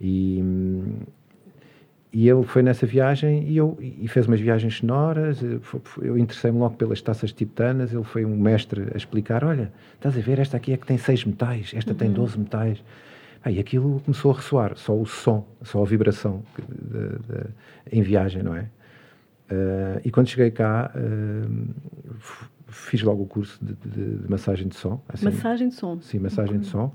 E, 0.00 0.42
e 2.12 2.28
ele 2.28 2.42
foi 2.42 2.62
nessa 2.62 2.86
viagem 2.86 3.44
e, 3.48 3.56
eu, 3.56 3.78
e 3.80 4.08
fez 4.08 4.26
umas 4.26 4.40
viagens 4.40 4.78
sonoras. 4.78 5.40
Eu 6.02 6.18
interessei-me 6.18 6.58
logo 6.58 6.76
pelas 6.76 7.00
taças 7.00 7.32
tibetanas. 7.32 7.92
Ele 7.92 8.04
foi 8.04 8.24
um 8.24 8.36
mestre 8.36 8.88
a 8.92 8.96
explicar: 8.96 9.44
olha, 9.44 9.72
estás 9.94 10.16
a 10.16 10.20
ver, 10.20 10.40
esta 10.40 10.56
aqui 10.56 10.72
é 10.72 10.76
que 10.76 10.86
tem 10.86 10.98
seis 10.98 11.24
metais, 11.24 11.72
esta 11.74 11.92
uhum. 11.92 11.96
tem 11.96 12.12
12 12.12 12.38
metais. 12.38 12.82
Aí 13.44 13.60
aquilo 13.60 14.00
começou 14.00 14.30
a 14.30 14.34
ressoar, 14.34 14.74
só 14.74 14.98
o 14.98 15.04
som, 15.04 15.46
só 15.62 15.82
a 15.82 15.84
vibração 15.84 16.42
de, 16.58 17.08
de, 17.08 17.46
em 17.92 18.00
viagem, 18.00 18.42
não 18.42 18.56
é? 18.56 18.62
Uh, 19.50 20.00
e 20.02 20.10
quando 20.10 20.28
cheguei 20.28 20.50
cá, 20.50 20.90
uh, 20.96 21.74
fiz 22.66 23.02
logo 23.02 23.22
o 23.22 23.26
curso 23.26 23.62
de, 23.62 23.74
de, 23.74 24.30
massagem 24.30 24.66
de 24.66 24.74
som. 24.74 24.98
Assim, 25.06 25.26
massagem 25.26 25.68
de 25.68 25.74
som? 25.74 26.00
Sim, 26.00 26.20
massagem 26.20 26.58
de 26.58 26.66
som. 26.66 26.90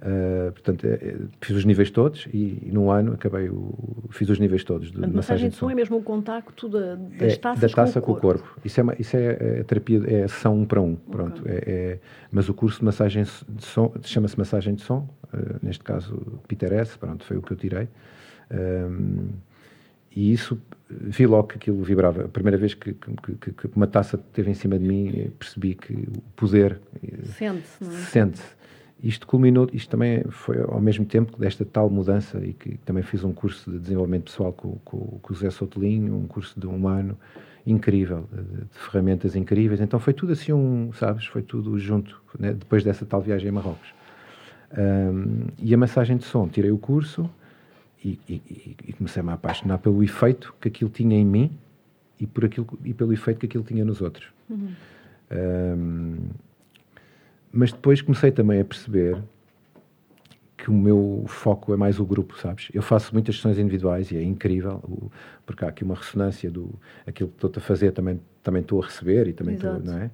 Uh, 0.00 0.52
portanto, 0.52 0.84
é, 0.84 1.16
fiz 1.40 1.56
os 1.56 1.64
níveis 1.64 1.90
todos 1.90 2.26
e, 2.32 2.58
e 2.66 2.70
num 2.70 2.90
ano 2.90 3.14
acabei 3.14 3.48
o, 3.48 3.72
fiz 4.10 4.28
os 4.28 4.38
níveis 4.38 4.62
todos 4.62 4.92
de, 4.92 5.02
a 5.02 5.06
massagem 5.06 5.48
de 5.48 5.56
som. 5.56 5.70
é 5.70 5.74
mesmo 5.74 5.96
o 5.96 6.02
contacto 6.02 6.68
da, 6.68 6.96
das 6.96 7.32
é, 7.32 7.36
taças 7.36 7.60
da 7.60 7.68
taça 7.74 8.00
com 8.02 8.12
o 8.12 8.16
corpo. 8.16 8.42
Com 8.42 8.48
o 8.48 8.50
corpo. 8.50 8.60
Isso 8.66 8.80
é, 8.80 8.84
isso 8.98 9.16
é 9.16 9.60
a 9.60 9.64
terapia, 9.64 10.02
é 10.06 10.28
sessão 10.28 10.58
um 10.58 10.66
para 10.66 10.82
um, 10.82 10.94
pronto. 10.94 11.40
Okay. 11.40 11.54
É, 11.54 11.62
é, 11.66 11.98
mas 12.30 12.48
o 12.48 12.54
curso 12.54 12.80
de 12.80 12.84
massagem 12.84 13.22
de 13.22 13.64
som 13.64 13.94
chama-se 14.02 14.36
massagem 14.36 14.74
de 14.74 14.82
som, 14.82 15.08
uh, 15.32 15.58
neste 15.62 15.82
caso 15.82 16.20
Peter 16.48 16.72
S, 16.72 16.98
pronto, 16.98 17.24
foi 17.24 17.38
o 17.38 17.42
que 17.42 17.52
eu 17.52 17.56
tirei. 17.56 17.88
Um, 18.50 19.28
e 20.14 20.32
isso 20.32 20.60
vi 20.90 21.26
logo 21.26 21.48
que 21.48 21.56
aquilo 21.56 21.82
vibrava. 21.82 22.24
A 22.24 22.28
primeira 22.28 22.58
vez 22.58 22.74
que, 22.74 22.92
que, 22.92 23.52
que, 23.52 23.70
uma 23.74 23.86
taça 23.86 24.18
teve 24.18 24.50
em 24.50 24.54
cima 24.54 24.78
de 24.78 24.86
mim, 24.86 25.32
percebi 25.38 25.74
que 25.74 25.92
o 25.94 26.20
poder 26.36 26.78
sente-se. 27.24 27.84
É? 27.84 27.88
Sente 27.88 28.42
isto 29.04 29.26
culminou, 29.26 29.68
isto 29.72 29.90
também 29.90 30.24
foi 30.30 30.58
ao 30.62 30.80
mesmo 30.80 31.04
tempo 31.04 31.38
desta 31.38 31.62
tal 31.62 31.90
mudança 31.90 32.38
e 32.42 32.54
que 32.54 32.78
também 32.78 33.02
fiz 33.02 33.22
um 33.22 33.34
curso 33.34 33.70
de 33.70 33.78
desenvolvimento 33.78 34.24
pessoal 34.24 34.50
com, 34.52 34.78
com, 34.82 35.18
com 35.20 35.32
o 35.32 35.36
Zé 35.36 35.50
Sotelinho, 35.50 36.16
um 36.16 36.26
curso 36.26 36.58
de 36.58 36.66
um 36.66 36.88
ano 36.88 37.16
incrível, 37.66 38.26
de, 38.32 38.42
de, 38.42 38.78
ferramentas 38.78 39.36
incríveis. 39.36 39.82
Então 39.82 40.00
foi 40.00 40.14
tudo 40.14 40.32
assim 40.32 40.54
um, 40.54 40.90
sabes, 40.94 41.26
foi 41.26 41.42
tudo 41.42 41.78
junto, 41.78 42.18
né? 42.38 42.54
depois 42.54 42.82
dessa 42.82 43.04
tal 43.04 43.20
viagem 43.20 43.50
a 43.50 43.52
Marrocos. 43.52 43.92
Um, 44.72 45.48
e 45.58 45.74
a 45.74 45.76
massagem 45.76 46.16
de 46.16 46.24
som, 46.24 46.48
tirei 46.48 46.70
o 46.70 46.78
curso 46.78 47.28
e, 48.02 48.18
e, 48.26 48.76
e 48.88 48.92
comecei-me 48.94 49.30
a 49.30 49.34
apaixonar 49.34 49.78
pelo 49.78 50.02
efeito 50.02 50.54
que 50.58 50.68
aquilo 50.68 50.90
tinha 50.90 51.16
em 51.16 51.26
mim 51.26 51.50
e, 52.18 52.26
por 52.26 52.46
aquilo, 52.46 52.66
e 52.82 52.94
pelo 52.94 53.12
efeito 53.12 53.38
que 53.40 53.46
aquilo 53.46 53.64
tinha 53.64 53.84
nos 53.84 54.00
outros. 54.00 54.28
Uhum. 54.48 54.68
Um, 55.30 56.16
mas 57.54 57.72
depois 57.72 58.02
comecei 58.02 58.32
também 58.32 58.60
a 58.60 58.64
perceber 58.64 59.16
que 60.56 60.70
o 60.70 60.72
meu 60.72 61.24
foco 61.26 61.72
é 61.72 61.76
mais 61.76 62.00
o 62.00 62.04
grupo, 62.04 62.38
sabes? 62.38 62.68
Eu 62.72 62.82
faço 62.82 63.12
muitas 63.12 63.36
sessões 63.36 63.58
individuais 63.58 64.10
e 64.10 64.16
é 64.16 64.22
incrível, 64.22 64.82
porque 65.44 65.64
há 65.64 65.68
aqui 65.68 65.84
uma 65.84 65.94
ressonância 65.94 66.50
do 66.50 66.70
aquilo 67.06 67.28
que 67.28 67.46
estou 67.46 67.52
a 67.54 67.60
fazer 67.60 67.92
também 67.92 68.20
também 68.42 68.62
estou 68.62 68.82
a 68.82 68.86
receber 68.86 69.28
e 69.28 69.32
também 69.32 69.54
estou, 69.54 69.78
não 69.78 69.98
é? 69.98 70.10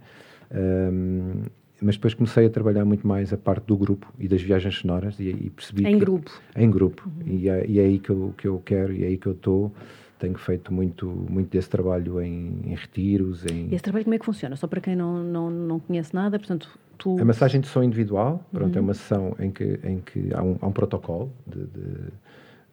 Um, 0.52 1.42
mas 1.80 1.94
depois 1.94 2.12
comecei 2.12 2.46
a 2.46 2.50
trabalhar 2.50 2.84
muito 2.84 3.06
mais 3.06 3.32
a 3.32 3.38
parte 3.38 3.64
do 3.64 3.76
grupo 3.76 4.12
e 4.18 4.28
das 4.28 4.42
viagens 4.42 4.76
sonoras 4.76 5.18
e, 5.18 5.28
e 5.28 5.50
percebi 5.50 5.86
em 5.86 5.94
que, 5.94 6.04
grupo 6.04 6.42
em 6.54 6.70
grupo 6.70 7.08
uhum. 7.08 7.32
e, 7.32 7.48
é, 7.48 7.66
e 7.66 7.78
é 7.78 7.84
aí 7.84 7.98
que 7.98 8.10
eu, 8.10 8.34
que 8.36 8.46
eu 8.46 8.60
quero 8.62 8.92
e 8.92 9.04
é 9.04 9.06
aí 9.06 9.16
que 9.16 9.26
eu 9.26 9.32
estou 9.32 9.72
tenho 10.18 10.36
feito 10.36 10.72
muito, 10.72 11.06
muito 11.06 11.48
desse 11.48 11.70
trabalho 11.70 12.20
em, 12.20 12.60
em 12.66 12.74
retiros. 12.74 13.46
Em... 13.46 13.68
E 13.70 13.74
esse 13.74 13.82
trabalho 13.82 14.04
como 14.04 14.14
é 14.14 14.18
que 14.18 14.24
funciona? 14.26 14.54
Só 14.54 14.66
para 14.66 14.80
quem 14.80 14.94
não, 14.94 15.24
não, 15.24 15.50
não 15.50 15.80
conhece 15.80 16.14
nada, 16.14 16.38
portanto, 16.38 16.78
tu... 17.00 17.18
A 17.18 17.24
massagem 17.24 17.60
de 17.60 17.66
som 17.66 17.82
individual, 17.82 18.44
pronto, 18.52 18.76
é 18.76 18.78
uhum. 18.78 18.78
é 18.78 18.80
uma 18.80 18.94
sessão 18.94 19.36
em 19.40 19.50
que, 19.50 19.80
em 19.82 19.98
que 19.98 20.32
há, 20.32 20.42
um, 20.42 20.56
há 20.60 20.66
um 20.66 20.72
protocolo 20.72 21.32
de, 21.46 21.64
de, 21.64 21.94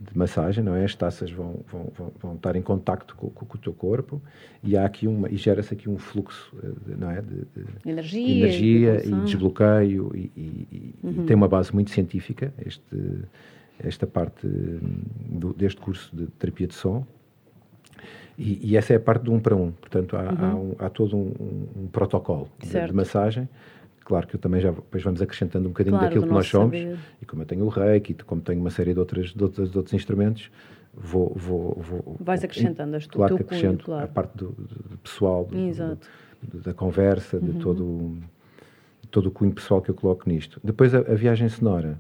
de, 0.02 0.18
massagem, 0.18 0.64
não 0.64 0.76
é? 0.76 0.84
As 0.84 0.94
taças 0.94 1.32
vão, 1.32 1.62
vão, 1.72 1.92
vão, 1.98 2.12
vão 2.22 2.36
estar 2.36 2.56
em 2.56 2.62
contacto 2.62 3.16
com, 3.16 3.30
com, 3.30 3.46
o 3.46 3.58
teu 3.58 3.74
corpo 3.74 4.22
e 4.62 4.78
há 4.78 4.86
aqui 4.86 5.08
uma, 5.08 5.30
e 5.32 5.38
gera-se 5.38 5.74
aqui 5.74 5.90
um 5.90 5.98
fluxo, 5.98 6.54
de, 6.86 6.96
não 6.96 7.10
é? 7.10 7.22
De, 7.22 7.38
de 7.56 7.90
energia, 7.90 8.46
energia 8.46 9.02
e, 9.06 9.10
e 9.10 9.22
desbloqueio 9.22 10.12
e, 10.14 10.32
e, 10.36 10.96
uhum. 11.02 11.24
e, 11.24 11.26
tem 11.26 11.36
uma 11.36 11.48
base 11.48 11.74
muito 11.74 11.90
científica, 11.90 12.54
este, 12.66 13.24
esta 13.80 14.06
parte 14.06 14.46
do, 14.46 15.54
deste 15.54 15.80
curso 15.80 16.14
de 16.14 16.28
terapia 16.28 16.68
de 16.68 16.76
som 16.76 17.06
e, 18.38 18.72
e, 18.72 18.78
essa 18.78 18.94
é 18.94 18.98
a 18.98 19.00
parte 19.00 19.24
do 19.24 19.34
um 19.34 19.40
para 19.40 19.56
um. 19.56 19.72
Portanto, 19.72 20.16
há, 20.16 20.22
uhum. 20.22 20.38
há, 20.40 20.56
um, 20.56 20.76
há 20.78 20.90
todo 20.90 21.18
um, 21.18 21.34
um 21.76 21.88
protocolo 21.88 22.48
de, 22.60 22.86
de, 22.86 22.94
massagem. 22.94 23.50
Claro 24.08 24.26
que 24.26 24.38
eu 24.38 24.40
também 24.40 24.62
já 24.62 24.72
depois 24.72 25.04
vamos 25.04 25.22
acrescentando 25.22 25.68
um 25.68 25.72
bocadinho 25.72 25.98
claro, 25.98 26.06
daquilo 26.06 26.26
que 26.26 26.34
nós 26.34 26.48
somos. 26.48 26.80
Saber. 26.80 26.98
E 27.22 27.26
como 27.26 27.42
eu 27.42 27.46
tenho 27.46 27.66
o 27.66 27.68
reiki, 27.68 28.14
como 28.14 28.42
tenho 28.42 28.62
uma 28.62 28.70
série 28.70 28.94
de, 28.94 29.00
outras, 29.02 29.32
de, 29.32 29.44
outros, 29.44 29.70
de 29.70 29.78
outros 29.78 29.94
instrumentos, 29.94 30.50
vou, 30.94 31.34
vou, 31.36 31.78
vou. 31.78 32.16
Vais 32.18 32.42
acrescentando 32.42 32.96
as 32.96 33.06
Claro 33.06 33.36
que 33.36 33.42
acrescento 33.42 33.84
claro. 33.84 34.06
a 34.06 34.08
parte 34.08 34.38
do, 34.38 34.52
do 34.52 34.98
pessoal, 35.00 35.44
do, 36.42 36.62
da 36.62 36.74
conversa, 36.74 37.36
uhum. 37.36 37.44
de 37.44 37.60
todo, 37.60 38.18
todo 39.12 39.26
o 39.26 39.32
cunho 39.32 39.52
pessoal 39.52 39.82
que 39.82 39.92
eu 39.92 39.96
coloco 39.96 40.30
nisto. 40.30 40.58
Depois 40.64 40.96
a, 40.96 41.00
a 41.00 41.14
viagem 41.14 41.50
sonora 41.50 42.00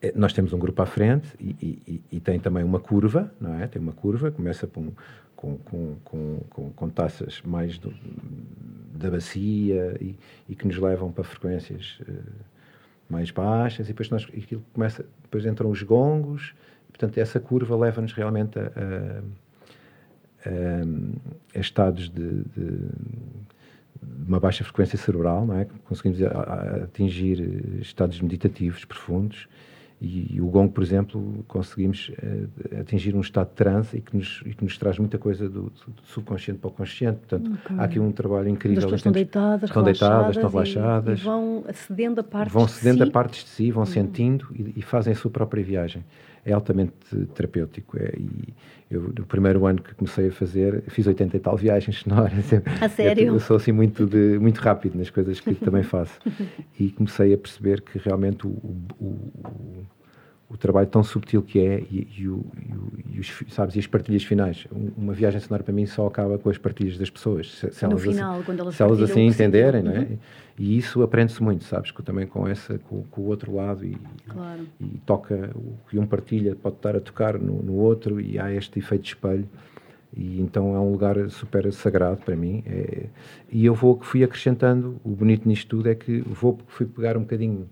é, 0.00 0.14
nós 0.16 0.32
temos 0.32 0.54
um 0.54 0.58
grupo 0.58 0.80
à 0.80 0.86
frente 0.86 1.28
e, 1.38 1.82
e, 1.86 2.02
e, 2.10 2.20
tem 2.20 2.40
também 2.40 2.64
uma 2.64 2.80
curva, 2.80 3.30
não 3.38 3.52
é? 3.52 3.66
Tem 3.66 3.82
uma 3.82 3.92
curva, 3.92 4.30
começa 4.30 4.66
com, 4.66 4.92
com, 5.38 5.56
com, 6.04 6.40
com, 6.50 6.70
com 6.72 6.90
taças 6.90 7.40
mais 7.44 7.78
do, 7.78 7.94
da 8.92 9.08
bacia 9.08 9.96
e, 10.00 10.16
e, 10.48 10.56
que 10.56 10.66
nos 10.66 10.76
levam 10.76 11.12
para 11.12 11.22
frequências 11.22 12.00
uh, 12.00 12.22
mais 13.08 13.30
baixas. 13.30 13.86
E 13.86 13.90
depois 13.90 14.10
nós, 14.10 14.24
aquilo 14.24 14.64
começa, 14.72 15.06
depois 15.22 15.46
entram 15.46 15.70
os 15.70 15.80
gongos, 15.84 16.54
e, 16.88 16.92
portanto 16.92 17.18
essa 17.18 17.38
curva 17.38 17.76
leva-nos 17.76 18.12
realmente 18.12 18.58
a, 18.58 18.62
a, 20.44 20.50
a, 21.54 21.60
estados 21.60 22.08
de, 22.08 22.42
de 22.42 22.88
uma 24.26 24.40
baixa 24.40 24.64
frequência 24.64 24.98
cerebral, 24.98 25.46
não 25.46 25.56
é? 25.56 25.68
Conseguimos 25.84 26.18
atingir 26.82 27.80
estados 27.80 28.20
meditativos 28.20 28.84
profundos 28.84 29.48
e, 30.00 30.36
e, 30.36 30.40
o 30.40 30.46
gong, 30.46 30.70
por 30.70 30.82
exemplo, 30.82 31.44
conseguimos 31.48 32.10
uh, 32.10 32.80
atingir 32.80 33.16
um 33.16 33.20
estado 33.20 33.48
de 33.48 33.54
transe 33.54 33.96
e 33.96 34.00
que 34.00 34.16
nos, 34.16 34.42
e 34.46 34.54
que 34.54 34.62
nos 34.62 34.78
traz 34.78 34.96
muita 34.96 35.18
coisa 35.18 35.48
do, 35.48 35.64
do 35.64 36.02
subconsciente 36.04 36.60
para 36.60 36.68
o 36.68 36.70
consciente. 36.70 37.18
Portanto, 37.18 37.58
okay. 37.64 37.76
há 37.76 37.82
aqui 37.82 37.98
um 37.98 38.12
trabalho 38.12 38.48
incrível. 38.48 38.78
As 38.78 38.84
pessoas 38.84 39.00
estão 39.00 39.12
deitadas, 39.12 39.70
estão 39.70 39.82
deitadas, 39.82 40.36
estão 40.36 40.50
relaxadas. 40.50 41.20
E, 41.20 41.24
vão 41.24 41.64
acedendo 41.66 42.20
a 42.20 42.24
partes 42.24 42.52
Vão 42.52 42.68
cedendo 42.68 42.98
si. 42.98 43.02
a 43.02 43.10
partes 43.10 43.44
de 43.44 43.50
si, 43.50 43.70
vão 43.72 43.82
uhum. 43.82 43.86
sentindo 43.86 44.46
e, 44.54 44.74
e, 44.76 44.82
fazem 44.82 45.12
a 45.12 45.16
sua 45.16 45.32
própria 45.32 45.64
viagem. 45.64 46.04
É 46.48 46.52
altamente 46.52 46.92
terapêutico. 47.34 47.98
É, 47.98 48.12
e 48.16 48.54
eu, 48.90 49.12
no 49.16 49.26
primeiro 49.26 49.66
ano 49.66 49.82
que 49.82 49.94
comecei 49.94 50.28
a 50.28 50.32
fazer, 50.32 50.82
fiz 50.88 51.06
80 51.06 51.36
e 51.36 51.40
tal 51.40 51.56
viagens 51.56 51.98
sonoras. 52.02 52.32
A 52.80 52.88
sério? 52.88 53.28
Eu, 53.28 53.40
sou 53.40 53.56
assim 53.56 53.72
muito, 53.72 54.06
de, 54.06 54.38
muito 54.38 54.58
rápido 54.58 54.96
nas 54.96 55.10
coisas 55.10 55.40
que 55.40 55.54
também 55.54 55.82
faço. 55.82 56.18
E 56.78 56.90
comecei 56.90 57.34
a 57.34 57.38
perceber 57.38 57.80
que 57.80 57.98
realmente 57.98 58.46
o, 58.46 58.50
o, 59.00 59.32
o 59.40 59.86
o 60.50 60.56
trabalho 60.56 60.86
tão 60.86 61.04
subtil 61.04 61.42
que 61.42 61.60
é 61.60 61.80
e, 61.90 62.08
e, 62.18 62.28
o, 62.28 62.44
e, 63.12 63.20
os, 63.20 63.44
sabes, 63.50 63.76
e 63.76 63.78
as 63.78 63.86
partilhas 63.86 64.24
finais. 64.24 64.66
Uma 64.96 65.12
viagem 65.12 65.38
sonora 65.40 65.62
para 65.62 65.74
mim 65.74 65.84
só 65.84 66.06
acaba 66.06 66.38
com 66.38 66.48
as 66.48 66.56
partilhas 66.56 66.96
das 66.96 67.10
pessoas. 67.10 67.52
Se, 67.52 67.70
se 67.70 67.84
elas 67.84 68.00
final, 68.00 68.34
assim, 68.34 68.42
quando 68.44 68.60
elas 68.60 68.74
se 68.74 68.82
elas 68.82 69.02
assim 69.02 69.26
entenderem, 69.26 69.82
não 69.82 69.92
é? 69.92 69.98
Uhum. 69.98 70.18
E 70.58 70.76
isso 70.76 71.02
aprende-se 71.02 71.42
muito, 71.42 71.62
sabes? 71.64 71.92
também 72.04 72.26
com 72.26 72.46
essa, 72.48 72.78
com, 72.78 73.02
com 73.04 73.20
o 73.20 73.26
outro 73.26 73.54
lado 73.54 73.84
e, 73.84 73.96
claro. 74.26 74.66
e, 74.80 74.98
toca, 75.06 75.50
o 75.54 75.74
que 75.88 75.98
um 75.98 76.06
partilha 76.06 76.56
pode 76.56 76.76
estar 76.76 76.96
a 76.96 77.00
tocar 77.00 77.38
no, 77.38 77.62
no, 77.62 77.74
outro 77.74 78.20
e 78.20 78.38
há 78.38 78.52
este 78.52 78.80
efeito 78.80 79.02
de 79.02 79.08
espelho. 79.10 79.48
E 80.16 80.40
então 80.40 80.74
é 80.74 80.80
um 80.80 80.90
lugar 80.90 81.30
super 81.30 81.72
sagrado 81.72 82.16
para 82.24 82.34
mim. 82.34 82.64
É, 82.66 83.06
e 83.52 83.64
eu 83.64 83.74
vou, 83.74 84.00
fui 84.00 84.24
acrescentando, 84.24 84.96
o 85.04 85.10
bonito 85.10 85.46
nisto 85.48 85.68
tudo 85.68 85.88
é 85.88 85.94
que 85.94 86.20
vou, 86.22 86.58
fui 86.66 86.86
pegar 86.86 87.16
um 87.16 87.20
bocadinho 87.20 87.68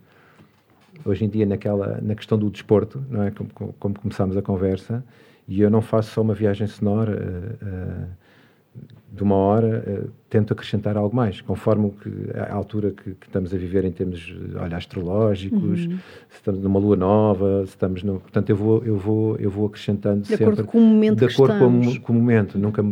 hoje 1.04 1.24
em 1.24 1.28
dia 1.28 1.44
naquela 1.44 2.00
na 2.00 2.14
questão 2.14 2.38
do 2.38 2.48
desporto, 2.50 3.02
não 3.10 3.22
é 3.22 3.30
como, 3.30 3.74
como 3.78 3.98
começámos 3.98 4.36
a 4.36 4.42
conversa, 4.42 5.04
e 5.48 5.60
eu 5.60 5.70
não 5.70 5.82
faço 5.82 6.12
só 6.12 6.22
uma 6.22 6.34
viagem 6.34 6.66
sonora 6.66 7.58
uh, 7.62 8.25
de 9.12 9.22
uma 9.22 9.34
hora, 9.34 9.82
uh, 9.86 10.10
tento 10.28 10.52
acrescentar 10.52 10.96
algo 10.96 11.16
mais, 11.16 11.40
conforme 11.40 11.90
que, 11.90 12.10
a 12.38 12.52
altura 12.52 12.90
que, 12.90 13.14
que, 13.14 13.26
estamos 13.26 13.54
a 13.54 13.56
viver 13.56 13.84
em 13.84 13.90
termos 13.90 14.36
olha, 14.54 14.76
astrológicos, 14.76 15.86
uhum. 15.86 15.98
se 16.28 16.36
estamos 16.36 16.60
numa 16.60 16.78
lua 16.78 16.96
nova, 16.96 17.64
se 17.64 17.70
estamos 17.70 18.02
no, 18.02 18.20
portanto 18.20 18.50
eu 18.50 18.56
vou 18.56 18.84
eu 18.84 18.96
vou 18.98 19.36
eu 19.36 19.50
vou 19.50 19.66
acrescentando 19.66 20.20
de 20.20 20.28
sempre 20.28 20.44
acordo 20.44 20.64
com 20.64 20.78
o 20.78 20.82
momento 20.82 21.26
de 21.26 21.32
acordo 21.32 21.58
com, 21.58 22.00
com, 22.00 22.12
o 22.12 22.16
momento, 22.16 22.58
nunca 22.58 22.84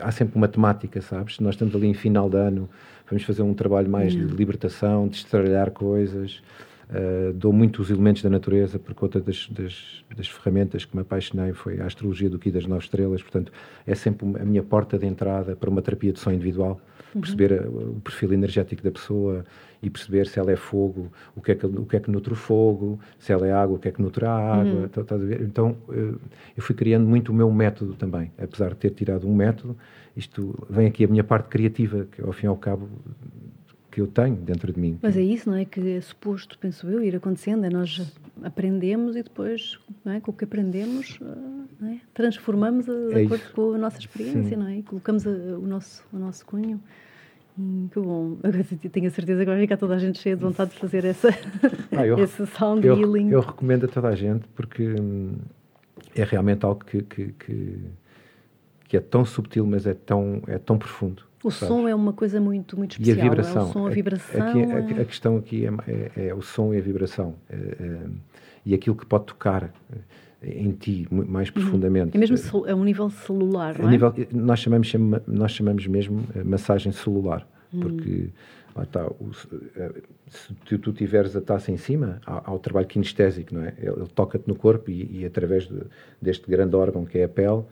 há 0.00 0.10
sempre 0.10 0.36
uma 0.36 0.48
temática, 0.48 1.00
sabes? 1.00 1.36
Se 1.36 1.42
nós 1.42 1.54
estamos 1.54 1.74
ali 1.76 1.86
em 1.86 1.94
final 1.94 2.28
de 2.28 2.36
ano, 2.36 2.68
vamos 3.08 3.22
fazer 3.22 3.42
um 3.42 3.54
trabalho 3.54 3.88
mais 3.88 4.12
uhum. 4.12 4.26
de 4.26 4.34
libertação, 4.34 5.06
de 5.06 5.18
estralhar 5.18 5.70
coisas. 5.70 6.42
Uh, 6.90 7.32
dou 7.34 7.52
muito 7.52 7.80
os 7.80 7.88
elementos 7.88 8.20
da 8.20 8.28
natureza, 8.28 8.76
porque 8.76 9.04
outra 9.04 9.20
das, 9.20 9.48
das, 9.48 10.04
das, 10.16 10.26
ferramentas 10.26 10.84
que 10.84 10.96
me 10.96 11.02
apaixonei 11.02 11.52
foi 11.52 11.80
a 11.80 11.86
astrologia 11.86 12.28
do 12.28 12.36
Ki 12.36 12.50
das 12.50 12.66
Nove 12.66 12.82
Estrelas, 12.82 13.22
portanto, 13.22 13.52
é 13.86 13.94
sempre 13.94 14.26
a 14.40 14.44
minha 14.44 14.62
porta 14.64 14.98
de 14.98 15.06
entrada 15.06 15.54
para 15.54 15.70
uma 15.70 15.80
terapia 15.80 16.12
de 16.12 16.18
som 16.18 16.32
individual, 16.32 16.80
uhum. 17.14 17.20
perceber 17.20 17.62
a, 17.62 17.68
o 17.68 18.00
perfil 18.02 18.32
energético 18.32 18.82
da 18.82 18.90
pessoa 18.90 19.44
e 19.80 19.88
perceber 19.88 20.26
se 20.26 20.40
ela 20.40 20.50
é 20.50 20.56
fogo, 20.56 21.12
o 21.36 21.40
que 21.40 21.52
é 21.52 21.54
que, 21.54 21.64
o 21.64 21.86
que, 21.86 21.96
é 21.96 22.00
que 22.00 22.10
nutre 22.10 22.32
o 22.32 22.36
fogo, 22.36 22.98
se 23.20 23.32
ela 23.32 23.46
é 23.46 23.52
água, 23.52 23.76
o 23.76 23.78
que 23.78 23.86
é 23.86 23.92
que 23.92 24.02
nutre 24.02 24.24
a 24.24 24.32
água, 24.32 24.80
uhum. 24.80 24.88
Tá, 24.88 25.04
tá 25.04 25.14
a? 25.14 25.44
Então, 25.44 25.76
eu, 25.90 26.18
eu 26.56 26.62
fui 26.62 26.74
criando 26.74 27.06
muito 27.06 27.30
o 27.30 27.34
meu 27.34 27.52
método 27.52 27.94
também, 27.94 28.32
apesar 28.36 28.70
de 28.70 28.76
ter 28.76 28.90
tirado 28.90 29.28
um 29.28 29.34
método, 29.34 29.76
isto 30.16 30.66
vem 30.68 30.88
aqui 30.88 31.04
a 31.04 31.08
minha 31.08 31.22
parte 31.22 31.48
criativa, 31.48 32.08
que 32.10 32.20
ao 32.20 32.32
fim 32.32 32.46
e 32.46 32.48
ao 32.48 32.56
cabo 32.56 32.88
que 33.90 34.00
eu 34.00 34.06
tenho 34.06 34.36
dentro 34.36 34.72
de 34.72 34.78
mim. 34.78 34.98
Mas 35.02 35.16
é 35.16 35.22
isso, 35.22 35.50
não 35.50 35.56
é? 35.56 35.64
Que 35.64 35.96
é 35.96 36.00
suposto, 36.00 36.58
penso 36.58 36.88
eu, 36.88 37.02
ir 37.02 37.16
acontecendo. 37.16 37.64
É 37.64 37.70
nós 37.70 38.00
aprendemos 38.42 39.16
e 39.16 39.22
depois, 39.22 39.78
é? 40.06 40.20
com 40.20 40.30
o 40.30 40.34
que 40.34 40.44
aprendemos, 40.44 41.18
é? 41.82 41.96
transformamos 42.14 42.88
a, 42.88 42.92
de 42.92 43.20
é 43.20 43.24
acordo 43.24 43.42
isso. 43.42 43.52
com 43.52 43.74
a 43.74 43.78
nossa 43.78 43.98
experiência, 43.98 44.50
Sim. 44.50 44.56
não 44.56 44.66
é? 44.68 44.76
E 44.78 44.82
colocamos 44.82 45.26
a, 45.26 45.30
o, 45.30 45.66
nosso, 45.66 46.04
o 46.12 46.18
nosso 46.18 46.46
cunho. 46.46 46.80
Hum, 47.58 47.88
que 47.92 47.98
bom. 47.98 48.36
Agora 48.42 48.64
tenho 48.64 49.06
a 49.06 49.10
certeza 49.10 49.40
que 49.40 49.50
vai 49.50 49.60
ficar 49.60 49.76
toda 49.76 49.94
a 49.94 49.98
gente 49.98 50.18
cheia 50.18 50.36
de 50.36 50.42
vontade 50.42 50.70
de 50.70 50.78
fazer 50.78 51.04
essa, 51.04 51.28
ah, 51.96 52.06
eu, 52.06 52.18
esse 52.18 52.46
sound 52.46 52.86
eu, 52.86 52.98
healing. 52.98 53.30
Eu 53.30 53.40
recomendo 53.40 53.84
a 53.84 53.88
toda 53.88 54.08
a 54.08 54.14
gente 54.14 54.46
porque 54.54 54.94
hum, 55.00 55.36
é 56.14 56.24
realmente 56.24 56.64
algo 56.64 56.84
que, 56.84 57.02
que, 57.02 57.32
que, 57.32 57.78
que, 58.88 58.96
é 58.96 59.00
tão 59.00 59.24
subtil, 59.24 59.66
mas 59.66 59.86
é 59.86 59.94
tão, 59.94 60.42
é 60.46 60.58
tão 60.58 60.78
profundo. 60.78 61.24
O 61.42 61.50
sabes? 61.50 61.68
som 61.68 61.88
é 61.88 61.94
uma 61.94 62.12
coisa 62.12 62.40
muito, 62.40 62.76
muito 62.76 62.92
especial. 62.92 63.16
E 63.16 63.20
a 63.20 63.22
vibração. 63.22 63.62
É 63.62 63.64
o 63.64 63.72
som, 63.72 63.86
a 63.86 63.90
vibração. 63.90 64.48
Aqui, 64.48 64.62
a, 64.98 65.02
a, 65.02 65.04
questão 65.04 65.36
aqui 65.36 65.66
é, 65.66 65.70
é, 65.90 66.28
é, 66.28 66.34
o 66.34 66.42
som 66.42 66.74
e 66.74 66.78
a 66.78 66.80
vibração. 66.80 67.34
É, 67.48 67.54
é, 67.54 67.98
e 68.66 68.74
aquilo 68.74 68.94
que 68.94 69.06
pode 69.06 69.24
tocar 69.24 69.72
em 70.42 70.72
ti 70.72 71.06
mais 71.10 71.48
uhum. 71.48 71.54
profundamente. 71.54 72.16
É 72.16 72.20
mesmo 72.20 72.66
é 72.66 72.74
um 72.74 72.84
nível 72.84 73.10
celular, 73.10 73.78
não 73.78 73.88
é? 73.88 73.90
Nível, 73.90 74.14
nós 74.32 74.60
chamamos 74.60 74.92
nós 75.26 75.52
chamamos 75.52 75.86
mesmo 75.86 76.24
eh, 76.34 76.42
massagem 76.42 76.92
celular, 76.92 77.46
uhum. 77.72 77.80
porque 77.80 78.28
lá 78.74 78.84
está, 78.84 79.06
o, 79.06 79.30
eh, 79.76 80.02
se 80.28 80.54
tu, 80.54 80.78
tu 80.78 80.92
tiveres 80.92 81.34
a 81.34 81.40
taça 81.40 81.70
em 81.72 81.76
cima, 81.76 82.20
há, 82.26 82.50
há 82.50 82.54
o 82.54 82.58
trabalho 82.58 82.86
kinestésico, 82.86 83.54
não 83.54 83.64
é? 83.64 83.74
Ele, 83.78 83.90
ele 83.90 84.08
toca-te 84.14 84.46
no 84.46 84.54
corpo 84.54 84.90
e, 84.90 85.20
e 85.20 85.24
através 85.24 85.66
de, 85.66 85.82
deste 86.20 86.48
grande 86.50 86.76
órgão 86.76 87.04
que 87.04 87.18
é 87.18 87.24
a 87.24 87.28
pele, 87.28 87.58
uh, 87.58 87.66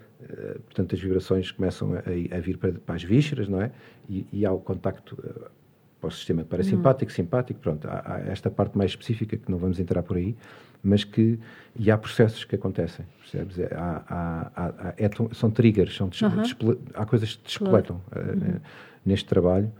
portanto 0.64 0.94
as 0.94 1.00
vibrações 1.00 1.50
começam 1.50 1.94
a, 1.94 2.36
a 2.36 2.40
vir 2.40 2.58
para, 2.58 2.72
para, 2.72 2.94
as 2.94 3.02
vísceras, 3.02 3.48
não 3.48 3.60
é? 3.60 3.70
E, 4.08 4.26
e 4.32 4.46
há 4.46 4.52
o 4.52 4.58
contacto 4.58 5.14
uh, 5.14 5.50
para 6.00 6.08
o 6.08 6.10
sistema 6.10 6.44
parasimpático, 6.44 7.10
uhum. 7.10 7.16
simpático, 7.16 7.60
pronto, 7.60 7.88
há, 7.88 8.02
há, 8.04 8.18
esta 8.30 8.50
parte 8.50 8.76
mais 8.76 8.92
específica 8.92 9.36
que 9.36 9.50
não 9.50 9.58
vamos 9.58 9.80
entrar 9.80 10.02
por 10.02 10.16
aí, 10.16 10.36
mas 10.82 11.04
que 11.04 11.38
e 11.76 11.90
há 11.90 11.98
processos 11.98 12.44
que 12.44 12.54
acontecem, 12.54 13.04
percebes? 13.20 13.58
É, 13.58 13.74
há, 13.74 14.52
há, 14.56 14.94
é, 14.96 15.10
são 15.32 15.50
triggers, 15.50 15.96
são 15.96 16.06
uhum. 16.06 16.76
há 16.94 17.06
coisas 17.06 17.36
que 17.36 17.44
descoletam 17.44 18.00
claro. 18.10 18.28
uh, 18.28 18.44
uhum. 18.44 18.60
neste 19.04 19.28
trabalho. 19.28 19.70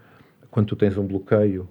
Quando 0.59 0.67
tu 0.67 0.75
tens 0.75 0.99
um 0.99 1.07
bloqueio, 1.07 1.69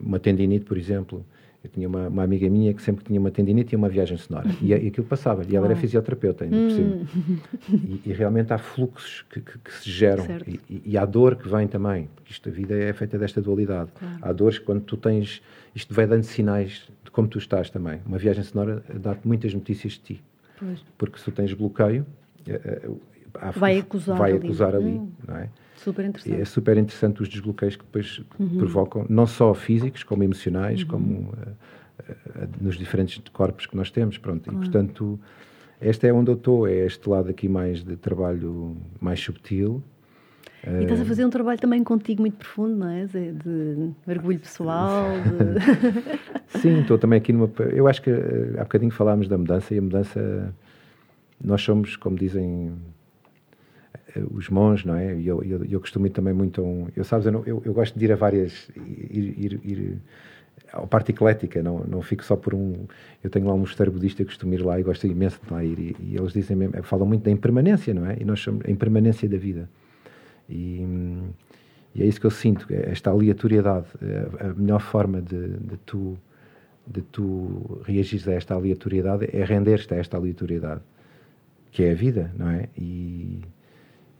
uma 0.00 0.18
tendinite, 0.18 0.64
por 0.64 0.78
exemplo, 0.78 1.22
eu 1.62 1.68
tinha 1.68 1.86
uma, 1.86 2.08
uma, 2.08 2.22
amiga 2.22 2.48
minha 2.48 2.72
que 2.72 2.80
sempre 2.80 3.04
tinha 3.04 3.20
uma 3.20 3.30
tendinite 3.30 3.74
e 3.74 3.76
uma 3.76 3.86
viagem 3.90 4.16
sonora. 4.16 4.48
E, 4.62 4.68
e 4.68 4.88
aquilo 4.88 5.06
passava. 5.06 5.44
E 5.46 5.54
ela 5.54 5.66
era 5.66 5.76
fisioterapeuta, 5.76 6.44
ainda 6.44 6.56
por 6.56 6.70
cima. 6.70 6.96
Hum. 6.96 7.36
E, 7.68 8.00
e, 8.06 8.12
realmente 8.14 8.50
há 8.50 8.56
fluxos 8.56 9.26
que, 9.28 9.42
que, 9.42 9.58
que 9.58 9.74
se 9.74 9.90
geram. 9.90 10.24
E, 10.70 10.82
e, 10.86 10.96
há 10.96 11.04
dor 11.04 11.36
que 11.36 11.46
vem 11.50 11.68
também. 11.68 12.08
Porque 12.16 12.32
isto, 12.32 12.48
a 12.48 12.52
vida 12.52 12.74
é 12.74 12.94
feita 12.94 13.18
desta 13.18 13.42
dualidade. 13.42 13.90
Claro. 13.92 14.16
Há 14.22 14.32
dores 14.32 14.58
que 14.58 14.64
quando 14.64 14.80
tu 14.84 14.96
tens... 14.96 15.42
Isto 15.74 15.92
vai 15.92 16.06
dando 16.06 16.22
sinais 16.22 16.88
de 17.04 17.10
como 17.10 17.28
tu 17.28 17.36
estás 17.36 17.68
também. 17.68 18.00
Uma 18.06 18.16
viagem 18.16 18.42
sonora 18.42 18.82
dá-te 18.94 19.28
muitas 19.28 19.52
notícias 19.52 19.92
de 19.92 20.00
ti. 20.00 20.22
Pois. 20.58 20.82
Porque 20.96 21.18
se 21.18 21.26
tu 21.26 21.30
tens 21.30 21.52
bloqueio... 21.52 22.06
Eh, 22.46 22.58
eh, 22.64 22.90
há, 23.34 23.50
vai 23.50 23.78
acusar 23.78 24.16
vai 24.16 24.32
ali. 24.32 24.46
Acusar 24.46 24.74
ali 24.74 24.92
hum. 24.92 25.12
não 25.28 25.36
é? 25.36 25.50
Super 25.82 26.04
interessante. 26.04 26.38
E 26.38 26.40
é 26.40 26.44
super 26.44 26.76
interessante 26.76 27.22
os 27.22 27.28
desbloqueios 27.28 27.74
que 27.74 27.84
depois 27.84 28.22
uhum. 28.38 28.58
provocam, 28.58 29.06
não 29.08 29.26
só 29.26 29.54
físicos, 29.54 30.02
como 30.02 30.22
emocionais, 30.22 30.82
uhum. 30.82 30.88
como 30.88 31.14
uh, 31.14 31.32
uh, 31.32 32.48
nos 32.60 32.76
diferentes 32.76 33.22
corpos 33.32 33.66
que 33.66 33.76
nós 33.76 33.90
temos. 33.90 34.18
Pronto. 34.18 34.44
Claro. 34.44 34.58
E, 34.58 34.60
portanto, 34.60 35.18
esta 35.80 36.06
é 36.06 36.12
onde 36.12 36.30
eu 36.30 36.34
estou, 36.34 36.68
é 36.68 36.84
este 36.84 37.08
lado 37.08 37.30
aqui 37.30 37.48
mais 37.48 37.82
de 37.82 37.96
trabalho 37.96 38.76
mais 39.00 39.20
subtil. 39.20 39.82
E 40.66 40.82
estás 40.82 41.00
a 41.00 41.04
fazer 41.06 41.24
um 41.24 41.30
trabalho 41.30 41.58
também 41.58 41.82
contigo 41.82 42.20
muito 42.20 42.36
profundo, 42.36 42.76
não 42.76 42.88
é? 42.88 43.06
De, 43.06 43.32
de 43.32 43.90
mergulho 44.06 44.38
pessoal. 44.38 45.06
De... 45.22 46.60
Sim, 46.60 46.80
estou 46.82 46.98
também 46.98 47.16
aqui 47.16 47.32
numa. 47.32 47.50
Eu 47.72 47.88
acho 47.88 48.02
que 48.02 48.10
há 48.58 48.64
bocadinho 48.64 48.90
falámos 48.90 49.26
da 49.26 49.38
mudança 49.38 49.74
e 49.74 49.78
a 49.78 49.82
mudança. 49.82 50.54
Nós 51.42 51.62
somos, 51.62 51.96
como 51.96 52.18
dizem 52.18 52.68
eh, 52.68 52.99
os 54.30 54.48
monges, 54.48 54.84
não 54.84 54.94
é? 54.94 55.14
E 55.14 55.26
eu, 55.26 55.42
eu, 55.42 55.64
eu, 55.64 55.80
costumo 55.80 56.06
ir 56.06 56.10
também 56.10 56.32
muito 56.32 56.60
a 56.60 56.64
um. 56.64 56.88
Eu, 56.96 57.04
sabes, 57.04 57.26
eu, 57.26 57.42
eu, 57.46 57.62
eu 57.64 57.72
gosto 57.72 57.98
de 57.98 58.04
ir 58.04 58.12
a 58.12 58.16
várias. 58.16 58.70
Ir, 58.76 59.34
ir, 59.38 59.60
ir 59.64 59.98
à 60.72 60.86
parte 60.86 61.10
eclética, 61.10 61.62
não, 61.62 61.80
não 61.80 62.02
fico 62.02 62.24
só 62.24 62.36
por 62.36 62.54
um. 62.54 62.86
Eu 63.22 63.30
tenho 63.30 63.46
lá 63.46 63.54
um 63.54 63.58
mosteiro 63.58 63.90
budista, 63.90 64.24
costumo 64.24 64.54
ir 64.54 64.64
lá 64.64 64.78
e 64.78 64.82
gosto 64.82 65.06
imenso 65.06 65.40
de 65.44 65.52
lá 65.52 65.64
ir. 65.64 65.78
E, 65.78 65.96
e, 66.00 66.16
eles 66.16 66.32
dizem 66.32 66.56
mesmo, 66.56 66.82
falam 66.82 67.06
muito 67.06 67.22
da 67.22 67.30
impermanência, 67.30 67.92
não 67.94 68.06
é? 68.06 68.16
E 68.20 68.24
nós 68.24 68.40
somos 68.40 68.64
a 68.66 68.70
impermanência 68.70 69.28
da 69.28 69.38
vida. 69.38 69.68
E, 70.48 70.84
e 71.94 72.02
é 72.02 72.06
isso 72.06 72.20
que 72.20 72.26
eu 72.26 72.30
sinto, 72.30 72.66
é 72.70 72.90
esta 72.90 73.10
aleatoriedade. 73.10 73.86
A, 74.40 74.48
a 74.48 74.54
melhor 74.54 74.80
forma 74.80 75.20
de, 75.20 75.48
de 75.58 75.76
tu 75.86 76.18
de 76.86 77.02
tu 77.02 77.80
reagires 77.84 78.26
a 78.26 78.32
esta 78.32 78.54
aleatoriedade 78.54 79.28
é 79.32 79.44
render-te 79.44 79.94
a 79.94 79.96
esta 79.96 80.16
aleatoriedade, 80.16 80.80
que 81.70 81.84
é 81.84 81.92
a 81.92 81.94
vida, 81.94 82.32
não 82.36 82.50
é? 82.50 82.68
E 82.76 83.40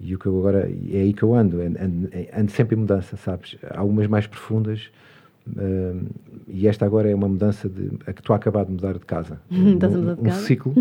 e 0.01 0.15
o 0.15 0.19
que 0.19 0.27
eu 0.27 0.39
agora, 0.39 0.61
é 0.91 0.97
aí 0.97 1.13
que 1.13 1.23
eu 1.23 1.35
ando, 1.35 1.61
ando, 1.61 2.11
ando 2.35 2.51
sempre 2.51 2.75
em 2.75 2.79
mudança, 2.79 3.17
sabes? 3.17 3.57
Algumas 3.71 4.07
mais 4.07 4.27
profundas, 4.27 4.91
uh, 5.57 6.07
e 6.49 6.67
esta 6.67 6.85
agora 6.85 7.09
é 7.09 7.15
uma 7.15 7.29
mudança 7.29 7.69
de, 7.69 7.91
a 8.07 8.13
que 8.13 8.21
estou 8.21 8.35
a 8.35 8.37
acabar 8.37 8.65
de 8.65 8.73
mudar 8.73 8.95
de 8.95 9.07
casa. 9.07 9.41
Estás 9.51 9.95
um, 9.95 9.97
a 9.97 10.01
mudar 10.01 10.15
de 10.15 10.21
um 10.21 10.25
casa? 10.25 10.41
ciclo, 10.41 10.75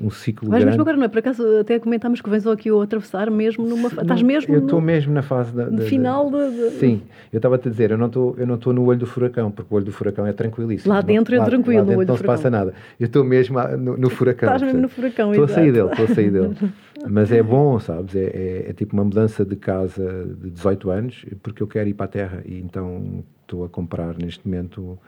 um 0.00 0.10
ciclo 0.10 0.48
Mas 0.50 0.64
mesmo 0.64 0.82
agora 0.82 0.96
não 0.96 1.04
é? 1.04 1.08
Por 1.08 1.18
acaso 1.18 1.42
até 1.58 1.78
comentámos 1.78 2.20
que 2.20 2.30
vens 2.30 2.46
aqui 2.46 2.70
a 2.70 2.82
atravessar 2.82 3.30
mesmo 3.30 3.66
numa... 3.66 3.88
Não, 3.88 4.02
estás 4.02 4.22
mesmo 4.22 4.54
Eu 4.54 4.60
estou 4.60 4.80
mesmo 4.80 5.12
na 5.12 5.22
fase 5.22 5.52
da... 5.52 5.66
No 5.66 5.82
final 5.82 6.30
de, 6.30 6.50
de... 6.50 6.70
Sim, 6.78 7.02
eu 7.32 7.38
estava-te 7.38 7.68
a 7.68 7.70
dizer, 7.70 7.90
eu 7.90 7.98
não 7.98 8.06
estou 8.06 8.34
eu 8.36 8.46
não 8.46 8.54
estou 8.54 8.72
no 8.72 8.84
olho 8.84 8.98
do 8.98 9.06
furacão, 9.06 9.50
porque 9.50 9.72
o 9.72 9.76
olho 9.76 9.86
do 9.86 9.92
furacão 9.92 10.26
é 10.26 10.32
tranquilíssimo. 10.32 10.92
Lá 10.92 11.00
dentro 11.00 11.34
é 11.34 11.38
lá, 11.38 11.44
tranquilo, 11.44 11.78
lá 11.78 11.84
dentro 11.84 11.98
olho 12.00 12.08
não 12.08 12.16
se 12.16 12.24
passa 12.24 12.50
nada. 12.50 12.74
Eu 12.98 13.06
estou 13.06 13.24
mesmo 13.24 13.58
no, 13.78 13.96
no 13.96 14.10
furacão. 14.10 14.48
Estás 14.48 14.62
mesmo 14.62 14.80
no 14.80 14.88
furacão, 14.88 15.30
Estou 15.30 15.44
a 15.44 15.48
sair 15.48 15.72
dele, 15.72 15.88
estou 15.90 16.04
a 16.04 16.08
sair 16.08 16.30
dele. 16.30 16.56
Mas 17.08 17.30
é 17.32 17.42
bom, 17.42 17.78
sabes? 17.78 18.14
É, 18.14 18.24
é, 18.24 18.66
é, 18.70 18.72
tipo 18.72 18.94
uma 18.94 19.04
mudança 19.04 19.44
de 19.44 19.56
casa 19.56 20.26
de 20.40 20.50
18 20.50 20.90
anos, 20.90 21.26
porque 21.42 21.62
eu 21.62 21.66
quero 21.66 21.88
ir 21.88 21.94
para 21.94 22.06
a 22.06 22.08
terra 22.08 22.42
e 22.46 22.58
então 22.58 23.24
estou 23.54 23.64
a 23.64 23.68
comprar 23.68 24.18
neste 24.18 24.46
momento 24.46 24.98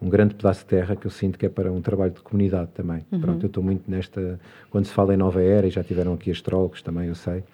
um 0.00 0.08
grande 0.08 0.34
pedaço 0.34 0.60
de 0.60 0.66
terra 0.66 0.96
que 0.96 1.06
eu 1.06 1.10
sinto 1.10 1.38
que 1.38 1.46
é 1.46 1.48
para 1.48 1.70
um 1.70 1.80
trabalho 1.80 2.12
de 2.12 2.20
comunidade 2.20 2.70
também. 2.74 3.04
Uhum. 3.12 3.20
Pronto, 3.20 3.44
eu 3.44 3.46
estou 3.46 3.62
muito 3.62 3.90
nesta. 3.90 4.40
Quando 4.70 4.86
se 4.86 4.92
fala 4.92 5.14
em 5.14 5.16
nova 5.16 5.42
era, 5.42 5.66
e 5.66 5.70
já 5.70 5.84
tiveram 5.84 6.14
aqui 6.14 6.30
astrólogos 6.30 6.82
também, 6.82 7.08
eu 7.08 7.14
sei. 7.14 7.44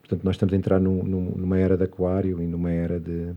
Portanto, 0.00 0.24
nós 0.24 0.36
estamos 0.36 0.54
a 0.54 0.56
entrar 0.56 0.80
num, 0.80 1.02
numa 1.02 1.58
era 1.58 1.76
de 1.76 1.84
aquário 1.84 2.42
e 2.42 2.46
numa 2.46 2.70
era 2.70 2.98
de 2.98 3.30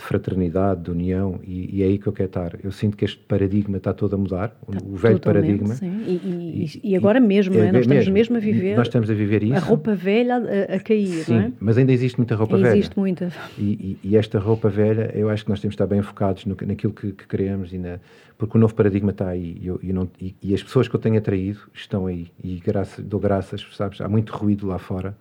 de 0.00 0.06
fraternidade, 0.06 0.82
de 0.82 0.90
união, 0.90 1.38
e, 1.44 1.76
e, 1.76 1.82
é 1.82 1.86
aí 1.86 1.98
que 1.98 2.06
eu 2.06 2.12
quero 2.12 2.28
estar. 2.28 2.56
Eu 2.64 2.72
sinto 2.72 2.96
que 2.96 3.04
este 3.04 3.18
paradigma 3.18 3.76
está 3.76 3.92
todo 3.92 4.14
a 4.14 4.16
mudar, 4.16 4.56
o, 4.66 4.72
tá, 4.72 4.78
o 4.82 4.96
velho 4.96 5.20
paradigma. 5.20 5.74
Sim. 5.74 6.02
E, 6.06 6.80
e, 6.82 6.90
e, 6.90 6.96
agora 6.96 7.20
mesmo, 7.20 7.54
não 7.54 7.62
é? 7.62 7.70
Nós 7.70 7.82
estamos 7.82 8.08
mesmo 8.08 8.36
a 8.36 8.40
viver. 8.40 8.76
Nós 8.76 8.88
estamos 8.88 9.10
a 9.10 9.14
viver 9.14 9.42
isso. 9.42 9.54
A 9.54 9.58
roupa 9.58 9.94
velha 9.94 10.36
a, 10.36 10.76
a 10.76 10.80
cair, 10.80 11.24
sim, 11.24 11.34
não 11.34 11.40
é? 11.40 11.52
mas 11.60 11.76
ainda 11.76 11.92
existe 11.92 12.18
muita 12.18 12.34
roupa 12.34 12.56
velha. 12.56 12.72
Existe 12.72 12.98
muita. 12.98 13.30
E, 13.58 14.16
esta 14.16 14.38
roupa 14.38 14.68
velha, 14.68 15.12
eu 15.14 15.28
acho 15.28 15.44
que 15.44 15.50
nós 15.50 15.60
temos 15.60 15.72
de 15.72 15.82
estar 15.82 15.86
bem 15.86 16.02
focados 16.02 16.46
no, 16.46 16.56
naquilo 16.66 16.92
que, 16.92 17.12
que 17.12 17.26
queremos, 17.26 17.72
e 17.72 17.78
na, 17.78 17.98
porque 18.38 18.56
o 18.56 18.60
novo 18.60 18.74
paradigma 18.74 19.10
está 19.10 19.28
aí. 19.28 19.60
Eu, 19.62 19.78
eu 19.82 19.94
não, 19.94 20.08
e, 20.20 20.54
as 20.54 20.62
pessoas 20.62 20.88
que 20.88 20.96
eu 20.96 21.00
tenho 21.00 21.18
atraído 21.18 21.60
estão 21.74 22.06
aí. 22.06 22.28
E 22.42 22.56
graça, 22.56 23.02
dou 23.02 23.20
graças, 23.20 23.66
sabes? 23.72 24.00
Há 24.00 24.08
muito 24.08 24.34
ruído 24.34 24.66
lá 24.66 24.78
fora 24.78 25.14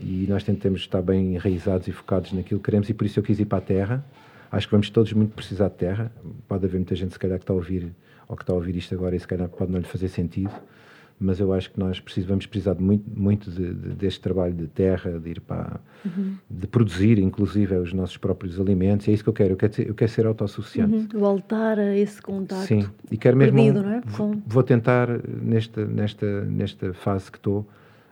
e 0.00 0.26
nós 0.28 0.42
tentamos 0.42 0.80
estar 0.80 1.02
bem 1.02 1.34
enraizados 1.34 1.86
e 1.86 1.92
focados 1.92 2.32
naquilo 2.32 2.60
que 2.60 2.64
queremos 2.64 2.88
e 2.88 2.94
por 2.94 3.06
isso 3.06 3.18
eu 3.18 3.22
quis 3.22 3.38
ir 3.38 3.44
para 3.44 3.58
a 3.58 3.62
Terra 3.62 4.04
Acho 4.50 4.66
que 4.66 4.72
vamos 4.72 4.90
todos 4.90 5.12
muito 5.12 5.34
precisar 5.34 5.68
de 5.68 5.76
terra. 5.76 6.10
Pode 6.48 6.66
haver 6.66 6.78
muita 6.78 6.94
gente, 6.96 7.12
se 7.12 7.18
calhar, 7.18 7.38
que 7.38 7.44
está 7.44 7.52
a 7.52 7.56
ouvir 7.56 7.92
ou 8.26 8.36
que 8.36 8.42
está 8.42 8.52
a 8.52 8.56
ouvir 8.56 8.76
isto 8.76 8.94
agora 8.94 9.14
e 9.14 9.20
se 9.20 9.26
calhar 9.26 9.48
pode 9.48 9.70
não 9.70 9.78
lhe 9.78 9.86
fazer 9.86 10.08
sentido, 10.08 10.52
mas 11.18 11.40
eu 11.40 11.52
acho 11.52 11.70
que 11.70 11.78
nós 11.78 12.00
vamos 12.26 12.46
precisar 12.46 12.74
de 12.74 12.82
muito, 12.82 13.04
muito 13.14 13.50
de, 13.50 13.74
de, 13.74 13.88
deste 13.90 14.20
trabalho 14.20 14.54
de 14.54 14.66
terra, 14.66 15.18
de 15.18 15.30
ir 15.30 15.40
para. 15.40 15.80
Uhum. 16.04 16.36
de 16.48 16.66
produzir, 16.66 17.18
inclusive, 17.18 17.76
os 17.76 17.92
nossos 17.92 18.16
próprios 18.16 18.58
alimentos. 18.58 19.06
É 19.06 19.12
isso 19.12 19.22
que 19.22 19.28
eu 19.28 19.34
quero. 19.34 19.52
Eu 19.52 19.56
quero 19.56 19.74
ser, 19.74 19.88
eu 19.88 19.94
quero 19.94 20.10
ser 20.10 20.26
autossuficiente. 20.26 21.14
Uhum. 21.14 21.20
Voltar 21.20 21.78
a 21.78 21.96
esse 21.96 22.20
contato. 22.20 22.66
Sim, 22.66 22.86
e 23.10 23.16
quero 23.16 23.36
mesmo. 23.36 23.56
Perdido, 23.56 23.86
é? 23.86 24.00
vou, 24.06 24.42
vou 24.46 24.62
tentar, 24.62 25.08
nesta, 25.28 25.84
nesta, 25.84 26.44
nesta 26.44 26.92
fase 26.94 27.30
que 27.30 27.38
estou, 27.38 27.68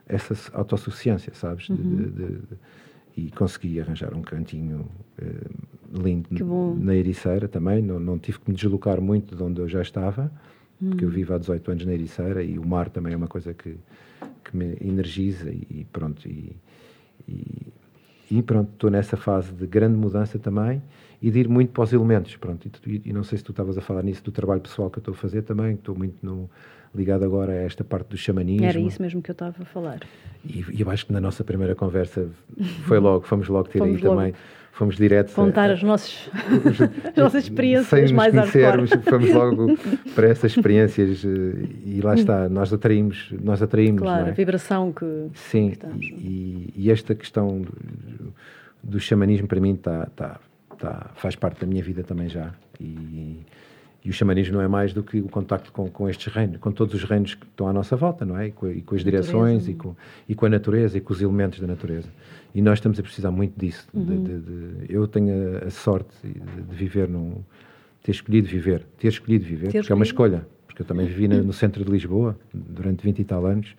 essa 0.09 0.35
autossuficiência, 0.53 1.33
sabes? 1.35 1.69
Uhum. 1.69 1.77
De, 1.77 2.11
de, 2.11 2.39
e 3.17 3.31
consegui 3.33 3.81
arranjar 3.81 4.15
um 4.15 4.23
cantinho 4.23 4.87
uh, 5.21 6.03
lindo 6.03 6.29
na 6.77 6.95
Ericeira 6.95 7.49
também. 7.49 7.83
Não, 7.83 7.99
não, 7.99 8.17
tive 8.17 8.39
que 8.39 8.51
me 8.51 8.57
deslocar 8.57 9.01
muito 9.01 9.35
de 9.35 9.43
onde 9.43 9.61
eu 9.61 9.69
já 9.69 9.83
estava, 9.83 10.31
hum. 10.81 10.91
porque 10.91 11.05
eu 11.05 11.09
hum. 11.09 11.13
vivo 11.13 11.35
há 11.35 11.39
18 11.39 11.71
anos 11.73 11.87
na 11.87 11.93
Ericeira 11.95 12.43
e 12.45 12.59
o 12.59 12.67
mar 12.67 12.89
também 12.89 13.13
é 13.13 13.17
uma 13.17 13.27
coisa 13.27 13.53
que, 13.53 13.77
que 14.45 14.57
me 14.57 14.77
energiza 14.81 15.51
e, 15.51 15.85
pronto. 15.93 16.29
E, 16.29 16.57
e, 17.27 17.73
e 18.31 18.43
pronto, 18.43 18.71
estou 18.73 18.91
nessa 18.91 19.17
fase 19.17 19.53
de 19.53 19.67
grande 19.67 19.97
mudança 19.97 20.39
também 20.39 20.81
e 21.21 21.29
de 21.31 21.41
ir 21.41 21.49
muito 21.49 21.73
para 21.73 21.83
os 21.83 21.93
elementos. 21.93 22.37
Pronto, 22.37 22.71
e, 22.87 23.03
e 23.05 23.13
não 23.13 23.25
sei 23.25 23.39
se 23.39 23.43
tu 23.43 23.51
estavas 23.51 23.77
a 23.77 23.81
falar 23.81 24.05
nisso 24.05 24.23
do 24.23 24.31
trabalho 24.31 24.61
pessoal 24.61 24.91
que 24.91 24.99
eu 24.99 25.01
estou 25.01 25.15
a 25.15 25.17
fazer 25.17 25.43
também, 25.43 25.75
estou 25.75 25.97
muito 25.97 26.25
no 26.25 26.49
ligado 26.95 27.25
agora 27.25 27.53
a 27.53 27.57
esta 27.57 27.85
parte 27.85 28.09
do 28.09 28.17
xamanismo. 28.17 28.67
Era 28.67 28.79
isso 28.79 29.01
mesmo 29.01 29.23
que 29.23 29.31
eu 29.31 29.35
estava 29.35 29.63
a 29.63 29.65
falar. 29.65 30.01
E, 30.45 30.65
e 30.73 30.81
eu 30.81 30.91
acho 30.91 31.07
que 31.07 31.13
na 31.13 31.21
nossa 31.21 31.45
primeira 31.45 31.75
conversa 31.75 32.29
foi 32.87 32.99
logo, 32.99 33.27
fomos 33.27 33.49
logo 33.49 33.69
ter 33.69 33.79
fomos 33.79 33.97
aí 33.97 34.03
logo 34.03 34.17
também, 34.17 34.35
fomos 34.73 34.97
direto 34.97 35.33
contar 35.33 35.71
a, 35.71 35.73
as, 35.73 35.83
nossas, 35.83 36.31
as 37.11 37.17
nossas 37.17 37.45
experiências 37.45 38.13
mais 38.13 38.33
conhecermos, 38.33 38.91
fomos 39.05 39.31
logo 39.33 39.77
para 40.15 40.29
essas 40.29 40.53
experiências 40.53 41.25
eh, 41.25 41.69
e 41.85 42.01
lá 42.01 42.15
está, 42.15 42.49
nós 42.49 42.73
atraímos, 42.73 43.33
nós 43.43 43.61
atraímos. 43.61 44.01
Claro, 44.01 44.27
é? 44.27 44.31
a 44.31 44.33
vibração 44.33 44.93
que 44.93 45.29
Sim, 45.35 45.71
que 45.71 45.87
e, 45.97 46.73
e, 46.77 46.91
esta 46.91 47.15
questão 47.15 47.63
do 48.83 49.01
xamanismo 49.01 49.49
para 49.49 49.61
mim 49.61 49.75
tá, 49.75 50.09
tá, 50.15 50.41
tá, 50.79 51.11
faz 51.17 51.35
parte 51.35 51.61
da 51.61 51.67
minha 51.67 51.83
vida 51.83 52.05
também 52.05 52.29
já. 52.29 52.53
E, 52.81 53.45
e 54.09 54.11
o 54.11 54.13
xamanismo 54.15 54.55
não 54.55 54.63
é 54.63 54.69
mais 54.69 54.95
do 54.95 55.03
que 55.03 55.21
o 55.21 55.29
contacto 55.29 55.71
com, 55.71 55.87
com 55.91 56.09
estes 56.09 56.33
reinos, 56.33 56.57
com 56.57 56.73
todos 56.73 56.95
os 56.95 57.05
reinos 57.05 57.35
que 57.35 57.45
estão 57.45 57.69
à 57.69 57.75
nossa 57.75 57.95
volta, 57.95 58.25
não 58.25 58.39
é? 58.39 58.47
E 58.47 58.53
com, 58.53 58.67
e 58.71 58.81
com 58.81 58.95
as 58.95 59.05
direções 59.05 59.69
e 59.69 59.75
com, 59.75 59.95
e 60.27 60.35
com 60.35 60.47
a 60.47 60.49
natureza 60.49 60.97
e 60.97 61.01
com 61.03 61.13
os 61.13 61.21
elementos 61.21 61.61
da 61.61 61.67
natureza. 61.67 62.09
E 62.55 62.63
nós 62.63 62.79
estamos 62.79 62.99
a 62.99 63.03
precisar 63.03 63.31
muito 63.31 63.61
disso. 63.61 63.87
Uhum. 63.93 64.05
De, 64.07 64.17
de, 64.17 64.41
de, 64.87 64.95
eu 64.95 65.07
tenho 65.07 65.59
a, 65.59 65.67
a 65.67 65.71
sorte 65.71 66.09
de, 66.25 66.75
viver 66.75 67.07
num. 67.07 67.43
ter 68.03 68.13
escolhido 68.13 68.49
viver. 68.49 68.87
Ter 68.99 69.09
escolhido 69.09 69.45
viver, 69.45 69.67
ter 69.67 69.73
porque 69.73 69.79
escolhido. 69.81 69.93
é 69.93 69.95
uma 69.95 70.05
escolha. 70.05 70.49
Porque 70.67 70.81
eu 70.81 70.87
também 70.87 71.07
vivi 71.07 71.29
na, 71.29 71.43
no 71.43 71.53
centro 71.53 71.85
de 71.85 71.91
Lisboa 71.91 72.35
durante 72.55 73.05
20 73.05 73.19
e 73.19 73.25
tal 73.25 73.45
anos 73.45 73.77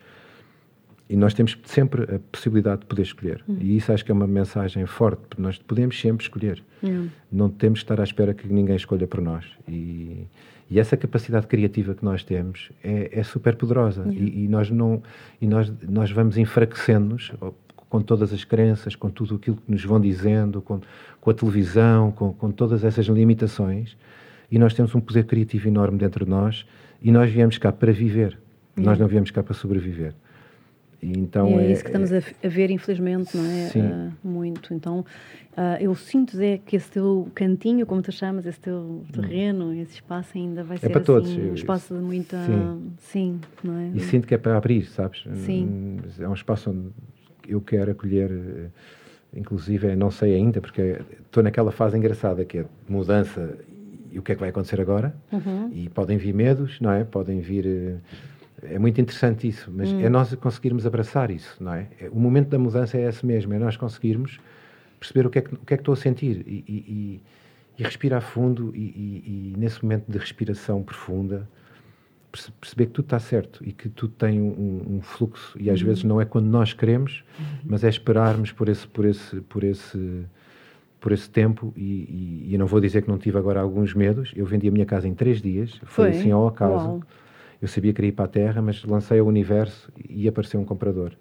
e 1.09 1.17
nós 1.17 1.33
temos 1.33 1.57
sempre 1.65 2.03
a 2.03 2.19
possibilidade 2.31 2.81
de 2.81 2.85
poder 2.85 3.01
escolher. 3.01 3.43
Uhum. 3.47 3.57
E 3.59 3.77
isso 3.77 3.91
acho 3.91 4.05
que 4.05 4.11
é 4.11 4.13
uma 4.13 4.27
mensagem 4.27 4.85
forte, 4.85 5.21
porque 5.27 5.41
nós 5.41 5.57
podemos 5.57 5.99
sempre 5.99 6.23
escolher. 6.23 6.63
Uhum. 6.83 7.09
Não 7.31 7.49
temos 7.49 7.79
que 7.79 7.85
estar 7.85 7.99
à 7.99 8.03
espera 8.03 8.31
que 8.31 8.47
ninguém 8.47 8.75
escolha 8.75 9.07
por 9.07 9.19
nós. 9.19 9.43
E, 9.67 10.27
e 10.69 10.79
essa 10.79 10.95
capacidade 10.95 11.47
criativa 11.47 11.95
que 11.95 12.05
nós 12.05 12.23
temos 12.23 12.69
é, 12.83 13.09
é 13.11 13.23
super 13.23 13.55
poderosa. 13.55 14.03
Uhum. 14.03 14.13
E, 14.13 14.43
e, 14.45 14.47
nós, 14.47 14.69
não, 14.69 15.01
e 15.41 15.47
nós, 15.47 15.73
nós 15.81 16.11
vamos 16.11 16.37
enfraquecendo-nos 16.37 17.31
com 17.89 18.01
todas 18.01 18.31
as 18.31 18.43
crenças, 18.43 18.95
com 18.95 19.09
tudo 19.09 19.35
aquilo 19.35 19.57
que 19.57 19.71
nos 19.71 19.83
vão 19.83 19.99
dizendo, 19.99 20.61
com, 20.61 20.79
com 21.19 21.29
a 21.31 21.33
televisão, 21.33 22.11
com, 22.11 22.31
com 22.31 22.51
todas 22.51 22.83
essas 22.83 23.07
limitações. 23.07 23.97
E 24.51 24.59
nós 24.59 24.75
temos 24.75 24.93
um 24.93 24.99
poder 25.01 25.25
criativo 25.25 25.67
enorme 25.67 25.97
dentro 25.97 26.23
de 26.23 26.29
nós 26.29 26.67
e 27.01 27.11
nós 27.11 27.31
viemos 27.31 27.57
cá 27.57 27.71
para 27.71 27.91
viver. 27.91 28.37
Nós 28.77 28.99
não 28.99 29.07
viemos 29.07 29.31
cá 29.31 29.41
para 29.41 29.55
sobreviver. 29.55 30.13
Então 31.01 31.59
é, 31.59 31.65
é, 31.65 31.71
isso 31.71 31.83
que 31.83 31.89
estamos 31.89 32.11
a, 32.11 32.17
a, 32.17 32.47
ver, 32.47 32.69
infelizmente, 32.69 33.35
não 33.35 33.45
é? 33.45 33.71
Uh, 33.75 34.27
muito. 34.27 34.73
Então, 34.73 34.99
uh, 34.99 35.77
eu 35.79 35.95
sinto, 35.95 36.35
Zé, 36.35 36.59
que 36.65 36.75
esse 36.75 36.91
teu 36.91 37.29
cantinho, 37.33 37.85
como 37.85 38.01
tu 38.01 38.11
chamas, 38.11 38.45
esse 38.45 38.59
teu 38.59 38.75
hum. 38.75 39.03
terreno, 39.11 39.73
esse 39.73 39.95
espaço 39.95 40.37
ainda 40.37 40.63
vai 40.63 40.77
é 40.77 40.79
ser 40.79 40.89
para 40.89 41.01
todos. 41.01 41.31
Assim, 41.31 41.51
um 41.51 41.53
espaço 41.53 41.95
de 41.95 42.01
muita. 42.01 42.37
Sim. 42.45 42.91
sim, 42.97 43.41
não 43.63 43.77
é? 43.77 43.91
E 43.95 43.99
sinto 44.01 44.27
que 44.27 44.33
é 44.33 44.37
para 44.37 44.57
abrir, 44.57 44.85
sabes? 44.85 45.23
Sim. 45.45 45.99
É 46.19 46.27
um 46.27 46.33
espaço 46.33 46.69
onde 46.69 46.89
eu 47.47 47.61
quero 47.61 47.91
acolher. 47.91 48.29
Eh, 48.31 48.69
inclusive, 49.33 49.95
não 49.95 50.09
sei 50.09 50.33
ainda, 50.35 50.59
porque 50.59 50.99
estou 51.25 51.43
naquela 51.43 51.71
fase 51.71 51.95
engraçada 51.95 52.43
que 52.43 52.57
é 52.57 52.65
mudança 52.87 53.57
e 54.11 54.17
o 54.17 54.23
que 54.23 54.31
é 54.31 54.35
que 54.35 54.41
vai 54.41 54.49
acontecer 54.49 54.81
agora. 54.81 55.15
Uhum. 55.31 55.69
E 55.71 55.87
podem 55.87 56.17
vir 56.17 56.33
medos, 56.33 56.81
não 56.81 56.91
é? 56.91 57.03
Podem 57.03 57.39
vir 57.39 58.01
é 58.63 58.79
muito 58.79 58.99
interessante 58.99 59.47
isso, 59.47 59.71
mas 59.73 59.91
hum. 59.91 60.01
é 60.01 60.09
nós 60.09 60.33
conseguirmos 60.35 60.85
abraçar 60.85 61.31
isso, 61.31 61.55
não 61.61 61.73
é? 61.73 61.87
é? 61.99 62.09
O 62.09 62.19
momento 62.19 62.49
da 62.49 62.59
mudança 62.59 62.97
é 62.97 63.07
esse 63.07 63.25
mesmo, 63.25 63.53
é 63.53 63.59
nós 63.59 63.77
conseguirmos 63.77 64.39
perceber 64.99 65.25
o 65.25 65.29
que 65.29 65.39
é 65.39 65.41
que, 65.41 65.53
o 65.53 65.57
que, 65.57 65.73
é 65.73 65.77
que 65.77 65.81
estou 65.81 65.93
a 65.93 65.97
sentir 65.97 66.43
e, 66.45 66.63
e, 66.67 67.21
e 67.77 67.83
respirar 67.83 68.21
fundo 68.21 68.71
e, 68.75 68.79
e, 68.79 69.53
nesse 69.57 69.81
momento 69.83 70.11
de 70.11 70.17
respiração 70.17 70.83
profunda 70.83 71.47
perceber 72.59 72.87
que 72.87 72.91
tudo 72.91 73.05
está 73.05 73.19
certo 73.19 73.63
e 73.65 73.71
que 73.71 73.89
tudo 73.89 74.13
tem 74.13 74.39
um, 74.39 74.97
um 74.97 75.01
fluxo 75.01 75.57
e 75.59 75.69
às 75.69 75.81
uhum. 75.81 75.87
vezes 75.87 76.03
não 76.03 76.21
é 76.21 76.25
quando 76.25 76.45
nós 76.45 76.73
queremos, 76.73 77.23
uhum. 77.39 77.45
mas 77.65 77.83
é 77.83 77.89
esperarmos 77.89 78.51
por 78.51 78.69
esse 78.69 78.87
por 78.87 79.05
esse 79.05 79.41
por 79.41 79.63
esse 79.63 80.25
por 80.99 81.11
esse 81.11 81.29
tempo 81.29 81.73
e, 81.75 82.45
e, 82.47 82.53
eu 82.53 82.59
não 82.59 82.67
vou 82.67 82.79
dizer 82.79 83.01
que 83.01 83.07
não 83.07 83.17
tive 83.17 83.37
agora 83.37 83.61
alguns 83.61 83.93
medos. 83.93 84.31
Eu 84.35 84.45
vendi 84.45 84.67
a 84.67 84.71
minha 84.71 84.85
casa 84.85 85.07
em 85.07 85.13
três 85.13 85.41
dias, 85.41 85.79
foi, 85.85 86.11
foi? 86.11 86.19
assim 86.19 86.31
ao 86.31 86.45
acaso. 86.47 86.85
Uau. 86.85 87.03
Eu 87.61 87.67
sabia 87.67 87.91
que 87.91 87.97
queria 87.97 88.09
ir 88.09 88.13
para 88.13 88.25
a 88.25 88.29
Terra, 88.29 88.61
mas 88.61 88.83
lancei 88.83 89.19
ao 89.19 89.27
universo 89.27 89.91
e 90.07 90.27
apareceu 90.27 90.59
um 90.59 90.65
comprador. 90.65 91.13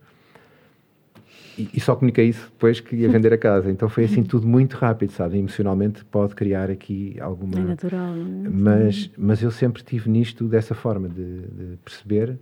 E, 1.58 1.68
e, 1.74 1.80
só 1.80 1.96
comuniquei 1.96 2.26
isso 2.26 2.48
depois 2.52 2.78
que 2.78 2.94
ia 2.94 3.08
vender 3.08 3.32
a 3.32 3.38
casa. 3.38 3.68
Então 3.68 3.88
foi 3.88 4.04
assim 4.04 4.22
tudo 4.22 4.46
muito 4.46 4.76
rápido, 4.76 5.10
sabe? 5.10 5.38
Emocionalmente 5.38 6.04
pode 6.04 6.36
criar 6.36 6.70
aqui 6.70 7.16
alguma. 7.20 7.58
É 7.58 7.64
natural, 7.64 8.14
não 8.14 8.46
é? 8.46 8.48
Mas, 8.48 9.10
mas 9.18 9.42
eu 9.42 9.50
sempre 9.50 9.82
tive 9.82 10.08
nisto 10.08 10.46
dessa 10.46 10.74
forma, 10.74 11.08
de, 11.08 11.40
de 11.40 11.76
perceber 11.84 12.38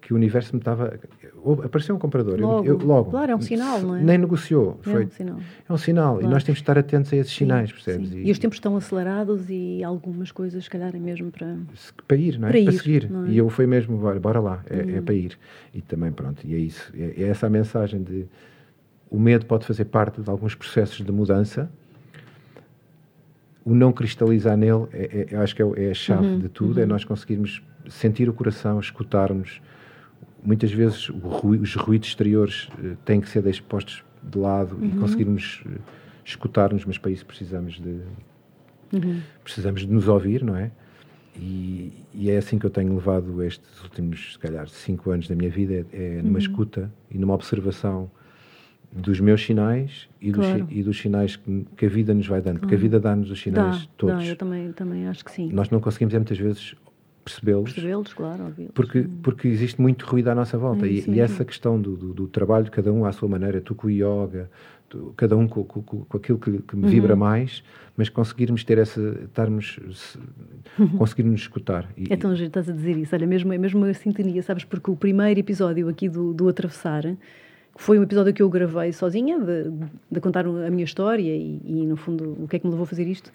que 0.00 0.12
o 0.12 0.16
universo 0.16 0.56
me 0.56 0.60
estava. 0.60 0.98
Apareceu 1.64 1.94
um 1.94 1.98
comprador. 1.98 2.40
Logo. 2.40 2.66
Eu, 2.66 2.78
eu, 2.78 2.86
logo. 2.86 3.10
Claro, 3.10 3.32
é 3.32 3.36
um 3.36 3.40
sinal, 3.40 3.80
não 3.80 3.96
é? 3.96 4.02
Nem 4.02 4.18
negociou. 4.18 4.78
É 4.80 4.90
foi, 4.90 5.04
um 5.04 5.10
sinal. 5.10 5.36
É 5.68 5.72
um 5.72 5.76
sinal. 5.78 6.12
Claro. 6.14 6.26
E 6.26 6.30
nós 6.30 6.44
temos 6.44 6.58
de 6.58 6.62
estar 6.62 6.78
atentos 6.78 7.12
a 7.12 7.16
esses 7.16 7.32
sinais, 7.32 7.70
sim, 7.70 7.74
percebes? 7.74 8.08
Sim. 8.10 8.18
E, 8.18 8.28
e, 8.28 8.30
os 8.30 8.38
tempos 8.38 8.56
estão 8.56 8.76
acelerados 8.76 9.46
e 9.48 9.82
algumas 9.84 10.32
coisas, 10.32 10.64
se 10.64 10.70
calhar, 10.70 10.94
é 10.94 10.98
mesmo 10.98 11.30
para. 11.30 11.56
Para 12.06 12.16
ir, 12.16 12.38
não 12.38 12.48
é? 12.48 12.50
Para, 12.52 12.62
para 12.62 12.72
ir, 12.72 12.78
seguir. 12.78 13.10
É? 13.26 13.30
E 13.30 13.38
eu 13.38 13.48
fui 13.48 13.66
mesmo, 13.66 13.96
bora, 13.96 14.20
bora 14.20 14.40
lá, 14.40 14.62
é, 14.68 14.76
hum. 14.76 14.96
é, 14.96 15.00
para 15.00 15.14
ir. 15.14 15.38
E 15.74 15.80
também, 15.80 16.12
pronto, 16.12 16.46
e 16.46 16.54
é 16.54 16.58
isso. 16.58 16.92
É, 16.96 17.22
é 17.22 17.28
essa 17.28 17.46
a 17.46 17.50
mensagem 17.50 18.02
de. 18.02 18.26
O 19.10 19.18
medo 19.18 19.46
pode 19.46 19.64
fazer 19.64 19.86
parte 19.86 20.20
de 20.20 20.28
alguns 20.28 20.54
processos 20.54 21.04
de 21.04 21.10
mudança 21.10 21.70
o 23.68 23.74
não 23.74 23.92
cristalizar 23.92 24.56
nele, 24.56 24.86
é, 24.94 25.26
é, 25.30 25.34
eu 25.34 25.42
acho 25.42 25.54
que 25.54 25.62
é, 25.62 25.66
é 25.76 25.90
a 25.90 25.94
chave 25.94 26.26
uhum, 26.26 26.38
de 26.38 26.48
tudo, 26.48 26.78
é 26.78 26.82
uhum. 26.82 26.82
é 26.84 26.86
nós 26.86 27.04
conseguirmos 27.04 27.62
sentir 27.86 28.26
o 28.26 28.32
coração, 28.32 28.80
escutarmos, 28.80 29.60
muitas 30.42 30.70
vezes 30.72 31.08
os 31.08 31.74
ruídos 31.74 32.08
exteriores 32.08 32.68
uh, 32.78 32.96
têm 33.04 33.20
que 33.20 33.28
ser 33.28 33.46
expostos 33.46 34.04
de 34.22 34.38
lado 34.38 34.76
uhum. 34.76 34.86
e 34.86 34.90
conseguirmos 34.98 35.62
uh, 35.66 35.80
escutar-nos, 36.24 36.84
mas 36.84 36.98
para 36.98 37.10
isso 37.10 37.24
precisamos 37.26 37.80
de 37.80 38.00
uhum. 38.92 39.20
precisamos 39.42 39.82
de 39.82 39.88
nos 39.88 40.08
ouvir, 40.08 40.44
não 40.44 40.56
é? 40.56 40.70
E, 41.36 41.92
e, 42.12 42.30
é 42.30 42.36
assim 42.36 42.58
que 42.58 42.66
eu 42.66 42.70
tenho 42.70 42.92
levado 42.92 43.42
estes 43.44 43.80
últimos, 43.84 44.32
se 44.32 44.38
calhar, 44.40 44.68
cinco 44.68 45.10
anos 45.12 45.28
da 45.28 45.36
minha 45.36 45.50
vida, 45.50 45.86
é, 45.92 46.18
é 46.18 46.22
numa 46.22 46.32
uhum. 46.32 46.38
escuta 46.38 46.92
e 47.08 47.16
numa 47.16 47.34
observação 47.34 48.10
dos 48.90 49.20
meus 49.20 49.44
sinais 49.44 50.08
e, 50.20 50.32
claro. 50.32 50.64
dos, 50.64 50.76
e 50.76 50.82
dos, 50.82 50.98
sinais 50.98 51.36
que, 51.36 51.66
que, 51.76 51.86
a 51.86 51.88
vida 51.88 52.12
nos 52.12 52.26
vai 52.26 52.40
dando, 52.40 52.58
porque 52.58 52.74
a 52.74 52.78
vida 52.78 52.98
dá-nos 52.98 53.30
os 53.30 53.40
sinais 53.40 53.82
dá, 53.82 53.88
todos. 53.96 54.24
Dá, 54.24 54.26
eu 54.26 54.36
também, 54.36 54.72
também 54.72 55.06
acho 55.06 55.24
que 55.24 55.30
sim. 55.30 55.52
Nós 55.52 55.70
não 55.70 55.80
conseguimos, 55.80 56.14
é, 56.14 56.18
muitas 56.18 56.38
vezes, 56.38 56.74
percebê-los. 57.28 57.72
Percebê-los, 57.72 58.12
claro, 58.14 58.44
ouvi-los. 58.44 58.72
Porque, 58.72 59.06
porque 59.22 59.48
existe 59.48 59.80
muito 59.80 60.06
ruído 60.06 60.28
à 60.28 60.34
nossa 60.34 60.56
volta. 60.56 60.86
É 60.86 60.90
e, 60.90 61.04
e, 61.08 61.20
essa 61.20 61.44
questão 61.44 61.80
do, 61.80 61.96
do, 61.96 62.14
do, 62.14 62.28
trabalho, 62.28 62.70
cada 62.70 62.92
um 62.92 63.04
à 63.04 63.12
sua 63.12 63.28
maneira, 63.28 63.60
tu 63.60 63.74
com 63.74 63.86
o 63.86 63.90
yoga, 63.90 64.50
tu, 64.88 65.12
cada 65.16 65.36
um 65.36 65.46
com, 65.46 65.62
com, 65.64 65.82
com 65.82 66.16
aquilo 66.16 66.38
que, 66.38 66.58
que 66.62 66.76
me 66.76 66.84
uhum. 66.84 66.88
vibra 66.88 67.14
mais, 67.14 67.62
mas 67.96 68.08
conseguirmos 68.08 68.64
ter 68.64 68.78
essa. 68.78 69.00
estarmos. 69.24 69.78
conseguirmos 70.96 71.40
escutar. 71.42 71.88
E, 71.96 72.12
é 72.12 72.16
tão 72.16 72.34
giro, 72.34 72.48
estás 72.48 72.68
a 72.68 72.72
dizer 72.72 72.96
isso. 72.96 73.14
Olha, 73.14 73.26
mesmo, 73.26 73.52
é 73.52 73.58
mesmo 73.58 73.84
uma 73.84 73.92
sintonia, 73.92 74.42
sabes? 74.42 74.64
Porque 74.64 74.90
o 74.90 74.96
primeiro 74.96 75.38
episódio 75.38 75.88
aqui 75.88 76.08
do, 76.08 76.32
do 76.32 76.48
Atravessar 76.48 77.04
foi 77.76 77.98
um 77.98 78.02
episódio 78.02 78.34
que 78.34 78.42
eu 78.42 78.50
gravei 78.50 78.92
sozinha, 78.92 79.38
de, 79.38 79.70
de 80.10 80.20
contar 80.20 80.44
a 80.44 80.70
minha 80.70 80.84
história 80.84 81.34
e, 81.34 81.60
e, 81.64 81.86
no 81.86 81.96
fundo, 81.96 82.36
o 82.42 82.48
que 82.48 82.56
é 82.56 82.58
que 82.58 82.66
me 82.66 82.72
levou 82.72 82.82
a 82.84 82.86
fazer 82.86 83.06
isto. 83.06 83.32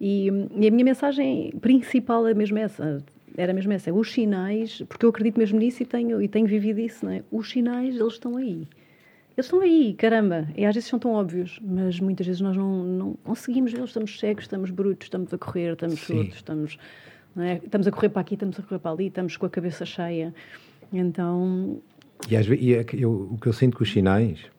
E, 0.00 0.28
e, 0.54 0.68
a 0.68 0.70
minha 0.70 0.84
mensagem 0.84 1.52
principal 1.60 2.26
é 2.26 2.32
mesmo 2.32 2.58
essa 2.58 3.02
era 3.36 3.52
mesmo 3.52 3.72
essa, 3.72 3.92
os 3.92 4.12
sinais, 4.12 4.82
porque 4.88 5.04
eu 5.04 5.10
acredito 5.10 5.38
mesmo 5.38 5.58
nisso 5.58 5.82
e 5.82 5.86
tenho, 5.86 6.20
e 6.22 6.28
tenho 6.28 6.46
vivido 6.46 6.80
isso, 6.80 7.04
não 7.04 7.12
é? 7.12 7.22
Os 7.30 7.50
sinais, 7.50 7.96
eles 7.96 8.14
estão 8.14 8.36
aí. 8.36 8.68
Eles 9.36 9.46
estão 9.46 9.60
aí, 9.60 9.94
caramba. 9.94 10.48
E 10.56 10.64
às 10.64 10.74
vezes 10.74 10.88
são 10.88 10.98
tão 10.98 11.12
óbvios, 11.12 11.58
mas 11.62 11.98
muitas 12.00 12.26
vezes 12.26 12.40
nós 12.40 12.56
não, 12.56 12.84
não 12.84 13.14
conseguimos 13.24 13.72
vê-los. 13.72 13.90
Estamos 13.90 14.18
cegos, 14.18 14.44
estamos 14.44 14.70
brutos, 14.70 15.06
estamos 15.06 15.32
a 15.32 15.38
correr, 15.38 15.72
estamos 15.72 16.00
surdos, 16.00 16.36
estamos, 16.36 16.78
é? 17.38 17.60
estamos 17.64 17.86
a 17.86 17.90
correr 17.90 18.08
para 18.08 18.20
aqui, 18.20 18.34
estamos 18.34 18.58
a 18.58 18.62
correr 18.62 18.78
para 18.78 18.90
ali, 18.90 19.06
estamos 19.06 19.36
com 19.36 19.46
a 19.46 19.50
cabeça 19.50 19.86
cheia. 19.86 20.34
Então. 20.92 21.80
E, 22.28 22.36
às 22.36 22.46
vezes, 22.46 22.64
e 22.64 22.74
é 22.74 22.84
eu, 22.92 23.28
o 23.32 23.38
que 23.38 23.46
eu 23.46 23.52
sinto 23.52 23.76
com 23.76 23.82
os 23.82 23.90
sinais 23.90 24.50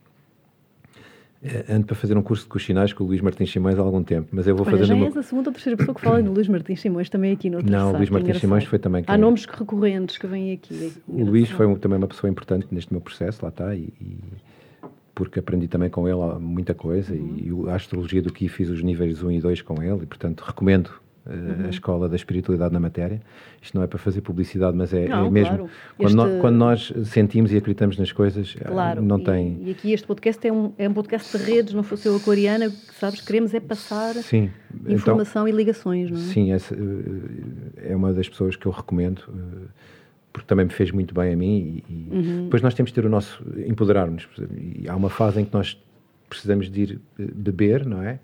ando 1.70 1.88
para 1.88 1.96
fazer 1.96 2.16
um 2.16 2.22
curso 2.22 2.44
de 2.44 2.50
cochinais 2.50 2.94
com 2.94 3.04
o 3.04 3.08
Luís 3.08 3.20
Martins 3.20 3.52
Simões 3.52 3.78
há 3.80 3.82
algum 3.82 4.04
tempo, 4.04 4.30
mas 4.32 4.46
eu 4.46 4.56
vou 4.56 4.66
Olha, 4.66 4.78
fazer... 4.78 4.86
já 4.86 4.96
és 4.96 5.18
a 5.18 5.24
segunda 5.24 5.50
ou 5.50 5.54
terceira 5.54 5.76
pessoa 5.76 5.96
que 5.96 6.02
fala 6.02 6.22
no 6.22 6.32
Luís 6.32 6.48
Martins 6.48 6.80
Simões, 6.80 7.10
também 7.10 7.32
aqui 7.32 7.50
no 7.50 7.62
Não, 7.62 7.94
o 7.94 7.98
Luís 7.98 8.10
Martins 8.10 8.40
Simões 8.40 8.64
foi 8.66 8.78
também... 8.78 9.04
Há 9.08 9.18
nomes 9.18 9.46
recorrentes 9.46 10.18
que 10.18 10.28
vêm 10.28 10.54
aqui. 10.54 10.94
O 11.08 11.26
Luís 11.26 11.50
foi 11.50 11.66
um, 11.66 11.76
também 11.76 11.98
uma 11.98 12.08
pessoa 12.08 12.30
importante 12.30 12.68
neste 12.72 12.94
meu 12.94 13.02
processo, 13.02 13.40
lá 13.42 13.50
está, 13.50 13.76
e, 13.76 13.92
e 14.00 14.20
porque 15.16 15.40
aprendi 15.40 15.68
também 15.68 15.90
com 15.90 16.08
ele 16.08 16.40
muita 16.40 16.74
coisa, 16.74 17.14
uhum. 17.14 17.66
e 17.66 17.70
a 17.70 17.76
astrologia 17.76 18.22
do 18.22 18.32
que 18.32 18.48
fiz 18.48 18.70
os 18.70 18.84
níveis 18.84 19.24
1 19.24 19.32
e 19.32 19.42
2 19.42 19.62
com 19.64 19.82
ele, 19.82 20.04
e 20.04 20.06
portanto 20.06 20.42
recomendo 20.42 20.92
uhum. 21.26 21.66
a 21.66 21.70
escola 21.70 22.10
da 22.10 22.16
espiritualidade 22.16 22.74
na 22.74 22.80
matéria. 22.80 23.22
Isto 23.62 23.78
não 23.78 23.84
é 23.84 23.88
para 23.88 24.00
fazer 24.00 24.22
publicidade, 24.22 24.76
mas 24.76 24.94
é, 24.94 25.06
é 25.06 25.08
não, 25.08 25.28
é 25.28 25.30
mesmo. 25.30 25.58
Claro. 25.58 25.70
Quando, 25.98 26.08
este... 26.08 26.16
nós, 26.16 26.42
quando, 26.42 26.56
nós, 26.56 26.94
sentimos 27.06 27.52
e 27.52 27.58
acreditamos 27.58 27.98
nas 27.98 28.12
coisas, 28.12 28.56
eh, 28.60 28.64
claro. 28.64 29.02
não 29.02 29.20
tem. 29.20 29.60
E, 29.62 29.72
aqui 29.72 29.94
este 29.94 30.08
podcast 30.08 30.46
é 30.48 30.52
um, 30.52 30.74
é 30.78 30.90
um 30.90 30.94
podcast 30.94 31.38
de 31.38 31.44
redes, 31.44 31.74
não 31.74 31.84
fosse 31.84 32.08
eu 32.08 32.16
aquariana, 32.16 32.70
que 32.70 32.96
sabes, 32.96 33.22
queremos 33.22 33.54
é 33.54 33.60
passar 33.60 34.14
sim. 34.16 34.50
informação 34.88 35.48
então, 35.48 35.56
e 35.56 35.58
ligações, 35.58 36.10
não 36.10 36.18
é? 36.18 36.22
Sim, 36.22 36.52
essa, 36.52 36.76
eh, 36.76 37.92
é 37.92 37.96
uma 37.96 38.14
das 38.14 38.28
pessoas 38.28 38.56
que 38.56 38.66
eu 38.66 38.72
recomendo 38.72 39.22
eh, 39.30 39.68
porque 40.34 40.48
também 40.48 40.66
me 40.66 40.72
fez 40.72 40.92
muito 40.92 41.14
bem 41.14 41.34
a 41.34 41.36
mim 41.36 41.84
e, 41.90 41.94
e 41.94 42.10
uhum. 42.10 42.44
depois 42.46 42.62
nós 42.62 42.74
temos 42.74 42.90
de 42.92 42.96
ter 42.96 43.06
o 43.06 43.10
nosso 43.10 43.44
empoderar-nos 43.68 44.28
e 44.56 44.88
há 44.88 44.96
uma 44.96 45.10
fase 45.10 45.42
em 45.42 45.46
que 45.46 45.54
nós 45.54 45.78
precisamos 46.30 46.72
de 46.72 46.82
ir 46.82 47.02
beber, 47.18 47.86
não 47.86 48.02
é? 48.02 48.18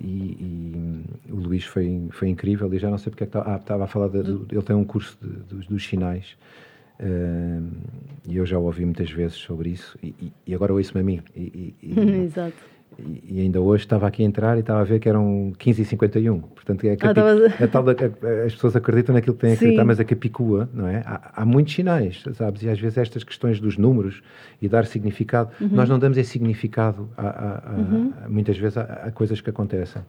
E, 0.00 0.04
e, 0.06 1.32
o 1.32 1.36
Luís 1.36 1.64
foi, 1.64 2.08
foi 2.10 2.28
incrível 2.28 2.72
e 2.72 2.78
já 2.78 2.90
não 2.90 2.98
sei 2.98 3.10
porque 3.10 3.24
é 3.24 3.26
que 3.26 3.36
estava, 3.36 3.54
ah, 3.54 3.56
estava 3.56 3.84
a 3.84 3.86
falar 3.86 4.08
de, 4.08 4.22
do, 4.22 4.46
ele 4.50 4.62
tem 4.62 4.74
um 4.74 4.84
curso 4.84 5.16
de, 5.22 5.28
dos, 5.28 5.66
dos, 5.66 5.86
sinais 5.86 6.36
uh, 7.00 7.70
e 8.28 8.36
eu 8.36 8.44
já 8.44 8.58
ouvi 8.58 8.84
muitas 8.84 9.10
vezes 9.10 9.36
sobre 9.36 9.70
isso 9.70 9.96
e, 10.02 10.32
e 10.46 10.54
agora 10.54 10.72
ouço-me 10.72 11.00
a 11.00 11.04
mim 11.04 11.22
Exato 12.24 12.73
E, 12.98 13.40
ainda 13.40 13.60
hoje 13.60 13.84
estava 13.84 14.06
aqui 14.06 14.22
a 14.22 14.26
entrar 14.26 14.56
e 14.56 14.60
estava 14.60 14.80
a 14.80 14.84
ver 14.84 14.98
que 14.98 15.08
eram 15.08 15.52
15h51. 15.58 16.40
Portanto, 16.40 16.84
é 16.84 16.96
capi... 16.96 17.20
ah, 17.20 17.64
a 17.64 17.68
tal 17.68 17.82
da, 17.82 17.92
a, 17.92 18.44
as 18.46 18.54
pessoas 18.54 18.76
acreditam 18.76 19.14
naquilo 19.14 19.34
que 19.34 19.40
têm 19.40 19.50
a 19.50 19.54
acreditar, 19.54 19.84
mas 19.84 20.00
a 20.00 20.04
capicua, 20.04 20.68
não 20.72 20.86
é? 20.86 21.02
Há, 21.04 21.32
há, 21.36 21.44
muitos 21.44 21.74
sinais, 21.74 22.22
sabes? 22.34 22.62
E 22.62 22.68
às 22.68 22.78
vezes 22.78 22.98
estas 22.98 23.24
questões 23.24 23.60
dos 23.60 23.76
números 23.76 24.22
e 24.60 24.68
dar 24.68 24.86
significado, 24.86 25.50
uhum. 25.60 25.68
nós 25.72 25.88
não 25.88 25.98
damos 25.98 26.16
esse 26.18 26.30
significado, 26.30 27.08
a, 27.16 27.74
uhum. 27.76 28.12
muitas 28.28 28.56
vezes, 28.56 28.78
a, 28.78 29.10
coisas 29.12 29.40
que 29.40 29.50
acontecem. 29.50 30.02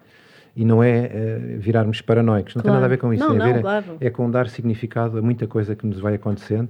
E 0.56 0.64
não 0.64 0.82
é, 0.82 1.12
é 1.12 1.58
virarmos 1.58 2.02
paranoicos, 2.02 2.56
não 2.56 2.62
claro. 2.62 2.76
tem 2.76 2.82
nada 2.82 2.86
a 2.86 2.90
ver 2.90 2.98
com 2.98 3.14
isso. 3.14 3.24
Não, 3.24 3.32
tem 3.32 3.40
não, 3.40 3.54
ver, 3.54 3.62
claro. 3.62 3.98
é, 4.00 4.08
é 4.08 4.10
com 4.10 4.30
dar 4.32 4.48
significado 4.48 5.18
a 5.18 5.22
muita 5.22 5.48
coisa 5.48 5.76
que 5.76 5.86
nos 5.86 6.00
vai 6.00 6.16
acontecendo 6.16 6.70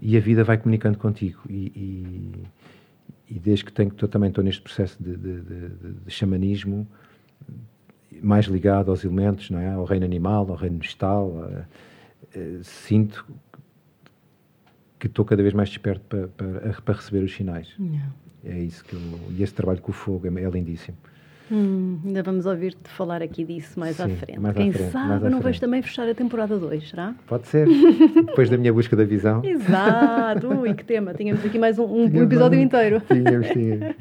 e 0.00 0.16
a 0.16 0.20
vida 0.20 0.44
vai 0.44 0.58
comunicando 0.58 0.98
contigo. 0.98 1.40
e, 1.48 1.72
e 1.74 2.32
e 3.28 3.38
desde 3.38 3.64
que 3.64 3.72
tenho, 3.72 3.90
tô, 3.90 4.06
também 4.06 4.28
estou 4.28 4.44
neste 4.44 4.60
processo 4.62 5.02
de, 5.02 5.16
de, 5.16 5.40
de, 5.40 5.68
de, 6.04 6.10
xamanismo, 6.10 6.86
mais 8.22 8.46
ligado 8.46 8.90
aos 8.90 9.04
elementos, 9.04 9.50
não 9.50 9.58
é? 9.58 9.72
ao 9.72 9.84
reino 9.84 10.04
animal, 10.04 10.50
ao 10.50 10.56
reino 10.56 10.78
vegetal, 10.78 11.50
sinto 12.62 13.26
que 14.98 15.06
estou 15.06 15.24
cada 15.24 15.42
vez 15.42 15.54
mais 15.54 15.68
desperto 15.68 16.04
para, 16.06 16.28
para, 16.28 16.72
para 16.82 16.94
receber 16.94 17.24
os 17.24 17.34
sinais. 17.34 17.74
É 18.44 18.58
isso 18.58 18.84
que 18.84 18.94
eu, 18.94 19.00
e 19.30 19.42
esse 19.42 19.54
trabalho 19.54 19.80
com 19.80 19.90
o 19.90 19.94
fogo 19.94 20.26
é, 20.26 20.42
é 20.42 20.50
lindíssimo. 20.50 20.96
Hum, 21.52 21.98
ainda 22.04 22.22
vamos 22.22 22.46
ouvir-te 22.46 22.88
falar 22.88 23.22
aqui 23.22 23.44
disso 23.44 23.78
mais 23.78 23.96
Sim, 23.96 24.04
à 24.04 24.08
frente. 24.08 24.40
Mais 24.40 24.56
Quem 24.56 24.70
à 24.70 24.72
frente, 24.72 24.90
sabe, 24.90 25.28
não 25.28 25.40
vais 25.40 25.60
também 25.60 25.82
fechar 25.82 26.08
a 26.08 26.14
temporada 26.14 26.58
2, 26.58 26.88
será? 26.88 27.14
Pode 27.26 27.46
ser. 27.48 27.66
Depois 28.26 28.48
da 28.48 28.56
minha 28.56 28.72
busca 28.72 28.96
da 28.96 29.04
visão. 29.04 29.44
Exato. 29.44 30.48
Ui, 30.48 30.72
que 30.72 30.84
tema. 30.84 31.12
Tínhamos 31.12 31.44
aqui 31.44 31.58
mais 31.58 31.78
um, 31.78 31.84
um 31.84 32.22
episódio 32.22 32.58
inteiro. 32.58 33.02
Tínhamos, 33.08 33.48
tínhamos. 33.48 33.94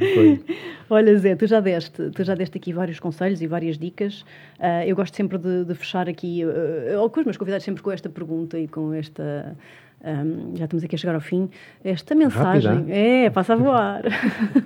Olha, 0.89 1.17
Zé, 1.17 1.35
tu 1.35 1.45
já, 1.45 1.59
deste, 1.59 2.11
tu 2.11 2.23
já 2.23 2.33
deste 2.33 2.57
aqui 2.57 2.71
vários 2.71 2.99
conselhos 2.99 3.41
e 3.41 3.47
várias 3.47 3.77
dicas. 3.77 4.21
Uh, 4.59 4.85
eu 4.85 4.95
gosto 4.95 5.15
sempre 5.15 5.37
de, 5.37 5.65
de 5.65 5.75
fechar 5.75 6.07
aqui, 6.07 6.43
uh, 6.45 6.99
ou 7.01 7.09
com 7.09 7.19
os 7.19 7.25
meus 7.25 7.37
convidados, 7.37 7.65
sempre 7.65 7.83
com 7.83 7.91
esta 7.91 8.09
pergunta 8.09 8.57
e 8.57 8.67
com 8.67 8.93
esta 8.93 9.55
um, 10.04 10.56
já 10.58 10.66
estamos 10.66 10.84
aqui 10.84 10.95
a 10.95 10.97
chegar 10.97 11.16
ao 11.16 11.22
fim. 11.22 11.49
Esta 11.84 12.14
mensagem. 12.14 12.72
Rápida. 12.72 12.93
É, 12.93 13.30
passa 13.30 13.54
a 13.54 13.56
voar. 13.56 14.04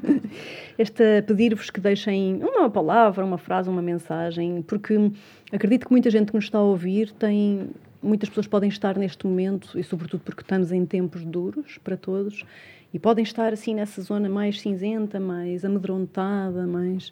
Esta 0.77 1.23
pedir-vos 1.25 1.69
que 1.69 1.79
deixem 1.79 2.41
uma 2.43 2.69
palavra, 2.69 3.23
uma 3.23 3.37
frase, 3.37 3.69
uma 3.69 3.81
mensagem, 3.81 4.63
porque 4.63 5.11
acredito 5.51 5.85
que 5.85 5.91
muita 5.91 6.09
gente 6.09 6.29
que 6.29 6.35
nos 6.35 6.45
está 6.45 6.57
a 6.57 6.63
ouvir 6.63 7.11
tem. 7.11 7.69
Muitas 8.01 8.29
pessoas 8.29 8.47
podem 8.47 8.69
estar 8.69 8.95
neste 8.95 9.25
momento, 9.25 9.77
e 9.77 9.83
sobretudo 9.83 10.21
porque 10.23 10.41
estamos 10.41 10.71
em 10.71 10.85
tempos 10.85 11.25
duros 11.25 11.79
para 11.79 11.97
todos, 11.97 12.45
e 12.93 12.99
podem 12.99 13.23
estar 13.23 13.51
assim 13.51 13.73
nessa 13.73 14.01
zona 14.01 14.29
mais 14.29 14.61
cinzenta, 14.61 15.19
mais 15.19 15.65
amedrontada, 15.65 16.67
mais 16.67 17.11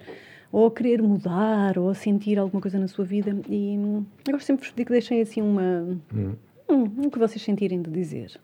ou 0.52 0.68
a 0.68 0.72
querer 0.72 1.02
mudar, 1.02 1.78
ou 1.78 1.90
a 1.90 1.96
sentir 1.96 2.38
alguma 2.38 2.62
coisa 2.62 2.78
na 2.78 2.88
sua 2.88 3.04
vida. 3.04 3.36
E 3.50 3.76
eu 3.76 4.06
gosto 4.32 4.46
sempre 4.46 4.68
de 4.68 4.86
que 4.86 4.92
deixem 4.92 5.22
assim 5.22 5.42
uma, 5.42 6.00
hum. 6.14 6.34
Hum, 6.70 7.06
o 7.06 7.12
que 7.12 7.20
vocês 7.20 7.42
sentirem 7.42 7.82
de 7.82 7.90
dizer. 7.90 8.40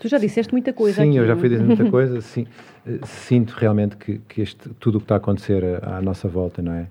Tu 0.00 0.08
já 0.08 0.18
disseste 0.18 0.52
muita 0.52 0.72
coisa 0.72 1.02
Sim, 1.02 1.10
aqui, 1.10 1.18
eu 1.18 1.26
já 1.26 1.36
fui 1.36 1.48
dizer 1.48 1.64
muita 1.64 1.88
coisa. 1.90 2.20
Sim, 2.20 2.46
eh, 2.86 2.98
sinto 3.04 3.52
realmente 3.52 3.96
que, 3.96 4.18
que 4.18 4.42
este, 4.42 4.68
tudo 4.80 4.96
o 4.96 5.00
que 5.00 5.04
está 5.04 5.14
a 5.14 5.18
acontecer 5.18 5.62
à, 5.82 6.02
nossa 6.02 6.28
volta, 6.28 6.60
não 6.60 6.72
é? 6.72 6.88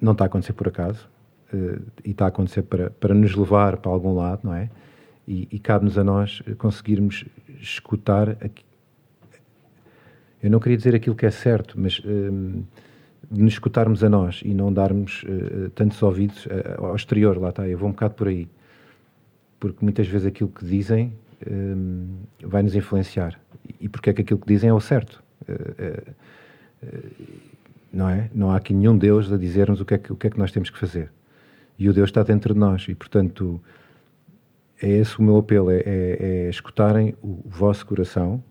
Não 0.00 0.12
está 0.12 0.24
a 0.24 0.26
acontecer 0.26 0.52
por 0.52 0.68
acaso. 0.68 1.08
Uh, 1.52 1.80
e 2.04 2.10
está 2.10 2.24
a 2.24 2.28
acontecer 2.28 2.62
para, 2.62 2.90
para 2.90 3.14
nos 3.14 3.34
levar 3.34 3.76
para 3.76 3.90
algum 3.90 4.14
lado, 4.14 4.40
não 4.44 4.54
é? 4.54 4.68
E, 5.26 5.48
e 5.50 5.58
cabe-nos 5.58 5.96
a 5.96 6.04
nós 6.04 6.42
conseguirmos 6.58 7.24
escutar. 7.60 8.30
Aqui. 8.30 8.64
Eu 10.42 10.50
não 10.50 10.60
queria 10.60 10.76
dizer 10.76 10.94
aquilo 10.94 11.16
que 11.16 11.26
é 11.26 11.30
certo, 11.30 11.74
mas. 11.78 11.98
Uh, 12.00 12.64
de 13.30 13.42
nos 13.42 13.54
escutarmos 13.54 14.02
a 14.04 14.08
nós 14.08 14.40
e 14.44 14.54
não 14.54 14.72
darmos 14.72 15.24
uh, 15.24 15.70
tantos 15.70 16.02
ouvidos 16.02 16.46
uh, 16.46 16.84
ao 16.84 16.96
exterior, 16.96 17.38
lá 17.38 17.50
está, 17.50 17.68
eu 17.68 17.78
vou 17.78 17.88
um 17.88 17.92
bocado 17.92 18.14
por 18.14 18.28
aí. 18.28 18.48
Porque 19.58 19.78
muitas 19.82 20.06
vezes 20.06 20.26
aquilo 20.26 20.50
que 20.50 20.64
dizem 20.64 21.12
um, 21.50 22.16
vai 22.42 22.62
nos 22.62 22.74
influenciar. 22.74 23.38
E 23.80 23.88
porque 23.88 24.10
é 24.10 24.12
que 24.12 24.22
aquilo 24.22 24.38
que 24.38 24.46
dizem 24.46 24.70
é 24.70 24.72
o 24.72 24.80
certo. 24.80 25.22
Uh, 25.48 26.14
não 27.92 28.08
é? 28.08 28.28
Não 28.34 28.50
há 28.50 28.56
aqui 28.56 28.74
nenhum 28.74 28.98
Deus 28.98 29.32
a 29.32 29.38
dizer-nos 29.38 29.80
o, 29.80 29.84
que 29.84 29.94
é 29.94 29.98
que, 29.98 30.12
o 30.12 30.16
que 30.16 30.26
é 30.26 30.30
que 30.30 30.38
nós 30.38 30.52
temos 30.52 30.68
que 30.68 30.78
fazer. 30.78 31.10
E 31.78 31.88
o 31.88 31.92
Deus 31.92 32.10
está 32.10 32.22
dentro 32.22 32.52
de 32.52 32.60
nós. 32.60 32.86
E, 32.88 32.94
portanto, 32.94 33.60
é 34.82 34.88
esse 34.88 35.18
o 35.18 35.22
meu 35.22 35.38
apelo: 35.38 35.70
é, 35.70 35.78
é, 35.78 36.16
é 36.46 36.50
escutarem 36.50 37.14
o, 37.22 37.40
vosso 37.46 37.86
coração 37.86 38.42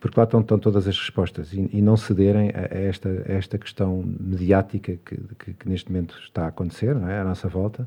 porque 0.00 0.18
lá 0.18 0.24
estão, 0.24 0.40
estão 0.40 0.58
todas 0.58 0.88
as 0.88 0.98
respostas 0.98 1.52
e, 1.52 1.68
e 1.72 1.82
não 1.82 1.96
cederem 1.96 2.50
a, 2.50 2.74
a, 2.74 2.78
esta, 2.78 3.08
a 3.28 3.32
esta 3.32 3.58
questão 3.58 4.02
mediática 4.18 4.98
que, 5.04 5.16
que, 5.38 5.52
que, 5.52 5.68
neste 5.68 5.92
momento 5.92 6.18
está 6.22 6.46
a 6.46 6.48
acontecer 6.48 6.96
é? 6.96 7.20
à 7.20 7.24
nossa 7.24 7.48
volta 7.48 7.86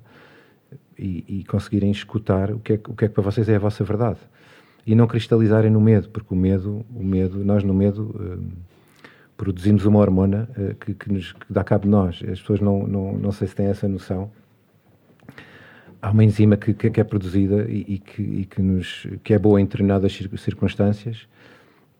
e, 0.98 1.26
e, 1.28 1.44
conseguirem 1.44 1.90
escutar 1.90 2.52
o 2.52 2.60
que, 2.60 2.74
é, 2.74 2.76
o 2.88 2.94
que 2.94 3.06
é 3.06 3.08
que 3.08 3.14
para 3.14 3.24
vocês 3.24 3.50
é 3.50 3.56
a 3.56 3.60
vossa 3.60 3.84
verdade 3.84 4.20
e 4.86 4.94
não 4.96 5.08
cristalizarem 5.08 5.72
no 5.72 5.82
medo, 5.82 6.10
porque 6.10 6.34
o 6.34 6.38
medo, 6.38 6.86
o 6.94 7.04
medo 7.04 7.44
nós 7.44 7.64
no 7.64 7.74
medo 7.74 8.16
hum, 8.20 8.52
produzimos 9.36 9.86
uma 9.86 10.00
hormona 10.00 10.48
uh, 10.58 10.76
que, 10.76 10.94
que, 10.94 11.12
nos 11.12 11.32
que 11.32 11.46
dá 11.50 11.64
cabo 11.64 11.84
de 11.86 11.90
nós. 11.90 12.22
As 12.30 12.40
pessoas 12.40 12.60
não, 12.60 12.86
não, 12.86 13.14
não 13.18 13.32
sei 13.32 13.48
se 13.48 13.56
têm 13.56 13.68
essa 13.68 13.88
noção. 13.88 14.30
Há 16.02 16.12
uma 16.12 16.24
enzima 16.24 16.58
que, 16.58 16.74
que, 16.74 17.00
é 17.00 17.04
produzida 17.04 17.66
e, 17.70 17.86
e, 17.88 17.98
que, 17.98 18.22
e 18.22 18.46
que, 18.46 18.62
nos, 18.62 19.08
que 19.24 19.34
é 19.34 19.40
boa 19.40 19.60
em 19.60 19.64
determinadas 19.64 20.20
circunstâncias 20.38 21.28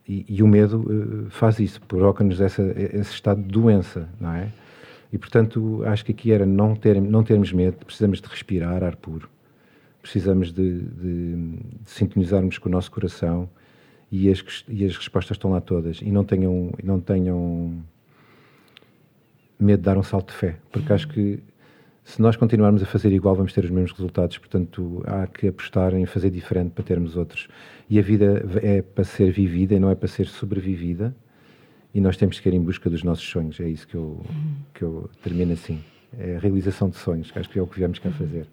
e, 0.08 0.26
e 0.28 0.44
o 0.44 0.48
medo 0.48 0.80
uh, 0.82 1.30
faz 1.30 1.60
isso, 1.60 1.82
provoca-nos 1.82 2.40
esse 2.40 3.02
estado 3.02 3.42
de 3.42 3.48
doença, 3.48 4.10
não 4.20 4.34
é? 4.34 4.50
E, 5.12 5.18
portanto, 5.18 5.84
acho 5.86 6.04
que 6.04 6.12
aqui 6.12 6.32
era 6.32 6.46
não, 6.46 6.76
ter, 6.76 7.00
não 7.00 7.24
termos 7.24 7.54
medo, 7.54 7.86
precisamos 7.86 8.20
de 8.20 8.28
respirar 8.28 8.84
ar 8.84 8.96
puro, 8.96 9.30
precisamos 10.02 10.52
de, 10.52 10.82
de, 10.82 11.36
de 11.36 11.60
sintonizarmos 11.86 12.58
com 12.58 12.68
o 12.68 12.72
nosso 12.72 12.90
coração 12.90 13.48
e 14.12 14.30
as, 14.30 14.44
e 14.68 14.84
as 14.84 14.98
respostas 14.98 15.38
estão 15.38 15.52
lá 15.52 15.62
todas. 15.62 16.00
E 16.02 16.12
não 16.12 16.24
tenham, 16.24 16.72
não 16.84 17.00
tenham 17.00 17.84
medo 19.60 19.80
de 19.80 19.86
dar 19.86 19.98
um 19.98 20.04
salto 20.04 20.32
de 20.32 20.38
fé, 20.40 20.58
porque 20.72 20.92
acho 20.92 21.08
que 21.08 21.40
se 22.04 22.22
nós 22.22 22.36
continuarmos 22.36 22.84
a 22.84 22.86
fazer 22.86 23.12
igual, 23.14 23.36
vamos 23.36 23.54
ter 23.54 23.64
os 23.64 23.72
mesmos 23.72 23.92
resultados. 23.92 24.38
Portanto, 24.38 25.02
há 25.06 25.26
que 25.26 25.48
apostar 25.48 25.94
em 25.94 26.06
fazer 26.06 26.30
diferente 26.30 26.72
para 26.72 26.84
termos 26.84 27.16
outros. 27.16 27.48
E 27.90 27.98
a 27.98 28.02
vida 28.02 28.46
é 28.62 28.82
para 28.82 29.04
ser 29.04 29.32
vivida 29.32 29.74
e 29.74 29.80
não 29.80 29.90
é 29.90 29.96
para 29.96 30.08
ser 30.08 30.28
sobrevivida. 30.28 31.16
E 31.94 32.02
nós 32.02 32.18
temos 32.18 32.40
que 32.40 32.50
ir 32.50 32.54
em 32.54 32.62
busca 32.62 32.90
dos 32.90 33.04
nossos 33.04 33.28
sonhos. 33.28 33.60
É 33.60 33.70
isso 33.70 33.88
que 33.88 33.96
eu, 33.96 34.22
que 34.74 34.82
eu 34.82 35.10
termino 35.24 35.54
assim. 35.54 35.80
É 36.18 36.36
a 36.36 36.40
realização 36.40 36.90
de 36.90 36.98
sonhos, 36.98 37.32
que 37.32 37.40
acho 37.40 37.50
que 37.50 37.58
é 37.58 37.62
o 37.62 37.68
que 37.68 37.78
viemos 37.78 38.00
cá 38.00 38.12
fazer. 38.12 38.48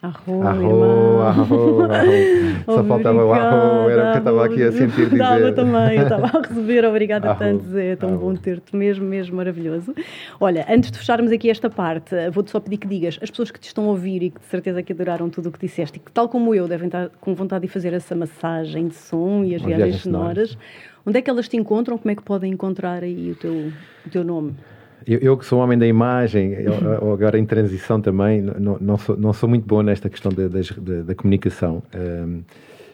Arro, 0.00 0.42
arro, 0.46 1.22
arro, 1.22 1.82
arro. 1.82 2.12
Só 2.64 2.84
faltava 2.84 3.24
o 3.24 3.32
arro, 3.32 3.90
era 3.90 4.10
o 4.10 4.12
que 4.12 4.18
eu 4.18 4.20
estava 4.20 4.46
aqui 4.46 4.62
a 4.62 4.70
sentir 4.70 5.10
dizer. 5.10 5.14
Estava 5.14 5.52
também, 5.52 5.96
eu 5.96 6.02
estava 6.04 6.38
a 6.38 6.40
receber, 6.40 6.84
obrigada 6.84 7.30
arro, 7.30 7.38
tanto, 7.40 7.64
Zé, 7.64 7.86
é 7.88 7.96
tão 7.96 8.10
arro. 8.10 8.18
bom 8.18 8.34
ter-te, 8.36 8.76
mesmo, 8.76 9.04
mesmo 9.04 9.36
maravilhoso. 9.36 9.92
Olha, 10.38 10.64
antes 10.70 10.92
de 10.92 10.98
fecharmos 10.98 11.32
aqui 11.32 11.50
esta 11.50 11.68
parte, 11.68 12.14
vou-te 12.30 12.52
só 12.52 12.60
pedir 12.60 12.76
que 12.76 12.86
digas, 12.86 13.18
as 13.20 13.28
pessoas 13.28 13.50
que 13.50 13.58
te 13.58 13.66
estão 13.66 13.86
a 13.86 13.88
ouvir 13.88 14.22
e 14.22 14.30
que 14.30 14.38
de 14.38 14.46
certeza 14.46 14.84
que 14.84 14.92
adoraram 14.92 15.28
tudo 15.28 15.48
o 15.48 15.52
que 15.52 15.58
disseste 15.58 15.96
e 15.96 16.00
que, 16.00 16.12
tal 16.12 16.28
como 16.28 16.54
eu, 16.54 16.68
devem 16.68 16.86
estar 16.86 17.08
com 17.20 17.34
vontade 17.34 17.66
de 17.66 17.72
fazer 17.72 17.92
essa 17.92 18.14
massagem 18.14 18.86
de 18.86 18.94
som 18.94 19.42
e 19.42 19.56
as 19.56 19.62
viagens, 19.62 19.76
viagens 19.76 20.02
sonoras, 20.02 20.58
onde 21.04 21.18
é 21.18 21.22
que 21.22 21.28
elas 21.28 21.48
te 21.48 21.56
encontram? 21.56 21.98
Como 21.98 22.12
é 22.12 22.14
que 22.14 22.22
podem 22.22 22.52
encontrar 22.52 23.02
aí 23.02 23.32
o 23.32 23.34
teu, 23.34 23.72
o 24.06 24.10
teu 24.10 24.22
nome? 24.22 24.54
Eu, 25.06 25.18
eu, 25.20 25.36
que 25.36 25.44
sou 25.44 25.58
um 25.58 25.62
homem 25.62 25.78
da 25.78 25.86
imagem, 25.86 26.52
eu, 26.52 27.12
agora 27.12 27.38
em 27.38 27.46
transição 27.46 28.00
também, 28.00 28.42
não, 28.42 28.78
não, 28.80 28.98
sou, 28.98 29.16
não 29.16 29.32
sou 29.32 29.48
muito 29.48 29.66
bom 29.66 29.82
nesta 29.82 30.10
questão 30.10 30.30
da, 30.32 30.48
da, 30.48 31.02
da 31.02 31.14
comunicação. 31.14 31.82
Um, 31.94 32.42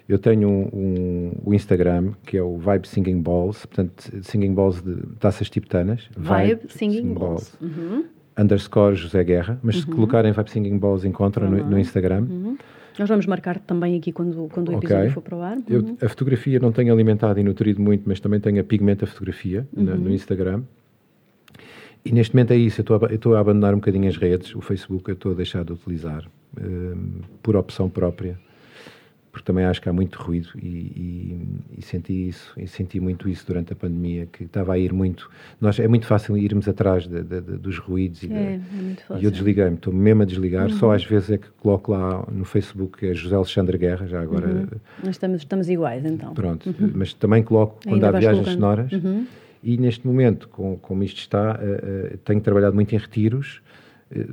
eu 0.08 0.18
tenho 0.18 0.48
um, 0.48 0.68
um, 0.72 1.32
o 1.44 1.54
Instagram, 1.54 2.12
que 2.26 2.36
é 2.36 2.42
o 2.42 2.58
Vibe 2.58 2.86
Singing 2.86 3.22
Balls, 3.22 3.64
portanto, 3.64 4.10
Singing 4.22 4.52
Balls 4.52 4.82
de 4.82 4.96
taças 5.18 5.48
tibetanas. 5.48 6.08
Vibe, 6.16 6.54
Vibe 6.54 6.72
Singing, 6.72 6.96
Singing, 6.96 7.14
Balls. 7.14 7.56
balls. 7.60 7.76
Uhum. 7.78 8.04
Underscore 8.36 8.96
José 8.96 9.22
Guerra, 9.24 9.58
mas 9.62 9.76
uhum. 9.76 9.80
se 9.82 9.86
colocarem 9.86 10.32
Vibe 10.32 10.50
Singing 10.50 10.78
Balls 10.78 11.04
encontram 11.04 11.48
uhum. 11.48 11.56
no, 11.58 11.70
no, 11.70 11.78
Instagram. 11.78 12.26
Uhum. 12.28 12.56
Nós 12.98 13.08
vamos 13.08 13.26
marcar 13.26 13.58
também 13.58 13.96
aqui 13.96 14.12
quando, 14.12 14.48
quando 14.52 14.68
o 14.68 14.72
episódio 14.74 15.04
okay. 15.04 15.10
for 15.10 15.22
para 15.22 15.36
o 15.36 15.42
ar. 15.42 15.58
Eu, 15.68 15.80
uhum. 15.80 15.96
a 16.00 16.08
fotografia 16.08 16.60
não 16.60 16.70
tenho 16.70 16.92
alimentado 16.92 17.40
e 17.40 17.42
nutrido 17.42 17.80
muito, 17.80 18.02
mas 18.06 18.20
também 18.20 18.38
tenho 18.40 18.60
a 18.60 18.64
pigmenta 18.64 19.06
fotografia 19.06 19.66
no, 19.72 19.96
no 19.96 20.10
Instagram. 20.10 20.62
E 22.04 22.12
neste 22.12 22.34
momento 22.34 22.52
é 22.52 22.56
isso, 22.56 22.80
eu 22.80 23.10
estou 23.14 23.34
a, 23.34 23.38
a, 23.38 23.40
abandonar 23.40 23.72
um 23.72 23.78
bocadinho 23.78 24.08
as 24.08 24.16
redes, 24.16 24.54
o 24.54 24.60
Facebook 24.60 25.08
eu 25.08 25.14
estou 25.14 25.32
a 25.32 25.34
deixar 25.34 25.64
de 25.64 25.72
utilizar, 25.72 26.24
um, 26.60 27.20
por 27.42 27.56
opção 27.56 27.88
própria, 27.88 28.38
porque 29.32 29.46
também 29.46 29.64
acho 29.64 29.80
que 29.80 29.88
há 29.88 29.92
muito 29.92 30.16
ruído 30.20 30.50
e, 30.54 30.68
e, 30.68 31.48
e, 31.78 31.82
senti 31.82 32.28
isso, 32.28 32.52
e 32.58 32.68
senti 32.68 33.00
muito 33.00 33.26
isso 33.28 33.44
durante 33.46 33.72
a 33.72 33.76
pandemia, 33.76 34.28
que 34.30 34.44
estava 34.44 34.74
a 34.74 34.78
ir 34.78 34.92
muito. 34.92 35.30
Nós, 35.58 35.80
é 35.80 35.88
muito 35.88 36.06
fácil 36.06 36.36
irmos 36.36 36.68
atrás 36.68 37.08
de, 37.08 37.22
de, 37.22 37.40
de, 37.40 37.56
dos 37.56 37.78
ruídos 37.78 38.22
e, 38.22 38.32
é, 38.32 38.36
é 38.36 38.60
e 39.18 39.24
eu 39.24 39.30
desliguei-me, 39.30 39.74
estou 39.74 39.92
mesmo 39.92 40.22
a 40.22 40.24
desligar, 40.26 40.66
uhum. 40.70 40.76
só 40.76 40.92
às 40.92 41.04
vezes 41.04 41.30
é 41.30 41.38
que 41.38 41.48
coloco 41.58 41.90
lá 41.90 42.24
no 42.30 42.44
Facebook 42.44 43.04
é 43.04 43.14
José 43.14 43.34
Alexandre 43.34 43.78
Guerra, 43.78 44.06
já 44.06 44.20
agora. 44.20 44.46
Uhum. 44.46 44.66
Nós 45.02 45.16
estamos, 45.16 45.38
estamos 45.38 45.70
iguais 45.70 46.04
então. 46.04 46.34
Pronto, 46.34 46.68
uhum. 46.68 46.92
mas 46.94 47.14
também 47.14 47.42
coloco 47.42 47.78
quando 47.82 47.94
Ainda 47.94 48.08
há 48.08 48.20
viagens 48.20 48.44
colocando. 48.44 48.92
sonoras. 48.92 48.92
E 49.64 49.78
neste 49.78 50.06
momento, 50.06 50.48
com, 50.48 50.76
como 50.76 51.02
isto 51.02 51.18
está, 51.18 51.54
uh, 51.54 52.18
tenho 52.18 52.40
trabalhado 52.40 52.74
muito 52.74 52.94
em 52.94 52.98
retiros 52.98 53.62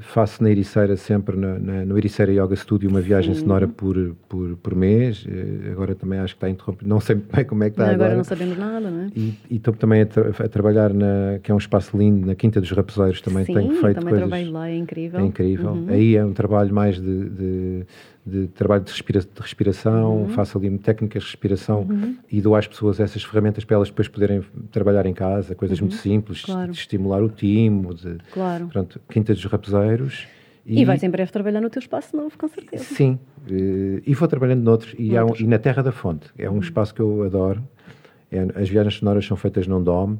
faço 0.02 0.44
na 0.44 0.52
Ericeira 0.52 0.96
sempre, 0.96 1.36
na, 1.36 1.58
na, 1.58 1.86
no 1.86 1.98
Ericeira 1.98 2.32
Yoga 2.32 2.56
Studio, 2.56 2.90
uma 2.90 3.02
viagem 3.02 3.34
Sim. 3.34 3.42
sonora 3.42 3.68
por, 3.68 4.16
por, 4.28 4.56
por 4.58 4.76
mês. 4.76 5.26
Eh, 5.28 5.72
agora 5.72 5.96
também 5.96 6.20
acho 6.20 6.36
que 6.36 6.38
está 6.38 6.50
interrompido, 6.50 6.88
não 6.88 7.00
sei 7.00 7.16
bem 7.16 7.46
como 7.46 7.64
é 7.64 7.70
que 7.70 7.74
está 7.74 7.88
não, 7.88 7.94
agora. 7.94 8.06
Agora 8.06 8.18
não 8.18 8.24
sabemos 8.24 8.58
nada, 8.58 8.92
não 8.92 9.04
é? 9.04 9.08
E, 9.16 9.34
e 9.50 9.56
estou 9.56 9.74
também 9.74 10.02
a, 10.02 10.06
tra 10.06 10.30
a, 10.30 10.50
trabalhar, 10.50 10.94
na, 10.94 11.40
que 11.42 11.52
é 11.52 11.56
um 11.56 11.58
espaço 11.58 11.98
lindo, 11.98 12.28
na 12.28 12.36
Quinta 12.36 12.62
dos 12.62 12.72
Rapeseiros, 12.72 13.22
também 13.22 13.46
Sim, 13.46 13.54
tenho 13.54 13.72
feito 13.76 13.96
também 13.96 14.10
coisas... 14.10 14.20
trabalho 14.20 14.52
lá, 14.52 14.70
é 14.70 14.76
incrível. 14.76 15.20
É 15.20 15.24
incrível. 15.24 15.72
Uhum. 15.72 15.88
Aí 15.90 16.16
é 16.16 16.26
um 16.26 16.34
trabalho 16.34 16.74
mais 16.74 17.00
de, 17.00 17.30
de 17.30 17.86
de 18.26 18.48
trabalho 18.48 18.84
de, 18.84 18.92
respira 18.92 19.20
de 19.20 19.28
respiração, 19.40 20.24
uhum. 20.24 20.30
faço 20.30 20.58
ali 20.58 20.78
técnicas 20.78 21.24
de 21.24 21.30
respiração 21.30 21.88
uhum. 21.90 22.16
e 22.32 22.40
dou 22.40 22.56
às 22.56 22.68
pessoas 22.68 23.00
essas 23.00 23.24
ferramentas 23.24 23.64
para 23.64 23.76
elas 23.76 23.90
depois 23.90 24.08
poderem 24.08 24.44
trabalhar 24.72 25.06
em 25.06 25.14
casa, 25.14 25.56
coisas 25.56 25.80
uhum. 25.80 25.88
muito 25.88 26.00
simples, 26.00 26.44
claro. 26.44 26.72
de 26.72 26.78
estimular 26.78 27.24
o 27.24 27.30
timo, 27.30 27.94
de 27.94 28.18
claro. 28.32 28.68
pronto, 28.68 29.02
Quinta 29.10 29.34
dos 29.34 29.44
Rapeseiros. 29.46 30.28
E, 30.66 30.82
e 30.82 30.86
vais 30.86 31.02
em 31.02 31.10
breve 31.10 31.32
trabalhar 31.32 31.60
no 31.60 31.70
teu 31.70 31.80
espaço 31.80 32.16
novo, 32.16 32.38
com 32.38 32.48
certeza. 32.48 32.84
Sim, 32.84 33.18
eh, 33.50 34.04
e 34.06 34.14
vou 34.14 34.28
trabalhando 34.28 34.62
noutros. 34.62 34.94
E, 34.98 35.20
um, 35.20 35.36
e 35.40 35.48
na 35.48 35.58
Terra 35.58 35.82
da 35.82 35.92
Fonte, 35.92 36.30
é 36.38 36.48
um 36.48 36.54
uhum. 36.54 36.60
espaço 36.60 36.94
que 36.94 37.02
eu 37.02 37.24
adoro. 37.24 37.64
É, 38.32 38.40
as 38.56 38.70
viagens 38.70 38.96
sonoras 38.96 39.26
são 39.26 39.36
feitas 39.36 39.66
num 39.66 39.84
dome. 39.84 40.20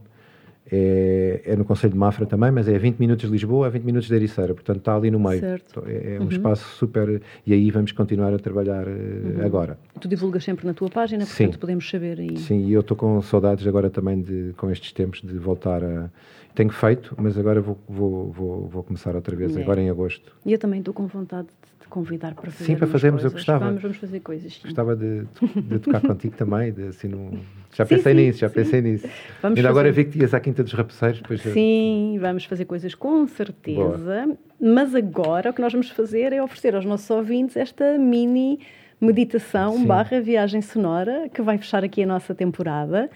É, 0.74 1.42
é, 1.46 1.56
no 1.58 1.66
Conselho 1.66 1.92
de 1.92 2.00
Mafra 2.00 2.26
também, 2.26 2.50
mas 2.50 2.66
é 2.68 2.76
a 2.76 2.80
20 2.80 2.98
minutos 2.98 3.26
de 3.26 3.32
Lisboa, 3.32 3.68
a 3.68 3.70
20 3.70 3.84
minutos 3.84 4.08
de 4.08 4.16
Ericeira, 4.16 4.54
portanto 4.54 4.78
está 4.78 4.96
ali 4.96 5.12
no 5.12 5.20
meio. 5.20 5.42
Certo. 5.42 5.84
É, 5.86 6.16
é 6.16 6.20
um 6.20 6.24
uhum. 6.24 6.30
espaço 6.30 6.64
super. 6.78 7.22
E 7.46 7.54
aí 7.54 7.70
vamos 7.70 7.92
continuar 7.92 8.34
a 8.34 8.40
trabalhar 8.40 8.88
uh, 8.88 8.90
uhum. 8.90 9.46
agora. 9.46 9.78
Tu 10.00 10.08
divulgas 10.08 10.46
sempre 10.46 10.66
na 10.66 10.74
tua 10.74 10.90
página, 10.90 11.26
portanto 11.26 11.54
Sim. 11.54 11.60
podemos 11.60 11.90
saber 11.90 12.20
aí. 12.22 12.38
Sim, 12.38 12.68
e 12.68 12.72
eu 12.72 12.80
estou 12.80 12.96
com 12.96 13.22
saudades 13.22 13.68
agora 13.68 13.90
também 13.90 14.22
de, 14.22 14.54
com 14.56 14.72
estes 14.72 14.94
tempos 14.94 15.22
de 15.22 15.38
voltar 15.38 15.84
a 15.84 16.10
tenho 16.54 16.70
feito, 16.70 17.16
mas 17.18 17.38
agora 17.38 17.62
vou, 17.62 17.78
vou, 17.88 18.32
vou, 18.32 18.68
vou 18.68 18.84
começar 18.84 19.16
outra 19.16 19.36
vez, 19.36 19.56
é. 19.56 19.62
agora 19.62 19.82
em 19.82 19.90
agosto. 19.90 20.36
E 20.46 20.52
eu 20.52 20.60
também 20.60 20.80
estou 20.80 20.94
com 20.94 21.08
vontade 21.08 21.48
de 21.48 21.84
te 21.84 21.88
convidar 21.88 22.34
para 22.34 22.52
fazer 22.52 22.66
Sim, 22.66 22.76
para 22.76 22.88
fazermos, 22.88 23.22
coisas. 23.22 23.32
eu 23.32 23.38
gostava. 23.38 23.66
Vamos, 23.66 23.82
vamos 23.82 23.98
fazer 23.98 24.20
coisas. 24.20 24.54
Sim. 24.54 24.62
Gostava 24.64 24.96
de, 24.96 25.26
de 25.56 25.80
tocar 25.80 26.02
contigo 26.06 26.36
também, 26.36 26.72
de, 26.72 26.88
assim, 26.88 27.08
num... 27.08 27.40
já 27.74 27.86
sim, 27.86 27.96
pensei 27.96 28.14
sim, 28.14 28.22
nisso, 28.22 28.40
já 28.40 28.50
pensei 28.50 28.82
nisso. 28.82 29.08
Vamos 29.42 29.58
Ainda 29.58 29.68
fazer... 29.68 29.68
agora 29.68 29.92
vi 29.92 30.06
que 30.06 30.20
ias 30.20 30.34
à 30.34 30.40
Quinta 30.40 30.64
dos 30.64 30.74
Rapaceiros. 30.74 31.22
Depois 31.22 31.42
sim, 31.42 32.18
vamos 32.20 32.46
fazer 32.46 32.66
coisas 32.66 32.94
com 32.96 33.28
certeza, 33.28 34.26
Boa. 34.26 34.38
mas 34.60 34.94
agora 34.94 35.50
o 35.50 35.54
que 35.54 35.62
nós 35.62 35.72
vamos 35.72 35.90
fazer 35.90 36.34
é 36.34 36.44
oferecer 36.44 36.76
aos 36.76 36.86
nossos 36.86 37.10
ouvintes 37.10 37.56
esta 37.56 37.98
mini 37.98 38.60
meditação 39.02 39.84
barra 39.84 40.22
viagem 40.22 40.62
sonora 40.62 41.28
que 41.34 41.42
vai 41.42 41.58
fechar 41.58 41.84
aqui 41.84 42.04
a 42.04 42.06
nossa 42.06 42.36
temporada. 42.36 43.10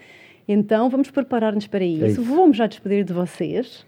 Então 0.48 0.88
vamos 0.88 1.10
preparar-nos 1.10 1.66
para 1.66 1.84
isso. 1.84 2.04
É 2.04 2.08
isso. 2.08 2.22
Vamos 2.22 2.56
já 2.56 2.66
despedir 2.66 3.04
de 3.04 3.12
vocês. 3.12 3.84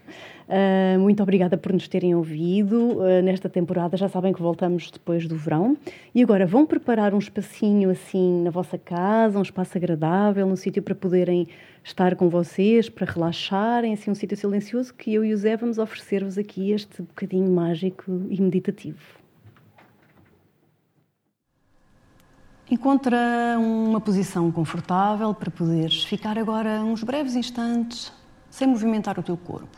Uh, 0.49 0.99
muito 0.99 1.21
obrigada 1.21 1.55
por 1.57 1.71
nos 1.71 1.87
terem 1.87 2.15
ouvido 2.15 2.97
uh, 2.97 3.21
nesta 3.21 3.47
temporada. 3.47 3.95
Já 3.95 4.09
sabem 4.09 4.33
que 4.33 4.41
voltamos 4.41 4.89
depois 4.89 5.27
do 5.27 5.35
verão. 5.35 5.77
E 6.13 6.23
agora 6.23 6.45
vão 6.45 6.65
preparar 6.65 7.13
um 7.13 7.19
espacinho 7.19 7.91
assim 7.91 8.41
na 8.41 8.49
vossa 8.49 8.77
casa, 8.77 9.37
um 9.37 9.43
espaço 9.43 9.77
agradável, 9.77 10.47
um 10.47 10.55
sítio 10.55 10.81
para 10.81 10.95
poderem 10.95 11.47
estar 11.83 12.15
com 12.15 12.29
vocês, 12.29 12.89
para 12.89 13.09
relaxarem, 13.09 13.93
assim 13.93 14.09
um 14.09 14.15
sítio 14.15 14.35
silencioso 14.35 14.93
que 14.93 15.13
eu 15.13 15.23
e 15.23 15.33
o 15.33 15.37
Zé 15.37 15.55
vamos 15.55 15.77
oferecer-vos 15.77 16.37
aqui 16.37 16.71
este 16.71 17.03
bocadinho 17.03 17.49
mágico 17.49 18.03
e 18.29 18.41
meditativo. 18.41 19.18
Encontra 22.71 23.17
uma 23.57 23.99
posição 23.99 24.51
confortável 24.51 25.33
para 25.33 25.49
poderes 25.49 26.03
ficar 26.03 26.37
agora 26.37 26.81
uns 26.81 27.01
breves 27.01 27.33
instantes 27.33 28.13
sem 28.47 28.67
movimentar 28.67 29.17
o 29.17 29.23
teu 29.23 29.35
corpo. 29.35 29.75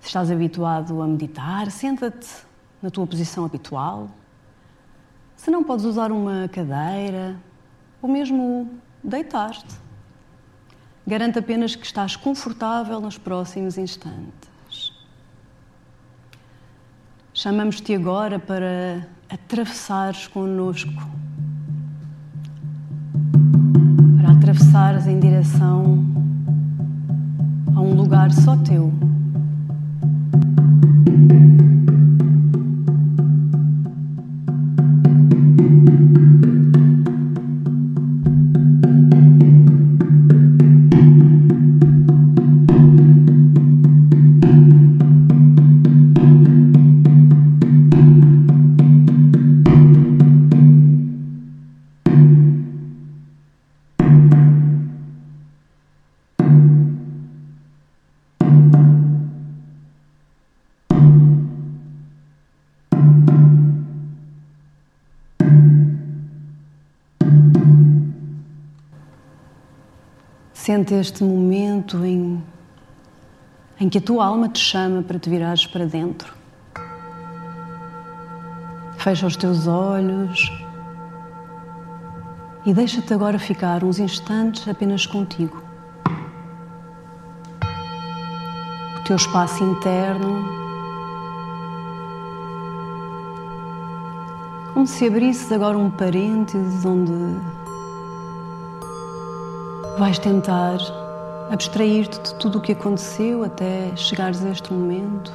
Se 0.00 0.08
estás 0.08 0.32
habituado 0.32 1.00
a 1.00 1.06
meditar, 1.06 1.70
senta-te 1.70 2.26
na 2.82 2.90
tua 2.90 3.06
posição 3.06 3.44
habitual. 3.44 4.10
Se 5.36 5.48
não, 5.48 5.62
podes 5.62 5.84
usar 5.84 6.10
uma 6.10 6.48
cadeira 6.48 7.36
ou 8.02 8.10
mesmo 8.10 8.68
deitar-te. 9.04 9.76
Garante 11.06 11.38
apenas 11.38 11.76
que 11.76 11.86
estás 11.86 12.16
confortável 12.16 13.00
nos 13.00 13.16
próximos 13.16 13.78
instantes. 13.78 14.50
Chamamos-te 17.32 17.94
agora 17.94 18.40
para 18.40 19.08
atravessares 19.28 20.26
connosco 20.26 20.90
atravessares 24.50 25.06
em 25.06 25.20
direção 25.20 26.04
a 27.74 27.80
um 27.80 27.94
lugar 27.94 28.32
só 28.32 28.56
teu. 28.56 28.92
Este 70.92 71.22
momento 71.22 72.04
em, 72.04 72.42
em 73.78 73.88
que 73.88 73.98
a 73.98 74.00
tua 74.00 74.26
alma 74.26 74.48
te 74.48 74.58
chama 74.58 75.02
para 75.02 75.20
te 75.20 75.30
virares 75.30 75.64
para 75.64 75.86
dentro. 75.86 76.34
Fecha 78.98 79.24
os 79.24 79.36
teus 79.36 79.68
olhos 79.68 80.50
e 82.66 82.74
deixa-te 82.74 83.14
agora 83.14 83.38
ficar 83.38 83.84
uns 83.84 84.00
instantes 84.00 84.66
apenas 84.66 85.06
contigo. 85.06 85.62
O 88.98 89.04
teu 89.04 89.14
espaço 89.14 89.62
interno, 89.62 90.44
como 94.74 94.88
se 94.88 95.06
abrisses 95.06 95.52
agora 95.52 95.78
um 95.78 95.88
parênteses 95.88 96.84
onde 96.84 97.59
Vais 100.00 100.18
tentar 100.18 100.78
abstrair-te 101.50 102.18
de 102.22 102.34
tudo 102.36 102.56
o 102.56 102.60
que 102.62 102.72
aconteceu 102.72 103.44
até 103.44 103.94
chegares 103.94 104.42
a 104.42 104.48
este 104.48 104.72
momento 104.72 105.30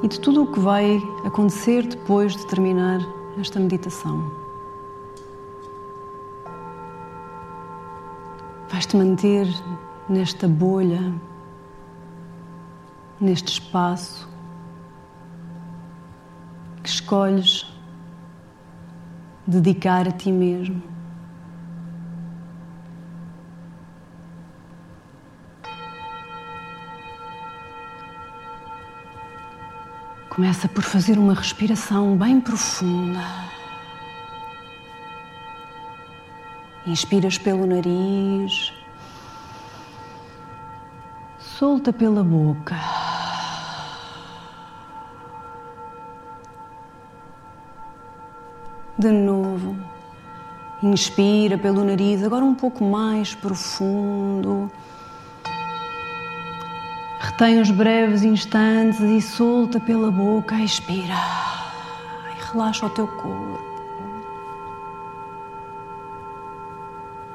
e 0.00 0.06
de 0.06 0.20
tudo 0.20 0.44
o 0.44 0.52
que 0.52 0.60
vai 0.60 1.02
acontecer 1.24 1.84
depois 1.88 2.36
de 2.36 2.46
terminar 2.46 3.00
esta 3.36 3.58
meditação. 3.58 4.30
Vais-te 8.68 8.96
manter 8.96 9.48
nesta 10.08 10.46
bolha, 10.46 11.12
neste 13.20 13.54
espaço 13.54 14.28
que 16.80 16.88
escolhes 16.88 17.75
dedicar 19.46 20.08
a 20.08 20.10
ti 20.10 20.32
mesmo. 20.32 20.82
Começa 30.28 30.68
por 30.68 30.82
fazer 30.82 31.18
uma 31.18 31.32
respiração 31.32 32.14
bem 32.16 32.40
profunda. 32.40 33.20
Inspiras 36.86 37.38
pelo 37.38 37.66
nariz, 37.66 38.72
solta 41.38 41.92
pela 41.92 42.22
boca. 42.22 42.76
De 48.98 49.10
novo. 49.10 49.76
Inspira 50.82 51.58
pelo 51.58 51.84
nariz, 51.84 52.22
agora 52.22 52.42
um 52.42 52.54
pouco 52.54 52.82
mais 52.82 53.34
profundo. 53.34 54.70
Retém 57.20 57.60
os 57.60 57.70
breves 57.70 58.22
instantes 58.22 59.00
e 59.00 59.20
solta 59.20 59.78
pela 59.78 60.10
boca. 60.10 60.54
Expira. 60.54 61.14
E 62.30 62.52
relaxa 62.52 62.86
o 62.86 62.90
teu 62.90 63.06
corpo. 63.06 63.60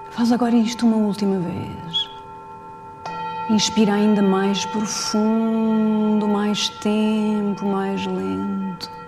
Faz 0.09 0.31
agora 0.31 0.55
isto 0.55 0.87
uma 0.87 0.97
última 0.97 1.39
vez. 1.39 2.09
Inspira 3.51 3.93
ainda 3.93 4.23
mais 4.23 4.65
profundo, 4.65 6.27
mais 6.27 6.69
tempo, 6.69 7.65
mais 7.65 8.05
lento. 8.07 9.00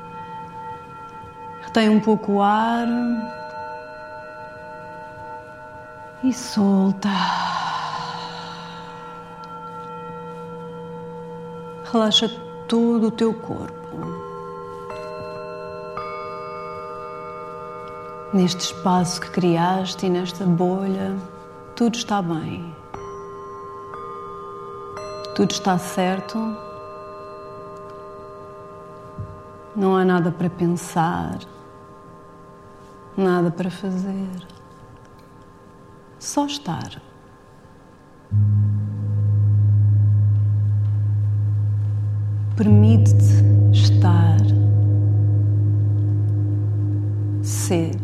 Retém 1.76 1.90
um 1.90 2.00
pouco 2.00 2.34
o 2.34 2.42
ar 2.44 2.88
e 6.24 6.32
solta. 6.32 7.10
Relaxa 11.92 12.30
todo 12.68 13.08
o 13.08 13.12
teu 13.12 13.34
corpo. 13.34 13.98
Neste 18.32 18.66
espaço 18.66 19.20
que 19.20 19.32
criaste 19.32 20.06
e 20.06 20.10
nesta 20.12 20.46
bolha, 20.46 21.18
tudo 21.76 21.96
está 21.96 22.22
bem. 22.22 22.72
Tudo 25.36 25.50
está 25.50 25.80
certo. 25.80 26.38
Não 29.76 29.96
há 29.96 30.06
nada 30.06 30.32
para 30.32 30.52
pensar, 30.52 31.40
nada 33.18 33.52
para 33.52 33.70
fazer. 33.70 34.48
Só 36.20 36.46
estar. 36.46 37.02
Permite-te 42.56 43.74
estar, 43.74 44.40
ser. 47.42 48.03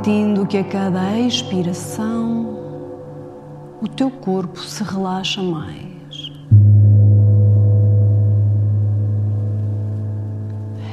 Sentindo 0.00 0.46
que 0.46 0.56
a 0.56 0.64
cada 0.64 1.18
expiração 1.18 2.56
o 3.82 3.86
teu 3.86 4.10
corpo 4.10 4.58
se 4.58 4.82
relaxa 4.82 5.42
mais. 5.42 6.32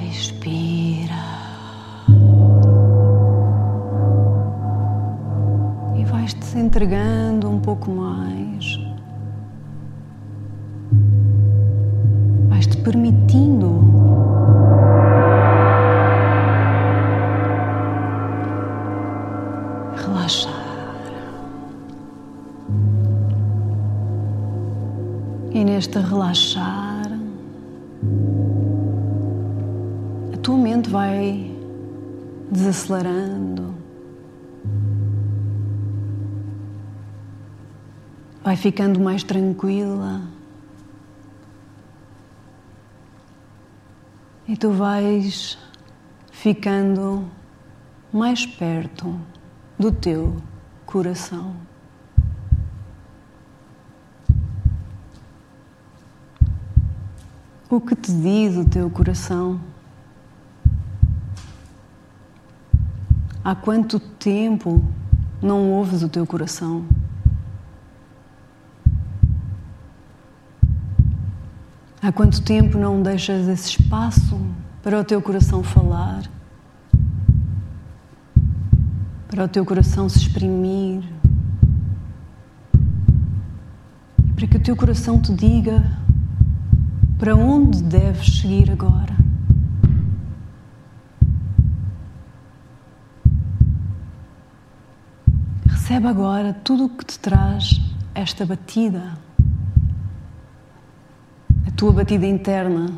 Respira. 0.02 1.24
E 5.96 6.04
vais-te 6.04 6.44
se 6.44 6.60
entregando 6.60 7.50
um 7.50 7.60
pouco 7.62 7.90
mais. 7.90 8.87
Relaxar. 20.08 20.54
E 25.52 25.64
neste 25.66 26.00
relaxar, 26.00 27.12
a 30.34 30.38
tua 30.38 30.58
mente 30.58 30.90
vai 30.90 31.54
desacelerando, 32.50 33.76
vai 38.42 38.56
ficando 38.56 39.02
mais 39.02 39.24
tranquila. 39.24 40.22
E 44.48 44.56
tu 44.56 44.72
vais 44.72 45.58
ficando 46.32 47.26
mais 48.14 48.46
perto 48.46 49.20
do 49.78 49.92
teu 49.92 50.36
coração. 50.86 51.56
O 57.70 57.82
que 57.82 57.96
te 57.96 58.12
diz 58.12 58.56
o 58.56 58.68
teu 58.68 58.90
coração? 58.90 59.60
Há 63.44 63.54
quanto 63.56 64.00
tempo 64.00 64.84
não 65.42 65.72
ouves 65.72 66.02
o 66.02 66.10
teu 66.10 66.26
coração? 66.26 66.86
Há 72.02 72.12
quanto 72.12 72.42
tempo 72.42 72.78
não 72.78 73.02
deixas 73.02 73.48
esse 73.48 73.70
espaço 73.70 74.40
para 74.82 75.00
o 75.00 75.04
teu 75.04 75.22
coração 75.22 75.62
falar? 75.62 76.24
Para 79.38 79.46
o 79.46 79.48
teu 79.48 79.64
coração 79.64 80.10
se 80.10 80.18
exprimir? 80.18 81.04
Para 84.36 84.48
que 84.48 84.58
o 84.58 84.60
teu 84.60 84.76
coração 84.76 85.22
te 85.22 85.32
diga 85.32 85.88
para 87.20 87.36
onde 87.36 87.84
deves 87.84 88.40
seguir 88.40 88.72
agora? 88.72 89.16
Recebe 95.68 96.08
agora 96.08 96.56
tudo 96.64 96.86
o 96.86 96.90
que 96.90 97.06
te 97.06 97.20
traz 97.20 97.80
esta 98.16 98.44
batida, 98.44 99.20
a 101.68 101.72
tua 101.76 101.92
batida 101.92 102.26
interna, 102.26 102.92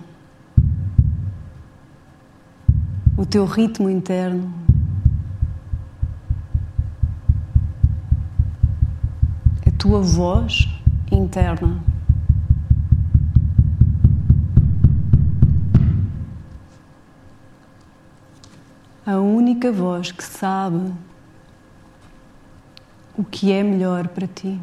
o 3.18 3.26
teu 3.26 3.44
ritmo 3.44 3.90
interno. 3.90 4.69
Tua 9.80 10.02
voz 10.02 10.68
interna. 11.10 11.82
a 19.06 19.18
única 19.18 19.72
voz 19.72 20.12
que 20.12 20.24
sabe 20.24 20.94
o 23.18 23.24
que 23.24 23.52
é 23.52 23.64
melhor 23.64 24.08
para 24.10 24.28
ti. 24.28 24.60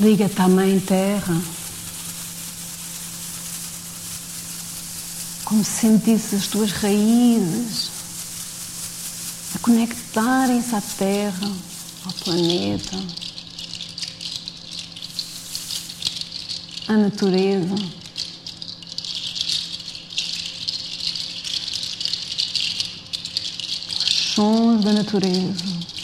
Liga-te 0.00 0.40
à 0.40 0.48
Mãe 0.48 0.78
Terra. 0.80 1.34
como 5.46 5.64
se 5.64 5.70
sentisse 5.70 6.34
as 6.34 6.48
tuas 6.48 6.72
raízes 6.72 7.88
a 9.54 9.58
conectarem-se 9.60 10.74
à 10.74 10.80
Terra, 10.80 11.52
ao 12.04 12.12
planeta, 12.12 12.96
à 16.88 16.96
natureza. 16.96 17.74
Os 24.02 24.34
sons 24.34 24.84
da 24.84 24.92
natureza. 24.92 25.95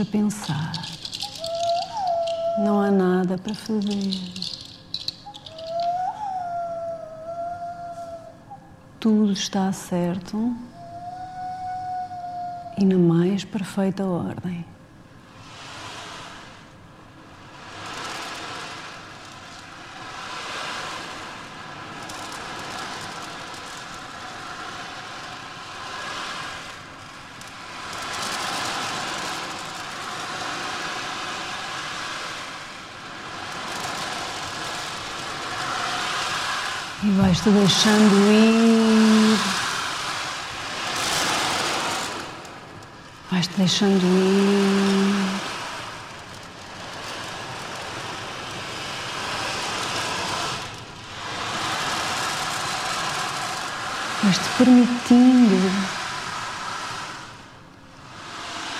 Para 0.00 0.04
pensar. 0.06 0.72
Não 2.58 2.80
há 2.80 2.90
nada 2.90 3.36
para 3.36 3.54
fazer. 3.54 4.14
Tudo 8.98 9.32
está 9.32 9.70
certo. 9.72 10.56
e 12.78 12.84
na 12.84 12.96
mais 12.96 13.44
perfeita 13.44 14.06
ordem. 14.06 14.64
E 37.02 37.06
vais-te 37.40 37.50
deixando 37.50 38.14
ir. 38.32 39.38
Vais-te 43.30 43.56
deixando 43.56 44.04
ir. 44.04 45.40
Vais-te 54.22 54.48
permitindo 54.58 55.72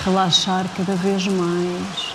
relaxar 0.04 0.66
cada 0.76 0.94
vez 0.96 1.26
mais. 1.28 2.09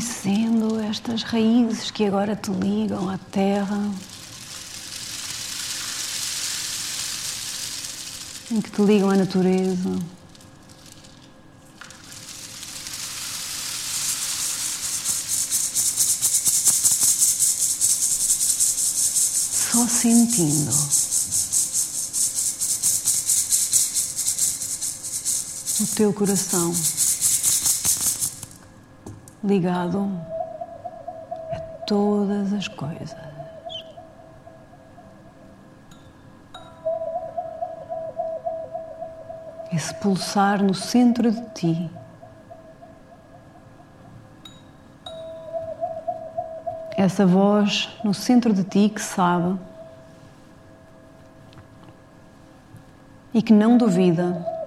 Reconhecendo 0.00 0.80
estas 0.80 1.22
raízes 1.22 1.90
que 1.90 2.06
agora 2.06 2.34
te 2.34 2.50
ligam 2.50 3.08
à 3.10 3.18
terra, 3.18 3.78
em 8.50 8.60
que 8.60 8.70
te 8.70 8.82
ligam 8.82 9.10
à 9.10 9.16
natureza. 9.16 9.98
Só 19.70 19.86
sentindo. 19.86 20.70
O 25.80 25.86
teu 25.94 26.12
coração 26.12 26.74
ligado 29.42 30.10
a 31.52 31.60
todas 31.86 32.52
as 32.52 32.68
coisas. 32.68 33.16
Esse 39.72 39.94
pulsar 39.94 40.62
no 40.62 40.74
centro 40.74 41.30
de 41.30 41.42
ti. 41.50 41.90
Essa 46.96 47.24
voz 47.24 47.88
no 48.04 48.12
centro 48.12 48.52
de 48.52 48.64
ti 48.64 48.88
que 48.90 49.00
sabe 49.00 49.58
e 53.32 53.40
que 53.40 53.52
não 53.52 53.78
duvida 53.78 54.59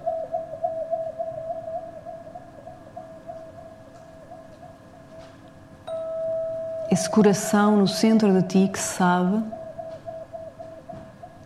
coração 7.14 7.76
no 7.76 7.86
centro 7.86 8.32
de 8.32 8.42
ti 8.42 8.68
que 8.72 8.78
sabe 8.80 9.40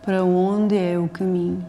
para 0.01 0.23
onde 0.23 0.75
é 0.75 0.97
o 0.97 1.07
caminho. 1.07 1.63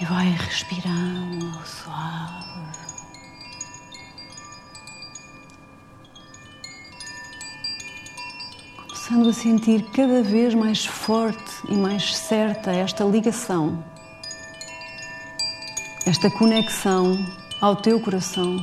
E 0.00 0.04
vai 0.04 0.30
respirando 0.30 1.64
suave. 1.64 2.44
Começando 8.88 9.28
a 9.28 9.32
sentir 9.32 9.84
cada 9.92 10.24
vez 10.24 10.56
mais 10.56 10.84
forte 10.84 11.38
e 11.68 11.76
mais 11.76 12.16
certa 12.16 12.72
esta 12.72 13.04
ligação 13.04 13.93
esta 16.06 16.30
conexão 16.30 17.16
ao 17.62 17.76
teu 17.76 17.98
coração. 17.98 18.56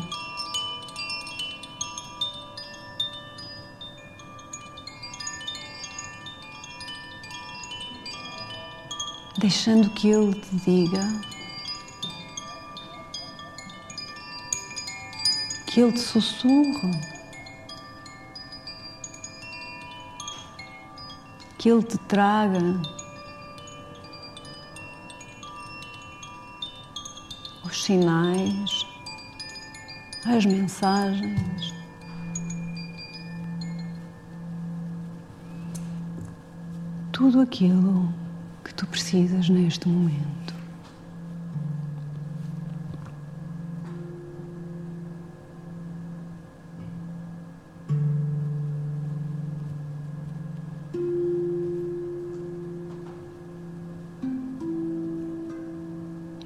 Deixando 9.39 9.89
que 9.89 10.09
Ele 10.09 10.35
te 10.35 10.55
diga, 10.57 11.21
que 15.65 15.81
Ele 15.81 15.91
te 15.93 15.99
sussurre, 15.99 16.91
que 21.57 21.69
Ele 21.69 21.81
te 21.81 21.97
traga 21.97 23.00
os 27.81 27.85
sinais, 27.85 28.85
as 30.27 30.45
mensagens. 30.45 31.73
Tudo 37.11 37.41
aquilo 37.41 38.13
que 38.63 38.73
tu 38.75 38.85
precisas 38.85 39.49
neste 39.49 39.89
momento. 39.89 40.50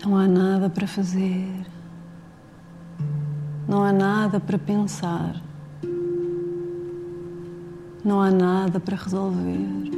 Não 0.05 0.15
há 0.15 0.27
nada 0.27 0.69
para 0.69 0.85
fazer, 0.85 1.65
não 3.67 3.83
há 3.83 3.91
nada 3.91 4.39
para 4.39 4.59
pensar, 4.59 5.41
não 8.03 8.21
há 8.21 8.29
nada 8.29 8.79
para 8.79 8.95
resolver. 8.95 9.89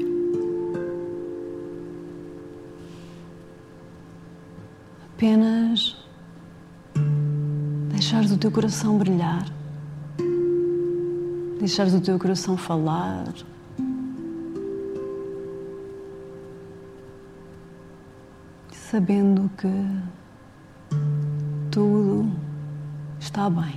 Apenas 5.13 5.97
deixares 7.89 8.31
o 8.31 8.37
teu 8.37 8.49
coração 8.49 8.97
brilhar, 8.97 9.45
deixares 11.59 11.93
o 11.93 11.99
teu 11.99 12.17
coração 12.17 12.55
falar. 12.55 13.25
sabendo 18.89 19.51
que 19.57 19.67
está. 23.37 23.76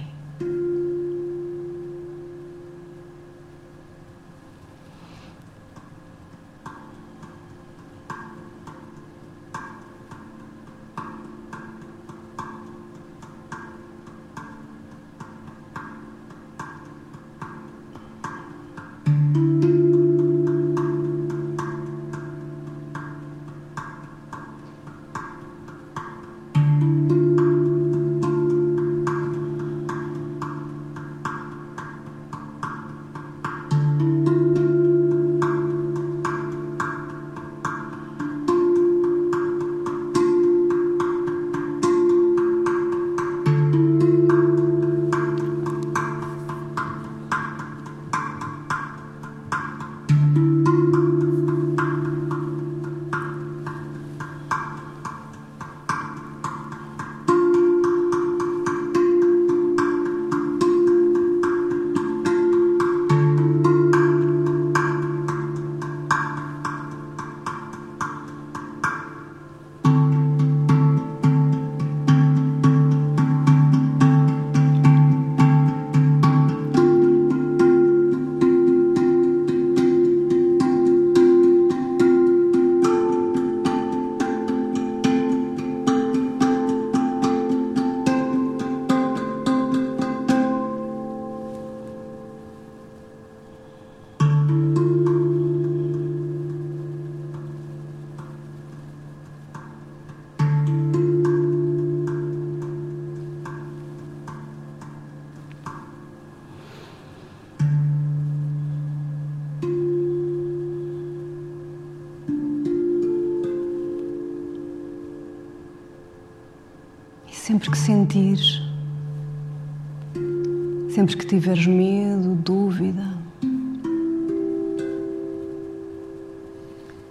Tiveres 121.31 121.65
medo, 121.65 122.35
dúvida, 122.35 123.05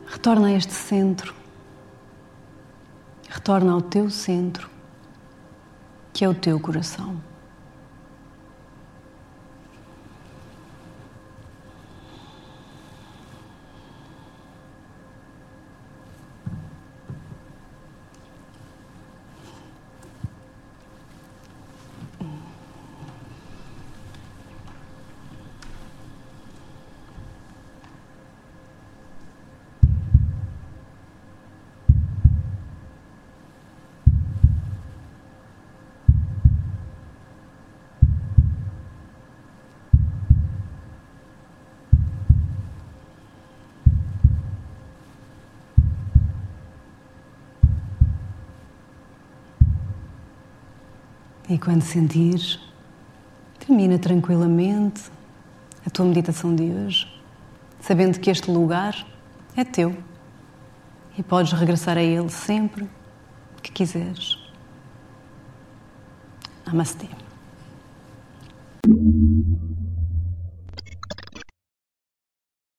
retorna 0.08 0.48
a 0.48 0.52
este 0.52 0.74
centro, 0.74 1.34
retorna 3.30 3.72
ao 3.72 3.82
teu 3.82 4.10
centro, 4.10 4.70
que 6.12 6.26
é 6.26 6.28
o 6.28 6.34
teu 6.34 6.60
coração. 6.60 7.29
E 51.50 51.58
quando 51.58 51.82
sentires, 51.82 52.60
termina 53.58 53.98
tranquilamente 53.98 55.10
a 55.84 55.90
tua 55.90 56.06
meditação 56.06 56.56
de 56.56 56.64
hoje, 56.64 57.08
sabendo 57.82 58.20
que 58.20 58.30
este 58.30 58.52
lugar 58.52 58.96
é 59.56 59.64
teu 59.64 59.98
e 61.18 61.24
podes 61.24 61.52
regressar 61.52 61.98
a 61.98 62.04
ele 62.04 62.30
sempre 62.30 62.88
que 63.64 63.72
quiseres. 63.72 64.38
Namastê. 66.66 67.08